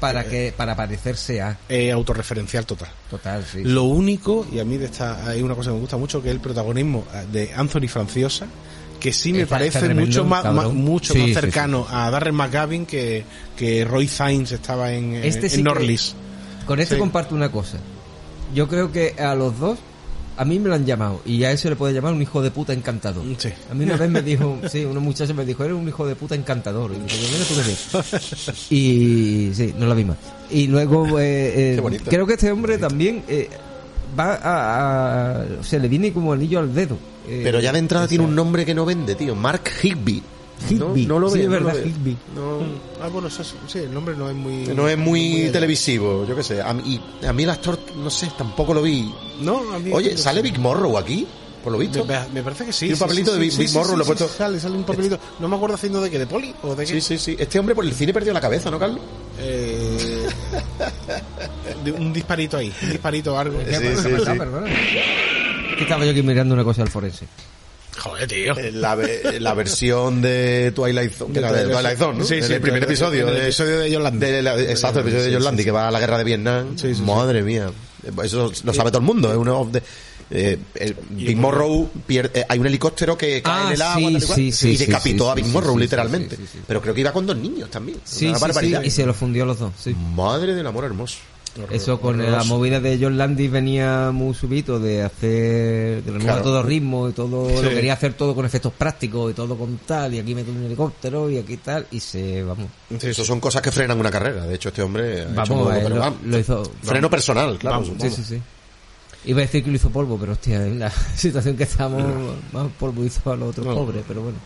[0.01, 2.89] para que para parecerse a Eh, autorreferencial total.
[3.09, 3.62] total, sí.
[3.62, 6.28] Lo único, y a mí de esta hay una cosa que me gusta mucho, que
[6.28, 8.47] es el protagonismo eh, de Anthony Franciosa,
[8.98, 12.35] que sí me Está- parece está mucho más, mucho Sí, más sí, cercano a Darren
[12.35, 13.24] McGavin que,
[13.56, 16.16] que Roy Fiennes estaba en, eh, Este que- Norlis.
[16.66, 17.78] Con esto comparto una cosa.
[18.55, 19.78] Yo creo que a los dos,
[20.36, 22.51] a mí me lo han llamado, y a eso le puede llamar un hijo de
[22.51, 23.24] puta encantador.
[23.39, 23.51] Sí.
[23.70, 26.16] A mí una vez me dijo, sí, una muchacha me dijo, eres un hijo de
[26.16, 26.90] puta encantador.
[26.93, 27.09] Y mira
[27.48, 28.74] tú.
[28.74, 30.16] Y sí, no la vi más.
[30.51, 33.48] Y luego, eh, eh, creo que este hombre también eh,
[34.19, 36.97] va a, a- O sea, le viene como anillo al dedo.
[37.28, 39.35] Eh, Pero ya de entrada tiene un nombre que no vende, tío.
[39.35, 40.23] Mark Higby.
[40.70, 41.89] No, no lo Sí, ve, es no verdad, ve.
[41.89, 42.16] Higby.
[42.35, 42.59] No,
[43.02, 44.66] Ah, bueno, eso es- sí, el nombre no es muy...
[44.68, 46.62] no es muy televisivo, yo qué sé.
[46.62, 49.12] A mí, y a mí el actor, no sé, tampoco lo vi.
[49.40, 51.26] No, a mí- Oye, ¿sale Big Morrow aquí?
[51.62, 52.05] Por lo visto.
[52.05, 52.81] Me, me parece que sí.
[52.81, 54.05] Tiene un sí, papelito sí, de sí, Big- sí, Big sí, Morrow, sí, lo he
[54.05, 55.18] sí, puesto- Sale, sale un papelito.
[55.40, 56.93] No me acuerdo haciendo de qué, de poli o de qué.
[56.93, 57.36] Sí, sí, sí.
[57.39, 59.01] Este hombre por el cine perdió la cabeza, ¿no, Carlos?
[59.39, 60.26] Eh,
[61.85, 63.59] de un disparito ahí, un disparito o algo.
[63.59, 64.39] ¿Qué Sí, sí, ¿Qué sí.
[64.39, 64.66] Perdona.
[65.76, 67.26] Que estaba yo aquí mirando una cosa al forense.
[67.98, 68.56] Joder, tío.
[68.58, 72.24] Eh, La, ve- la versión de Twilight Zone, que era de Twilight Zone, ¿no?
[72.24, 73.28] Sí, sí, el primer episodio.
[73.28, 74.20] el de- episodio de John Landis.
[74.20, 76.76] de la- exacto, el episodio de John Landy, que va a la guerra de Vietnam.
[76.76, 77.02] Sí, sí, sí.
[77.02, 77.70] Madre mía.
[78.22, 79.30] Eso lo sabe todo el mundo.
[79.30, 79.82] Es uno de,
[80.30, 83.96] eh, el Big Morrow pier- eh, hay un helicóptero que cae Ah, en el agua
[83.96, 86.36] sí, tal y cual, sí, sí, y decapitó sí, a Big Morrow sí, literalmente.
[86.36, 86.58] sí, sí, sí.
[86.66, 87.98] Pero creo que iba con dos niños también.
[88.04, 88.80] Sí, Una sí, barbaridad.
[88.82, 89.94] sí, y se lo fundió a los dos, sí.
[90.14, 91.16] Madre del amor hermoso.
[91.70, 96.43] Eso con la movida de John Landis venía muy subito de hacer de Claro.
[96.43, 97.62] todo ritmo y todo Sí.
[97.62, 100.64] lo quería hacer todo con efectos prácticos y todo con tal y aquí mete un
[100.64, 102.66] helicóptero y aquí tal y se vamos
[103.01, 104.47] Eso son cosas que frenan una carrera.
[104.47, 107.81] De hecho, este hombre ha hecho vamos poco, eh, lo, hizo Freno personal, claro.
[107.82, 108.43] Vamos, sí sí sí
[109.26, 112.02] iba a decir que lo hizo polvo pero hostia en la situación que estamos
[112.52, 114.36] más polvo hizo a los otros pobres pero bueno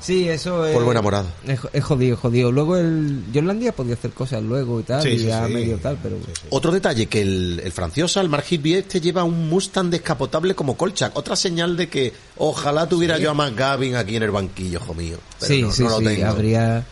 [0.00, 1.26] sí eso es Polvo enamorado.
[1.46, 5.08] es, es jodido jodido luego el John Landis podía hacer cosas luego y tal Sí,
[5.10, 5.52] y sí, ya sí.
[5.52, 6.16] medio tal pero
[6.50, 11.16] Otro detalle, que el, el franciosa, el Higby este, lleva un Mustang descapotable como Kolchak.
[11.16, 15.18] Otra señal de que ojalá tuviera yo a McGavin aquí en el banquillo, hijo mío.
[15.38, 16.26] Pero sí no, sí no lo sí tengo.
[16.26, 16.84] habría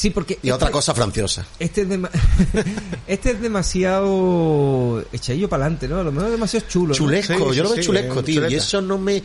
[0.00, 1.46] sí porque Y otra cosa franciosa.
[1.58, 1.88] Este es,
[3.06, 5.98] este es demasiado echadillo para adelante, ¿no?
[5.98, 6.88] A lo mejor es demasiado chulo.
[6.88, 6.94] ¿no?
[6.94, 8.48] Chulesco, Sí, yo lo veo sí, chulesco, eh, tío.
[8.48, 9.22] Y eso no me...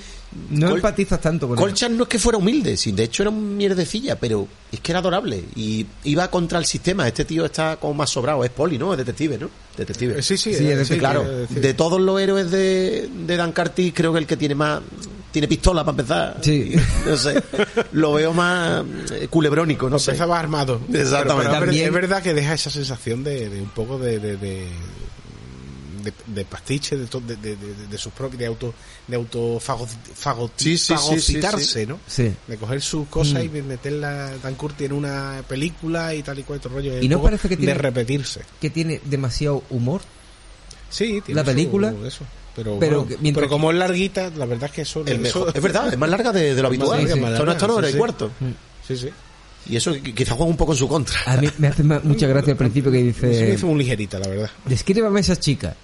[0.49, 1.63] No Col- empatizas tanto con él.
[1.63, 4.91] Colchak no es que fuera humilde, sí, de hecho era un mierdecilla, pero es que
[4.91, 7.07] era adorable y iba contra el sistema.
[7.07, 8.91] Este tío está como más sobrado, es poli, ¿no?
[8.91, 9.49] Es detective, ¿no?
[9.77, 10.19] Detective.
[10.19, 11.61] Eh, Sí, sí, Sí, eh, es de- sí, claro, decir.
[11.61, 14.81] de todos los héroes de, de Dan Carty, creo que el que tiene más.
[15.35, 16.37] Tiene pistola para empezar.
[16.41, 16.73] Sí.
[17.05, 17.43] No sé.
[17.91, 20.11] Lo veo más eh, culebrónico, no sé.
[20.11, 20.79] Empezaba armado.
[20.93, 21.13] Exactamente.
[21.25, 23.97] Pero- pero es ver- También- es verdad que deja esa sensación de, de un poco
[23.99, 24.67] de, de, de,
[26.03, 28.73] de- de pastiche, de, to- de, de, de- de sus propios, de auto,
[29.07, 31.85] de auto Sí, sí, sí, fagocitarse, sí, sí.
[31.85, 31.99] ¿no?
[32.07, 32.31] Sí.
[32.47, 33.55] De coger sus cosas Mm.
[33.57, 37.01] y meterla Dan Curti en una película y tal y cual, otro rollo.
[37.01, 38.41] ¿Y no parece que tiene- De repetirse.
[38.61, 40.01] Que tiene demasiado humor.
[40.89, 42.23] Sí, tiene La su- película, eso.
[42.55, 45.03] Pero, pero bueno, que mientras pero como es larguita, la verdad es que eso...
[45.05, 46.99] Es, eso- es verdad, es más larga de, de lo Es habitual.
[47.05, 47.37] larga, sí.
[47.37, 47.97] Son hasta una hora sí, y sí.
[47.99, 48.31] cuarto.
[48.87, 49.09] Sí, sí.
[49.67, 51.19] Y eso qui- quizá juega un poco en su contra.
[51.25, 53.53] A mí me hace mucha gracia al principio que Eso me dice...
[53.55, 54.49] hizo muy ligerita, la verdad.
[54.65, 55.75] Descríbame a esa chica.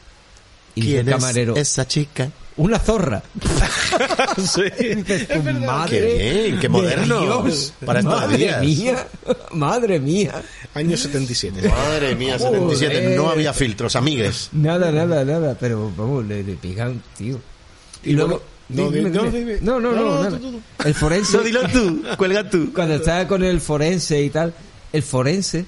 [0.76, 1.56] Y dice el camarero...
[1.58, 2.30] esa chica?
[2.58, 3.24] Una zorra.
[4.38, 4.62] sí,
[4.96, 7.22] Dices tú, madre Qué bien, qué de moderno.
[7.44, 8.62] Dios, Para estos madre días.
[8.62, 9.08] mía.
[9.54, 10.42] Madre mía.
[10.74, 11.70] Año 77.
[11.70, 12.94] Madre mía, 77.
[12.96, 13.18] Joder.
[13.18, 14.50] No había filtros, amigues.
[14.52, 15.56] Nada, nada, nada.
[15.60, 17.40] Pero vamos, le, le pegan, tío.
[18.04, 18.42] Y, Y luego...
[18.70, 19.32] bueno, no, dime, dime.
[19.32, 19.58] dime.
[19.62, 20.38] no, no, no, No, no, nada.
[20.38, 21.38] tú, tú, El forense...
[21.38, 22.72] No, dilo tú, cuelga tú.
[22.74, 24.54] cuando está con el forense y tal,
[24.94, 25.66] el forense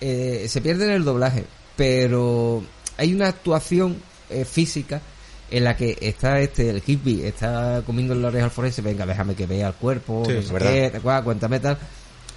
[0.00, 1.44] eh, se pierde en el doblaje,
[1.76, 2.62] pero
[2.98, 3.96] hay una actuación
[4.30, 5.00] eh, física
[5.50, 9.06] en la que está este, el Higby, está comiendo en la oreja al forense, venga,
[9.06, 11.78] déjame que vea el cuerpo, Sí, no sé qué, cuéntame tal.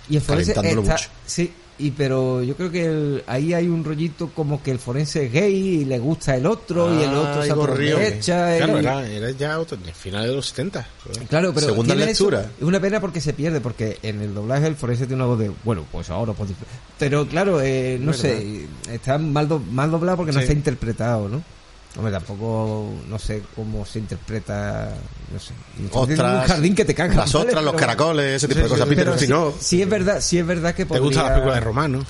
[0.09, 0.95] Y el forense está, mucho.
[1.25, 5.25] sí, y pero yo creo que el- ahí hay un rollito como que el forense
[5.27, 9.31] es gay y le gusta el otro y el otro se aprovecha Claro, era, era
[9.31, 10.85] ya otro, el final de los 70.
[11.29, 12.51] Claro, pero Segunda eso- lectura.
[12.59, 15.39] es una pena porque se pierde, porque en el doblaje el forense tiene una voz
[15.39, 16.49] de, bueno, pues ahora pues...
[16.97, 21.41] Pero claro, eh, no sé, está mal, do- mal doblado porque no está interpretado, ¿no?
[21.97, 24.93] Hombre, tampoco, no sé cómo se interpreta,
[25.33, 25.53] no sé.
[25.91, 27.15] Ostras, un jardín que te caga.
[27.15, 27.47] Las ¿vale?
[27.47, 28.87] otras, los Pero- caracoles, ese tipo de cosas.
[28.87, 31.05] sí, Pero sí es verdad, sí es verdad que ¿Te podría...
[31.05, 32.05] gustan las películas de romanos?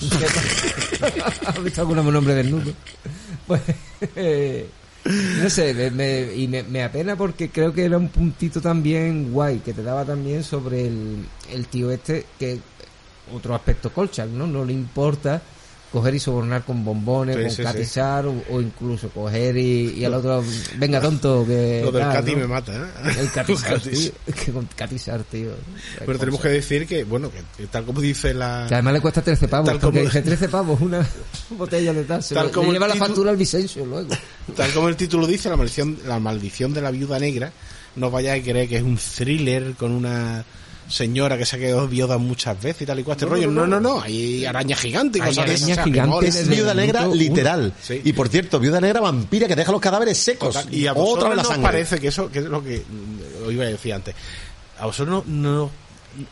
[1.46, 2.72] ¿Has visto algún hombre desnudo?
[3.46, 3.62] Pues,
[4.16, 4.68] eh,
[5.42, 9.60] no sé, me, y me, me apena porque creo que era un puntito también guay,
[9.60, 12.60] que te daba también sobre el, el tío este, que
[13.34, 14.46] otro aspecto Kolchak, ¿no?
[14.46, 15.40] No le importa
[15.92, 17.62] coger y sobornar con bombones, Sí, con sí, sí.
[17.64, 20.42] catizar, o, o incluso coger y, y al otro,
[20.76, 21.80] venga tonto, que...
[21.84, 22.38] Lo del tal, Cati ¿no?
[22.38, 23.10] me mata, ¿eh?
[23.18, 24.12] El catizar, tío.
[24.26, 25.50] Es que con catizar, tío.
[25.98, 28.66] Pero tenemos que decir que, bueno, que, tal como dice la...
[28.68, 31.04] Que además le cuesta 13 pavos, Tal porque como- dice 13 pavos una
[31.50, 32.24] botella de tal.
[32.24, 34.14] Tal como le lleva la factura al Vicencio luego.
[34.56, 37.52] Tal como el título dice, la maldición, la maldición de la viuda negra,
[37.96, 40.44] no vayáis a creer que es un thriller con una
[40.90, 43.50] señora que se ha quedado viuda muchas veces y tal y cual este rollo.
[43.50, 46.74] No, no, no, hay araña gigante y Hay cosas de araña gigante no, es Viuda
[46.74, 47.72] negra minuto literal.
[47.82, 48.00] Sí.
[48.04, 50.58] Y por cierto, viuda negra vampira que deja los cadáveres secos.
[50.70, 51.62] Y a Otra vosotros vez la nos sangre.
[51.62, 52.82] parece que eso que es lo que
[53.46, 54.14] os iba a decir antes.
[54.78, 55.70] A vosotros no, no,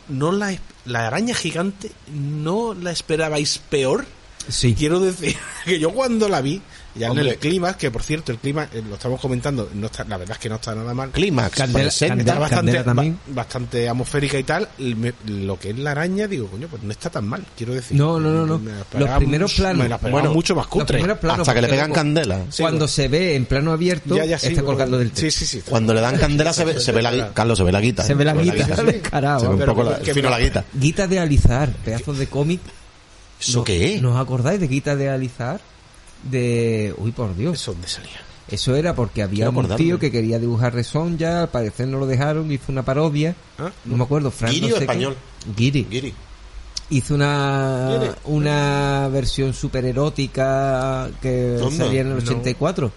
[0.09, 0.56] no la,
[0.86, 4.06] la araña gigante no la esperabais peor.
[4.48, 4.74] Sí.
[4.74, 6.60] Quiero decir que yo cuando la vi,
[6.98, 7.24] ya Hombre.
[7.26, 10.16] en el clima, que por cierto el clima eh, lo estamos comentando, no está, la
[10.18, 11.10] verdad es que no está nada mal.
[11.10, 11.56] Clímax.
[11.56, 12.14] Candela- presenta.
[12.16, 13.18] Candela- Está bastante, Candela también.
[13.28, 14.68] ba- bastante atmosférica y tal.
[14.78, 17.74] y me- lo que es la araña, digo, coño, pues no está tan mal, quiero
[17.74, 17.96] decir.
[17.96, 18.60] No, no, no, no.
[18.98, 20.02] Los primeros mucho- planos.
[20.02, 20.98] Me Bueno, mucho más cutre.
[21.16, 22.44] planos, Hasta que le pegan candela.
[22.58, 25.38] Cuando se ve en plano abierto, Ya, ya, sí, está bueno, colgando del Sí, techo.
[25.38, 25.62] sí, sí.
[25.68, 27.32] Cuando le dan candela se ve, se ve la guita.
[27.34, 28.04] Carlos, se ve la guita.
[28.04, 29.40] Se ve la guita, descarado.
[29.40, 30.64] Se ve un poco la, fino la guita.
[30.74, 32.60] Guita de Alizar, pedazos de cómic.
[33.40, 34.02] ¿Eso qué es?
[34.02, 35.60] ¿No os acordáis de Guita de Alizar?
[36.24, 36.94] De...
[36.98, 37.54] Uy, por Dios.
[37.54, 38.20] ¿Eso dónde salía?
[38.48, 42.06] Eso era porque había un tío que quería dibujar Resón ya, al parecer no lo
[42.06, 43.34] dejaron, hizo una parodia.
[43.58, 43.70] ¿Ah?
[43.84, 44.84] No me acuerdo, Fran ¿Guiri no o sé qué.
[44.84, 45.16] español?
[46.90, 51.76] Hizo una una versión super erótica que ¿Dónde?
[51.76, 52.90] salía en el 84.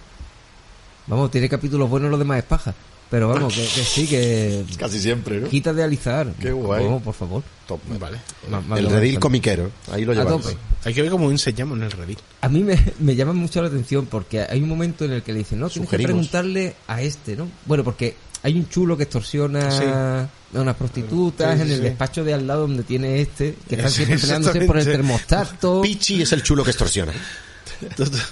[1.07, 2.73] Vamos, tiene capítulos buenos, los demás es paja.
[3.11, 4.63] Pero vamos, que, que sí, que...
[4.79, 5.49] Casi siempre, ¿no?
[5.49, 6.33] Quita de alizar.
[6.39, 6.85] Qué guay.
[6.85, 7.43] Vamos, por favor.
[7.67, 7.79] Top.
[7.99, 8.17] Vale.
[8.49, 9.69] Ma- ma- El redil comiquero.
[9.91, 10.55] Ahí lo llevamos.
[10.85, 12.19] Hay que ver cómo enseñamos en el Reddit.
[12.39, 15.33] A mí me, me llama mucho la atención porque hay un momento en el que
[15.33, 17.49] le dicen, no, tienes que preguntarle a este, ¿no?
[17.65, 19.83] Bueno, porque hay un chulo que extorsiona Sí.
[19.85, 21.83] a unas prostitutas Sí, sí, en el sí.
[21.83, 25.81] despacho de al lado donde tiene este, que están siempre peleándose por el termostato.
[25.83, 27.11] Pichi es el chulo que extorsiona.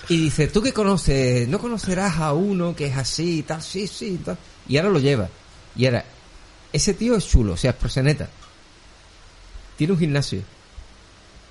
[0.09, 1.47] Y dice, ¿tú qué conoces?
[1.47, 3.61] ¿No conocerás a uno que es así y tal?
[3.61, 4.37] Sí, sí, tal.
[4.69, 5.27] Y ahora lo lleva.
[5.75, 6.05] Y ahora,
[6.71, 8.29] ese tío es chulo, o sea, es proseneta.
[9.75, 10.41] Tiene un gimnasio.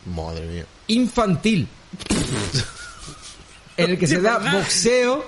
[0.07, 0.65] Madre mía.
[0.86, 1.69] infantil
[3.78, 5.24] en el que se da boxeo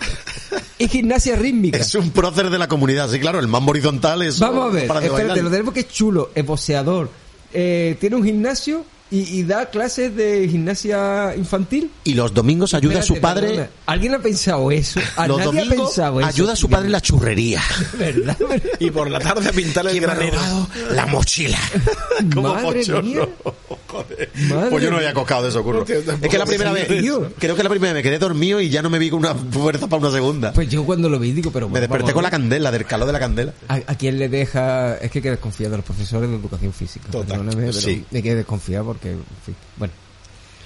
[0.79, 1.79] y gimnasia rítmica.
[1.79, 3.09] Es un prócer de la comunidad.
[3.09, 4.39] Sí, claro, el mambo horizontal es.
[4.39, 5.39] Vamos a ver, espérate, bailar.
[5.39, 7.11] lo tenemos que es chulo, es boxeador,
[7.53, 11.91] eh, tiene un gimnasio y, y da clases de gimnasia infantil.
[12.05, 13.49] Y los domingos ayuda a su Espérate, padre.
[13.51, 13.71] perdona.
[13.87, 15.01] ¿Alguien ha pensado eso?
[15.17, 16.29] ¿A Los nadie ha domingos pensado eso?
[16.29, 17.63] ayuda a su padre en la churrería.
[17.99, 18.37] ¿Verdad?
[18.79, 20.39] Y por la tarde a pintarle el me ha granero.
[20.93, 21.59] la mochila.
[22.35, 23.29] Como Madre mía.
[23.87, 24.31] Joder.
[24.49, 25.85] Madre Pues yo no había cocado de eso, curro.
[25.85, 27.29] Es que la primera vez, eso.
[27.39, 29.35] creo que la primera vez me quedé dormido y ya no me vi con una
[29.35, 30.53] fuerza para una segunda.
[30.53, 33.07] Pues yo cuando lo vi digo, pero me desperté con a la candela, del calor
[33.07, 33.53] de la candela.
[33.69, 34.95] ¿A, a quién le deja?
[34.99, 37.07] Es que hay que desconfiar de los profesores de educación física.
[37.11, 37.39] Total.
[37.39, 38.05] Perdóname, pero Sí.
[38.13, 39.93] hay que desconfiar porque, en fin, bueno.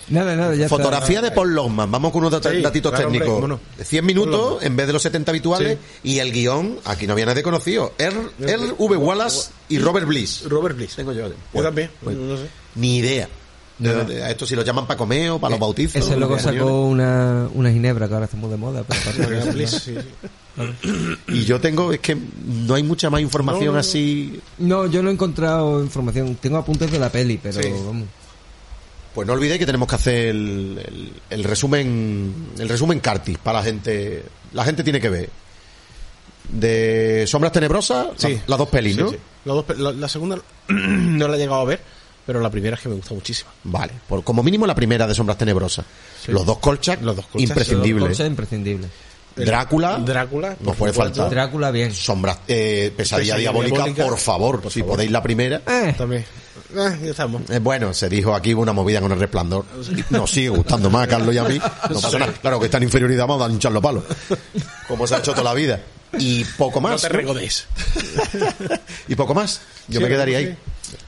[0.09, 1.31] Nada, nada, ya Fotografía está.
[1.31, 1.91] de Paul Longman.
[1.91, 3.49] Vamos con unos dat- Sí, datitos claro, hombre, técnicos.
[3.49, 3.61] no.
[3.83, 5.79] 100 minutos en vez de los 70 habituales.
[6.03, 7.95] Y el guion, aquí no había nadie conocido.
[7.97, 8.15] R.
[8.43, 8.73] R.
[8.77, 8.97] V.
[8.99, 10.43] Wallace y Robert Bliss.
[10.47, 10.95] Robert Bliss.
[10.97, 11.29] Tengo yo.
[11.29, 11.91] Yo Bueno, también.
[12.03, 12.21] bueno.
[12.21, 12.49] No sé.
[12.75, 13.29] Ni idea.
[13.79, 15.97] De dónde- a esto si lo llaman para comer o para los bautizos.
[15.97, 16.61] Ese luego o reuniones.
[16.61, 18.85] sacó una, una ginebra que ahora está muy de moda.
[18.85, 20.63] Pero Bliss, sí, sí.
[21.29, 22.15] Y yo tengo, es que
[22.47, 24.39] no hay mucha más información así.
[24.59, 26.37] No, yo no he encontrado información.
[26.41, 27.71] Tengo apuntes de la peli, pero Sí.
[27.71, 28.07] vamos.
[29.15, 33.59] Pues no olvidéis que tenemos que hacer el, el- el resumen, el resumen Cartis para
[33.61, 34.25] la gente.
[34.53, 35.31] La gente tiene que ver.
[36.49, 38.35] De Sombras Tenebrosas, Sí.
[38.35, 39.11] la- las dos pelis, Sí, ¿no?
[39.11, 39.17] sí.
[39.45, 40.39] Dos la, la segunda
[40.69, 41.81] no la he llegado a ver,
[42.27, 43.51] pero la primera es que me gusta muchísimo.
[43.65, 45.85] Vale, por, como mínimo la primera de Sombras Tenebrosas.
[46.29, 48.09] Los dos Kolchak, Los dos imprescindibles.
[48.11, 48.89] Cosa imprescindible.
[49.37, 50.57] Drácula, Drácula.
[50.61, 51.29] nos puede faltar.
[51.31, 51.93] Drácula, bien.
[51.93, 54.95] Sombras, eh, Pesadilla, Pesadilla diabólica, Diabólica, por favor, por si favor.
[54.97, 55.63] podéis la primera.
[55.67, 56.25] Eh, También.
[56.75, 57.43] Ya estamos.
[57.51, 59.65] Eh, bueno, se dijo aquí una movida con el resplandor.
[60.11, 61.59] Nos sigue gustando más a Carlos y a mí.
[61.91, 62.33] No pasa nada.
[62.41, 64.03] Claro que está en inferioridad, vamos a hinchar los palos.
[64.89, 65.81] Como se ha hecho toda la vida.
[66.19, 67.03] Y poco No más.
[67.03, 67.15] te ¿no?
[67.15, 67.67] regodes.
[69.09, 69.61] Y poco más.
[69.89, 70.45] Yo Sí, me quedaría sí.
[70.47, 70.57] ahí.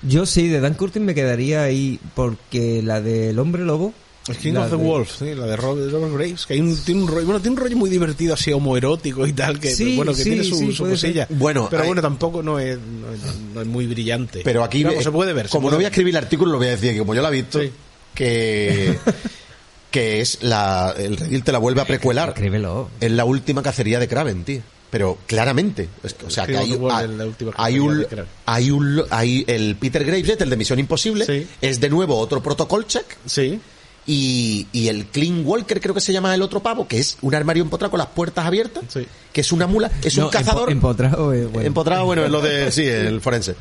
[0.02, 3.92] yo sí, de Dan Curtin me quedaría ahí porque la del hombre lobo.
[4.28, 6.60] El King la of the de- Wolf, sí, la de Robert, Robert Graves, que hay
[6.60, 9.74] un, tiene un rollo, bueno, tiene un rollo muy divertido así homoerótico y tal, que
[9.74, 11.26] Sí, bueno, que sí, tiene su, cosilla.
[11.30, 13.20] Bueno, pero hay- bueno, tampoco no es, no es,
[13.54, 14.40] no es muy brillante.
[14.44, 15.46] Pero aquí ve- se puede ver.
[15.46, 17.14] se Como puede no voy a escribir el artículo, lo voy a decir que como
[17.14, 17.70] yo la he visto, Sí.
[18.14, 18.98] que,
[19.90, 20.94] que es la.
[20.96, 22.30] El Redil te la vuelve a precuelar.
[22.30, 22.90] Escríbelo.
[23.00, 24.60] Es la última cacería de Kraven, tío.
[24.90, 25.88] Pero claramente.
[26.04, 28.04] Es que, o sea, que hay, hay, un.
[28.36, 29.02] Hay un.
[29.10, 31.26] Hay el Peter Graves, el de Misión Imposible.
[31.26, 31.46] Sí.
[31.60, 33.04] Es de nuevo otro protocol check.
[33.26, 33.60] Sí.
[34.06, 37.34] Y, y el Clean Walker, creo que se llama el otro pavo, que es un
[37.34, 38.84] armario empotrado con las puertas abiertas.
[38.88, 39.06] Sí.
[39.32, 39.90] Que es una mula.
[40.02, 40.68] Es No, un cazador.
[40.68, 41.66] empo- empotrado, eh, bueno.
[41.66, 42.70] Empotrado, bueno, es lo de.
[42.70, 43.56] Sí, el forense.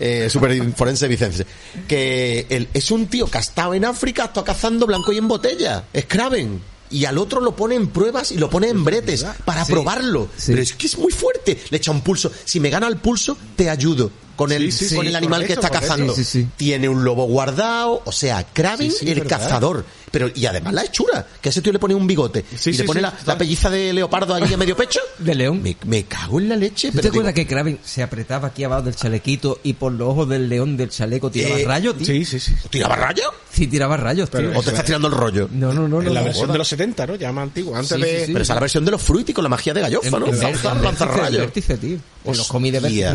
[0.00, 1.44] Eh, super forense Vicente.
[1.88, 5.26] Que él, es un tío que ha estado en África, está cazando blanco y en
[5.28, 5.84] botella.
[5.92, 6.60] Es Kraven.
[6.90, 9.72] Y al otro lo pone en pruebas y lo pone en bretes para Sí.
[9.72, 10.28] probarlo.
[10.36, 10.52] Sí.
[10.52, 11.60] Pero es que es muy fuerte.
[11.70, 12.30] Le echa un pulso.
[12.44, 14.10] Si me gana el pulso, te ayudo.
[14.38, 16.14] Con el, Sí, sí, con sí, el animal que está cazando.
[16.14, 16.46] Sí, sí.
[16.56, 18.02] Tiene un lobo guardado.
[18.04, 19.40] O sea, Kraven, Sí, sí, el verdad.
[19.40, 19.84] cazador.
[20.12, 21.26] Pero, y además la hechura.
[21.42, 22.44] Que a ese tío le pone un bigote.
[22.56, 25.00] Sí, y le pone sí, la, la pelliza de leopardo ahí a medio pecho.
[25.18, 25.60] De león.
[25.60, 26.92] Me, me cago en la leche.
[26.92, 30.28] ¿Tú te acuerdas que Kraven se apretaba aquí abajo del chalequito y por los ojos
[30.28, 32.06] del león del chaleco tiraba Eh, rayos, tío?
[32.06, 32.52] Sí, sí, sí.
[32.70, 33.24] ¿Tiraba rayo?
[33.52, 34.50] Sí, tiraba rayos, tío.
[34.56, 35.48] ¿O te estás tirando el rollo?
[35.50, 36.08] No, no, no, no.
[36.08, 36.26] En la no.
[36.26, 37.14] versión de los 70, ¿no?
[37.16, 37.78] Ya más antigua.
[37.78, 38.20] Antes Sí, de...
[38.20, 38.32] sí, sí.
[38.32, 40.26] Pero esa es la versión de los Fruity con la magia de Gallofa, ¿no?
[40.26, 41.52] vértice, rayos.
[41.80, 41.98] tío.
[42.24, 43.06] En los cómics de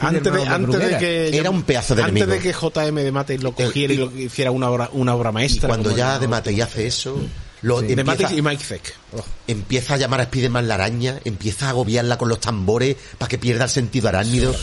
[0.00, 2.36] Antes la antes de que Era un pedazo de antes enemigo.
[2.36, 5.30] de que JM de Mate lo cogiera y, Y- lo hiciera una obra, una obra
[5.30, 5.68] Y maestra.
[5.68, 7.18] cuando ya el- de Matei hace eso,
[7.62, 8.94] lo de Mate empieza, y Mike Zeck.
[9.16, 9.24] Oh.
[9.46, 13.38] empieza a llamar a Spiderman la araña, empieza a agobiarla con los tambores para que
[13.38, 14.54] pierda el sentido arácnido.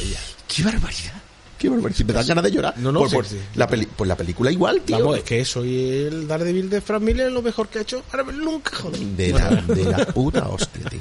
[0.48, 1.14] ¡Qué barbaridad!
[1.58, 1.98] ¡Qué barbaridad!
[1.98, 2.74] Si me dan ganas de llorar.
[2.78, 3.38] No, no, Pues- sí, pues, sí.
[3.56, 5.00] La peli- pues la película igual, tío.
[5.00, 5.78] Vamos, es que eso y
[6.08, 9.00] el Daredevil de Frank Miller es lo mejor que ha hecho Marvel nunca, joder.
[9.00, 11.00] de la, de la puta hostia, tío.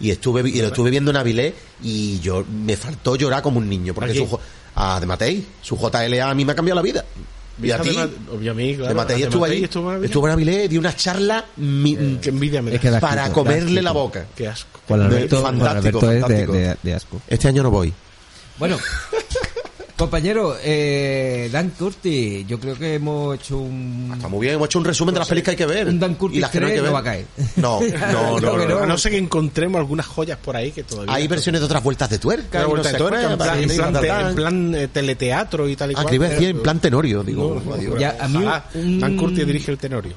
[0.00, 3.68] Y estuve y lo estuve viendo en Avilés y yo me faltó llorar como un
[3.68, 4.40] niño porque su jo-
[4.74, 7.04] a de Matei, su JLA a mí me ha cambiado la vida.
[7.62, 9.64] Y a ti, de Ma- obvio, a mí, claro, de Matei estuvo Matei allí,
[10.04, 10.68] estuvo en Avilés.
[10.68, 12.76] dio una charla mi- Qué envidia me da.
[12.76, 14.26] Es que da para comerle la boca.
[14.36, 14.80] Qué asco.
[14.86, 16.52] De- Alberto, fantástico, es fantástico.
[16.52, 17.22] de- de asco.
[17.26, 17.90] Este año no voy.
[18.58, 18.76] Bueno,
[19.96, 24.10] compañero, eh, Dan Curtis, yo creo que hemos hecho un...
[24.14, 25.88] Está muy bien, hemos hecho un resumen de las pelis que hay que ver.
[25.88, 26.90] Un Dan Curtis y las que no hay que 3 ver.
[26.90, 27.26] no va a caer.
[27.56, 28.56] No, no, no.
[28.58, 28.66] No.
[28.68, 28.78] no.
[28.78, 31.14] A no ser que encontremos algunas joyas por ahí que todavía.
[31.14, 32.60] Hay versiones de otras vueltas de tuerca.
[32.60, 34.28] Sé de en plan, en plan, tal, te- tal.
[34.28, 36.08] en plan, eh, teleteatro y tal y Ah, cual.
[36.10, 37.62] que iba a decir en plan tenorio, digo.
[37.98, 38.64] Ya, a mí Ojalá.
[38.74, 40.12] un- Dan Curtis dirige el tenorio.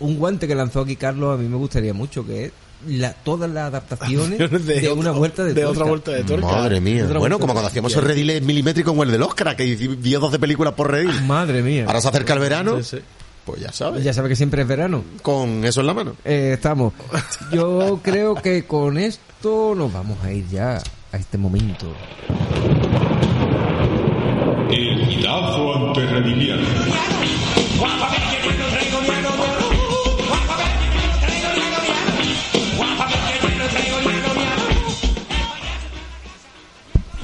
[0.00, 2.52] Un guante que lanzó aquí Carlos a mí me gustaría mucho, que es
[2.86, 6.46] la, todas las adaptaciones de, una vuelta de, de otra vuelta de tuerca.
[6.46, 7.06] Madre mía.
[7.18, 10.74] Bueno, como cuando hacíamos el redile milimétrico en el del Oscar, que dio 12 películas
[10.74, 11.22] por redil.
[11.26, 11.84] Madre mía.
[11.86, 13.02] Ahora se acerca el verano, Sí, sí.
[13.44, 15.04] pues ya sabes, Ya sabe que siempre es verano.
[15.22, 16.16] con eso en la mano.
[16.24, 16.92] Eh, estamos.
[17.52, 20.82] Yo creo que con esto nos vamos a ir ya
[21.12, 21.92] a este momento.
[24.70, 25.92] El gitazo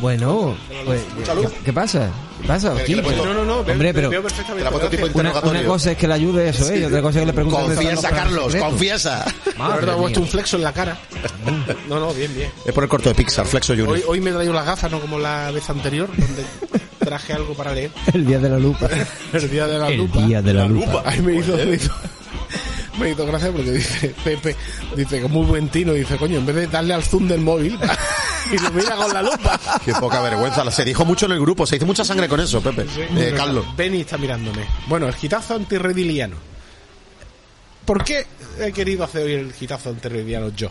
[0.01, 2.11] Bueno, pues, ¿qué, qué pasa?
[2.41, 2.75] ¿Qué pasa?
[3.17, 3.59] No, no, no.
[3.61, 4.69] Hombre, pero veo perfectamente.
[5.15, 6.81] Una, cosa es que le ayude eso, ¿eh?
[6.81, 9.25] Y otra cosa es que le pregunte Confiesa, Carlos, confiesa.
[9.57, 9.97] Mía.
[9.97, 10.97] puesto un flexo en la cara.
[11.89, 12.51] No, no, bien, bien.
[12.65, 13.91] Es por el corto de Pixar, Flexo Junior.
[13.95, 16.45] Hoy, hoy me he traído las gafas, no como la vez anterior, donde
[16.99, 17.91] traje algo para leer.
[18.13, 18.89] El día de la lupa.
[19.33, 20.21] El día de la El lupa.
[20.21, 21.03] día de la lupa.
[21.05, 21.93] Ay, me hizo, me hizo,
[22.99, 24.57] me hizo gracia porque dice Pepe,
[24.97, 27.79] dice con muy buen tino, dice, coño, en vez de darle al zoom del móvil,
[28.53, 29.59] y lo mira con la lupa.
[29.85, 30.69] Qué poca vergüenza.
[30.71, 32.87] Se dijo mucho en el grupo, se hizo mucha sangre con eso, Pepe.
[33.17, 33.65] Eh, Carlos.
[33.77, 34.67] Benny está mirándome.
[34.87, 36.37] Bueno, el gitazo antirrediliano.
[37.85, 38.27] ¿Por qué
[38.61, 40.71] he querido hacer hoy el gitazo antirrediliano yo?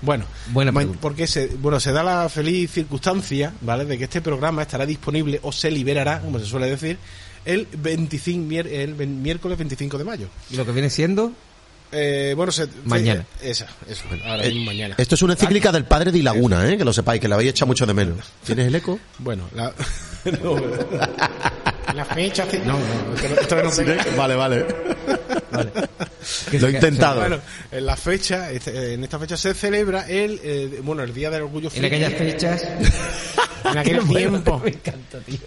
[0.00, 3.84] Bueno, Buena porque se, bueno, se da la feliz circunstancia, ¿vale?
[3.84, 6.98] De que este programa estará disponible o se liberará, como se suele decir,
[7.44, 10.28] el 25 mier- el miércoles 25 de mayo.
[10.50, 11.32] Y lo que viene siendo
[11.90, 13.24] Eh, bueno, se, Mañana.
[13.40, 14.94] se- esa, eso, ahora Eh, mismo mañana.
[14.98, 16.76] Esto es una encíclica del padre de Laguna, ¿eh?
[16.76, 18.18] Que lo sepáis, que la habéis echado mucho de menos.
[18.44, 18.98] ¿Tienes el eco?
[19.18, 19.72] Bueno, la,
[20.42, 20.56] no,
[21.94, 22.46] la fecha.
[22.64, 24.04] No, no, esto, no- esto no pega.
[24.16, 24.66] Vale, vale.
[26.50, 27.20] que Lo he intentado.
[27.20, 27.40] Bueno,
[27.72, 31.42] en la fecha, este, en esta fecha se celebra el, eh, bueno, el Día del
[31.42, 32.62] Orgullo En aquellas fechas.
[33.64, 34.58] En aquel tiempo.
[34.62, 35.38] Me encanta, tío.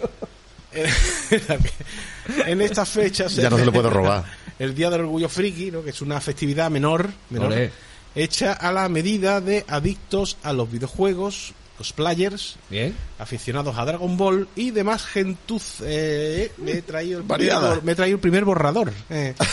[2.46, 4.24] en esta fecha Ya no se lo puedo robar.
[4.58, 5.82] El Día del Orgullo Friki, ¿no?
[5.82, 7.72] que es una festividad menor, menor Olé.
[8.14, 12.94] hecha a la medida de adictos a los videojuegos, cosplayers, Bien.
[13.18, 15.76] aficionados a Dragon Ball y demás gentuz.
[15.82, 18.92] Eh, me, he traído el primer, me he traído el primer borrador.
[19.10, 19.34] eh.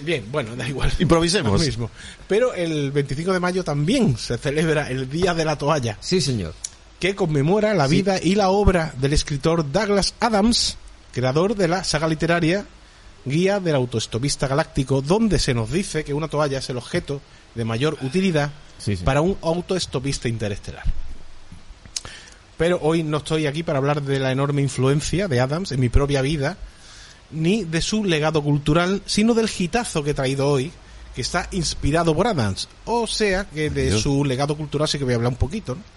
[0.00, 0.92] Bien, bueno, da igual.
[0.98, 1.52] Improvisemos.
[1.60, 1.90] Lo mismo.
[2.28, 6.52] Pero el 25 de mayo también se celebra el Día de la Toalla, Sí, señor.
[7.04, 10.78] Que conmemora la vida y la obra del escritor Douglas Adams,
[11.12, 12.64] creador de la saga literaria
[13.26, 17.20] Guía del Autoestopista Galáctico, donde se nos dice que una toalla es el objeto
[17.54, 19.04] de mayor utilidad Sí, sí.
[19.04, 20.82] para un autoestopista interestelar.
[22.56, 25.90] Pero hoy no estoy aquí para hablar de la enorme influencia de Adams en mi
[25.90, 26.56] propia vida,
[27.32, 30.72] ni de su legado cultural, sino del gitazo que he traído hoy,
[31.14, 32.66] que está inspirado por Adams.
[32.86, 34.00] O sea, que de Dios.
[34.00, 35.74] su legado cultural sí que voy a hablar un poquito.
[35.74, 35.93] ¿no?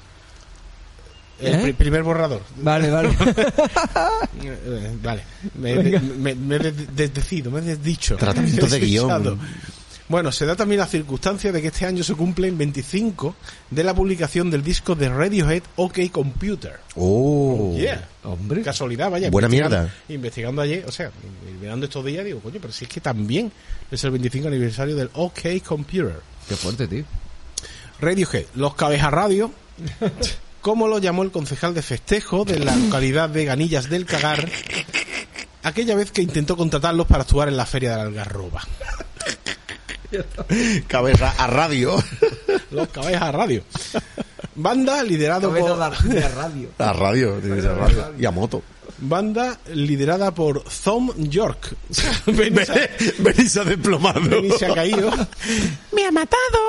[1.39, 1.59] El ¿Eh?
[1.63, 2.41] pri- primer borrador.
[2.61, 3.09] Vale, vale.
[4.43, 5.23] Eh, vale,
[5.55, 8.15] me, me, me- me he des- desdecido, me he desdicho.
[8.17, 9.39] Tratamiento de guion.
[10.09, 13.35] Bueno, se da también la circunstancia de que este año se cumplen 25
[13.71, 16.79] de la publicación del disco de Radiohead OK Computer.
[16.95, 17.75] Oh.
[17.77, 18.07] Yeah.
[18.23, 18.61] Hombre.
[18.61, 19.29] Casualidad, vaya.
[19.29, 19.93] Buena investigando- mierda.
[20.07, 21.11] Investigando ayer, o sea,
[21.59, 23.51] mirando estos días, digo, coño, pero si es que también
[23.91, 26.15] es el 25 aniversario del OK Computer.
[26.47, 27.03] Qué fuerte, tío.
[27.99, 29.51] Radiohead, los cabezas radio,
[30.67, 34.49] como lo llamó el concejal de festejo de la localidad de Ganillas del Cagar,
[35.63, 38.67] aquella vez que intentó contratarlos para actuar en la feria de la Algarroba.
[40.87, 41.95] Cabeza a radio.
[42.71, 43.63] Los cabezas radio.
[44.55, 46.69] Banda liderado por, de radio.
[46.79, 47.41] A radio.
[48.19, 48.61] Y a moto.
[48.97, 51.77] banda liderada por Thom York.
[53.47, 54.57] Se ha desplomado.
[54.59, 55.11] Se ha caído.
[55.93, 56.59] ¡Me ha matado!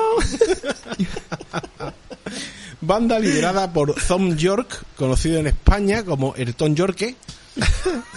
[2.81, 7.15] Banda liderada por Thom York, conocido en España como el Tom Yorke,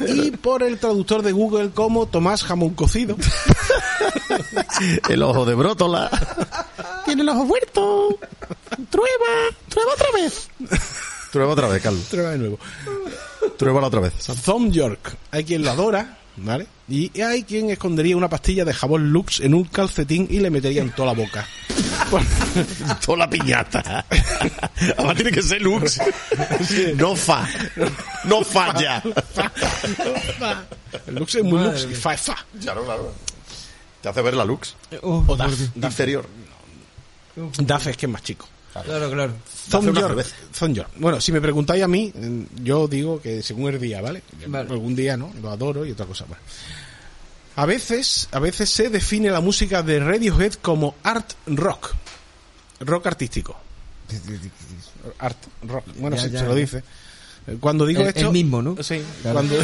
[0.07, 3.17] y por el traductor de Google como Tomás Jamón Cocido.
[5.09, 6.11] El ojo de brótola.
[7.05, 8.19] Tiene el ojo muerto.
[8.91, 9.27] Trueba,
[9.69, 10.49] trueba otra vez.
[11.31, 12.05] Trueba otra vez, Carlos.
[12.09, 12.59] Trueba de nuevo.
[13.57, 14.15] Trueba otra vez.
[14.45, 15.17] Thom York.
[15.31, 16.67] Hay quien lo adora, ¿vale?
[16.93, 20.83] Y hay quien escondería una pastilla de jabón Lux en un calcetín y le metería
[20.83, 21.49] en toda la boca.
[23.07, 24.05] Toda la piñata.
[24.99, 25.99] Además tiene que ser Lux.
[26.97, 27.49] No fa.
[28.25, 29.03] No falla.
[31.07, 32.37] El Lux es muy Lux y fa, fa.
[32.61, 33.15] Claro, claro.
[34.03, 34.77] Te hace ver la Lux.
[35.01, 35.55] O Daf.
[35.75, 36.29] Inferior.
[37.57, 38.47] Daf es que es más chico.
[38.85, 39.33] Claro, claro.
[39.71, 40.91] Thom una York.
[40.97, 44.23] Bueno, si me preguntáis a mí, mm, yo digo que según el día, ¿vale?
[44.47, 44.71] Vale.
[44.71, 45.33] Algún día, ¿no?
[45.41, 46.39] Lo adoro y otra cosa más.
[47.57, 51.93] A veces, a veces se define la música de Radiohead como art rock.
[52.81, 53.57] Rock artístico.
[55.19, 55.85] Art rock.
[55.99, 56.83] Bueno, Ya, sí, ya, se lo dice.
[57.61, 58.21] Cuando digo El- esto.
[58.21, 58.77] el mismo, ¿no?
[58.83, 59.03] Sí.
[59.23, 59.39] Claro.
[59.41, 59.57] Cuando,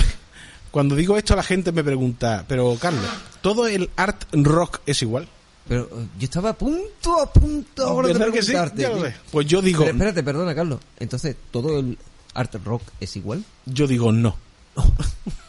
[0.70, 3.05] cuando digo esto, la gente me pregunta, pero Carlos,
[3.40, 5.28] ¿todo el art rock es igual?
[5.69, 8.52] Pero eh, yo estaba a punto, a punto ahora de ¿Verdad que sí?
[8.52, 8.82] preguntarte.
[8.82, 9.05] Ya lo tío.
[9.06, 9.15] sé.
[9.31, 10.81] Pues yo digo, Pero espérate, perdona, Carlos.
[10.98, 11.98] Entonces, ¿todo el
[12.35, 13.44] art rock es igual?
[13.66, 14.36] yo digo no.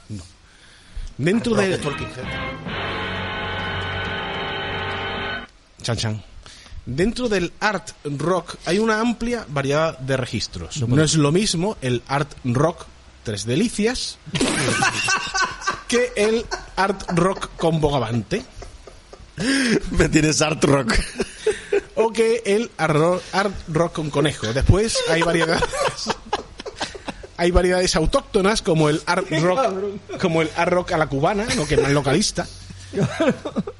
[0.09, 0.23] No.
[1.19, 1.77] Dentro de
[5.81, 6.23] Chan, chan.
[6.85, 10.81] Dentro del art rock hay una amplia variedad de registros.
[10.87, 12.85] No es lo mismo el art rock
[13.23, 14.17] tres delicias
[15.89, 16.45] que el
[16.77, 18.43] art rock con bogavante
[19.91, 20.93] Me tienes art rock.
[21.95, 24.53] o que el art rock con conejo.
[24.53, 25.63] Después hay variedades
[27.39, 31.65] hay variedades autóctonas como el art rock como el art rock a la cubana, no
[31.65, 32.47] que es más localista.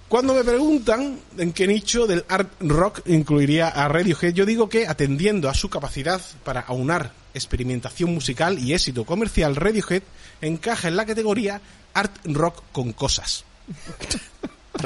[0.07, 4.87] Cuando me preguntan en qué nicho del art rock incluiría a Radiohead, yo digo que
[4.87, 10.03] atendiendo a su capacidad para aunar experimentación musical y éxito comercial, Radiohead
[10.41, 11.59] encaja en la categoría
[11.93, 13.43] art rock con cosas.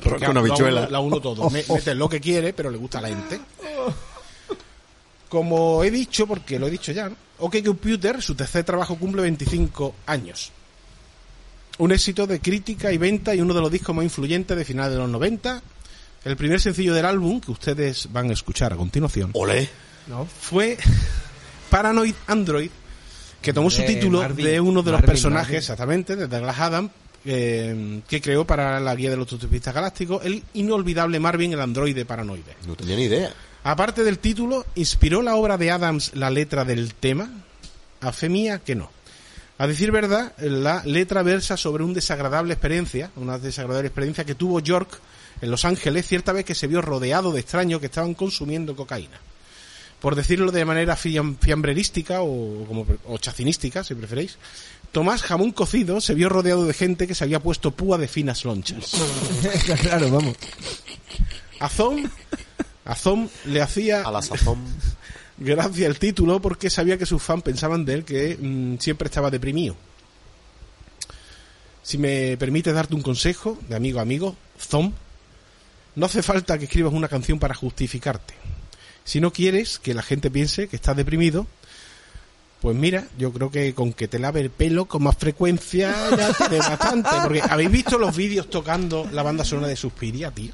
[0.03, 0.87] Rock con habichuela.
[0.89, 1.49] La uno todo.
[1.49, 3.39] Me- mete lo que quiere, pero le gusta a la gente.
[5.29, 7.15] Como he dicho, porque lo he dicho ya, ¿no?
[7.43, 10.53] OK Computer, su tercer trabajo cumple 25 años.
[11.77, 14.93] Un éxito de crítica y venta y uno de los discos más influyentes de finales
[14.93, 15.61] de los 90.
[16.23, 19.67] El primer sencillo del álbum, que ustedes van a escuchar a continuación, Olé.
[20.39, 20.77] fue
[21.69, 22.69] Paranoid Android,
[23.41, 24.45] que tomó su título Marvin.
[24.45, 25.57] de uno de los Marvin, personajes, Marvin.
[25.57, 26.89] exactamente, de Douglas Adam,
[27.25, 32.05] eh, que creó para la guía de los autopistas galácticos el inolvidable Marvin, el androide
[32.05, 32.55] paranoide.
[32.65, 33.33] No tenía ni idea.
[33.63, 37.29] Aparte del título, ¿inspiró la obra de Adams la letra del tema?
[38.01, 38.91] A fe mía que no.
[39.57, 44.59] A decir verdad, la letra versa sobre una desagradable experiencia, una desagradable experiencia que tuvo
[44.59, 44.99] York
[45.41, 49.19] en Los Ángeles cierta vez que se vio rodeado de extraños que estaban consumiendo cocaína.
[50.01, 54.37] Por decirlo de manera fiam- fiambrerística o, como, o chacinística, si preferéis,
[54.91, 58.43] Tomás Jamón Cocido se vio rodeado de gente que se había puesto púa de finas
[58.43, 58.91] lonchas.
[59.81, 60.35] claro, vamos.
[61.59, 61.69] A
[62.85, 64.59] Zom, a Zom le hacía A la sazón.
[65.37, 69.31] gracia el título porque sabía que sus fans pensaban de él que mm, siempre estaba
[69.31, 69.75] deprimido.
[71.81, 74.93] Si me permite darte un consejo, de amigo a amigo, Zom,
[75.95, 78.33] no hace falta que escribas una canción para justificarte.
[79.03, 81.45] Si no quieres que la gente piense que estás deprimido,
[82.61, 86.29] pues mira, yo creo que con que te lave el pelo con más frecuencia ya
[86.69, 87.09] bastante.
[87.21, 90.53] Porque habéis visto los vídeos tocando la banda sonora de Suspiria, tío.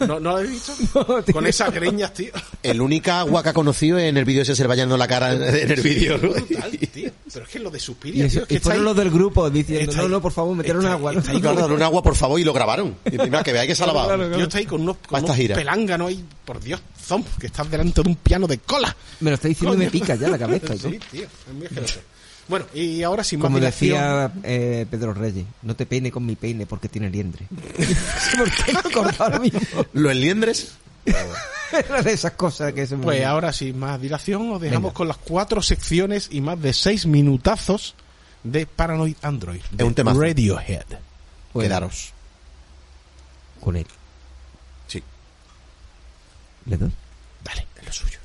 [0.00, 1.24] ¿No, ¿no lo habéis visto?
[1.32, 2.30] Con esas greñas, tío.
[2.62, 5.70] El única agua que ha conocido en el vídeo ese se bañando la cara en
[5.72, 6.18] el vídeo.
[6.20, 8.96] Pero es que lo de Y, Suspiria, eso, tío, es que y fueron ahí- los
[8.96, 11.12] del grupo diciendo, está no, no, por favor, metieron está- agua.
[11.12, 11.18] ¿no?
[11.20, 12.94] está ahí Claro, un agua, por favor, y lo grabaron.
[13.10, 14.16] Y encima que veáis que se ha lavado.
[14.38, 18.08] Yo estoy con unos, con unos pelánganos ahí, por Dios, Zom, que estás delante de
[18.08, 18.94] un piano de cola.
[19.20, 20.74] Me lo está diciendo y me pica ya la cabeza.
[20.74, 20.78] y.
[20.88, 22.00] Sí, tío, es muy asqueroso.
[22.48, 26.34] Bueno, y ahora sin más Como decía eh, Pedro Reyes, no te peine con mi
[26.34, 27.46] peine porque tiene liendre.
[28.36, 29.60] ¿Por qué no he acordado ahora mismo?
[29.92, 30.72] ¿Lo enliendres?
[31.72, 34.94] Era de esas cosas que se me Pues ahora sin más dilación os dejamos Venga.
[34.94, 37.94] con las cuatro secciones y más de seis minutazos
[38.44, 39.60] de Paranoid Android.
[39.70, 40.20] de un temazo.
[40.20, 40.84] Radiohead.
[41.52, 42.12] Pues, Quedaros.
[43.60, 43.86] con él.
[44.86, 45.02] Sí.
[46.66, 46.92] ¿Le doy?
[47.44, 48.17] Dale, es lo suyo.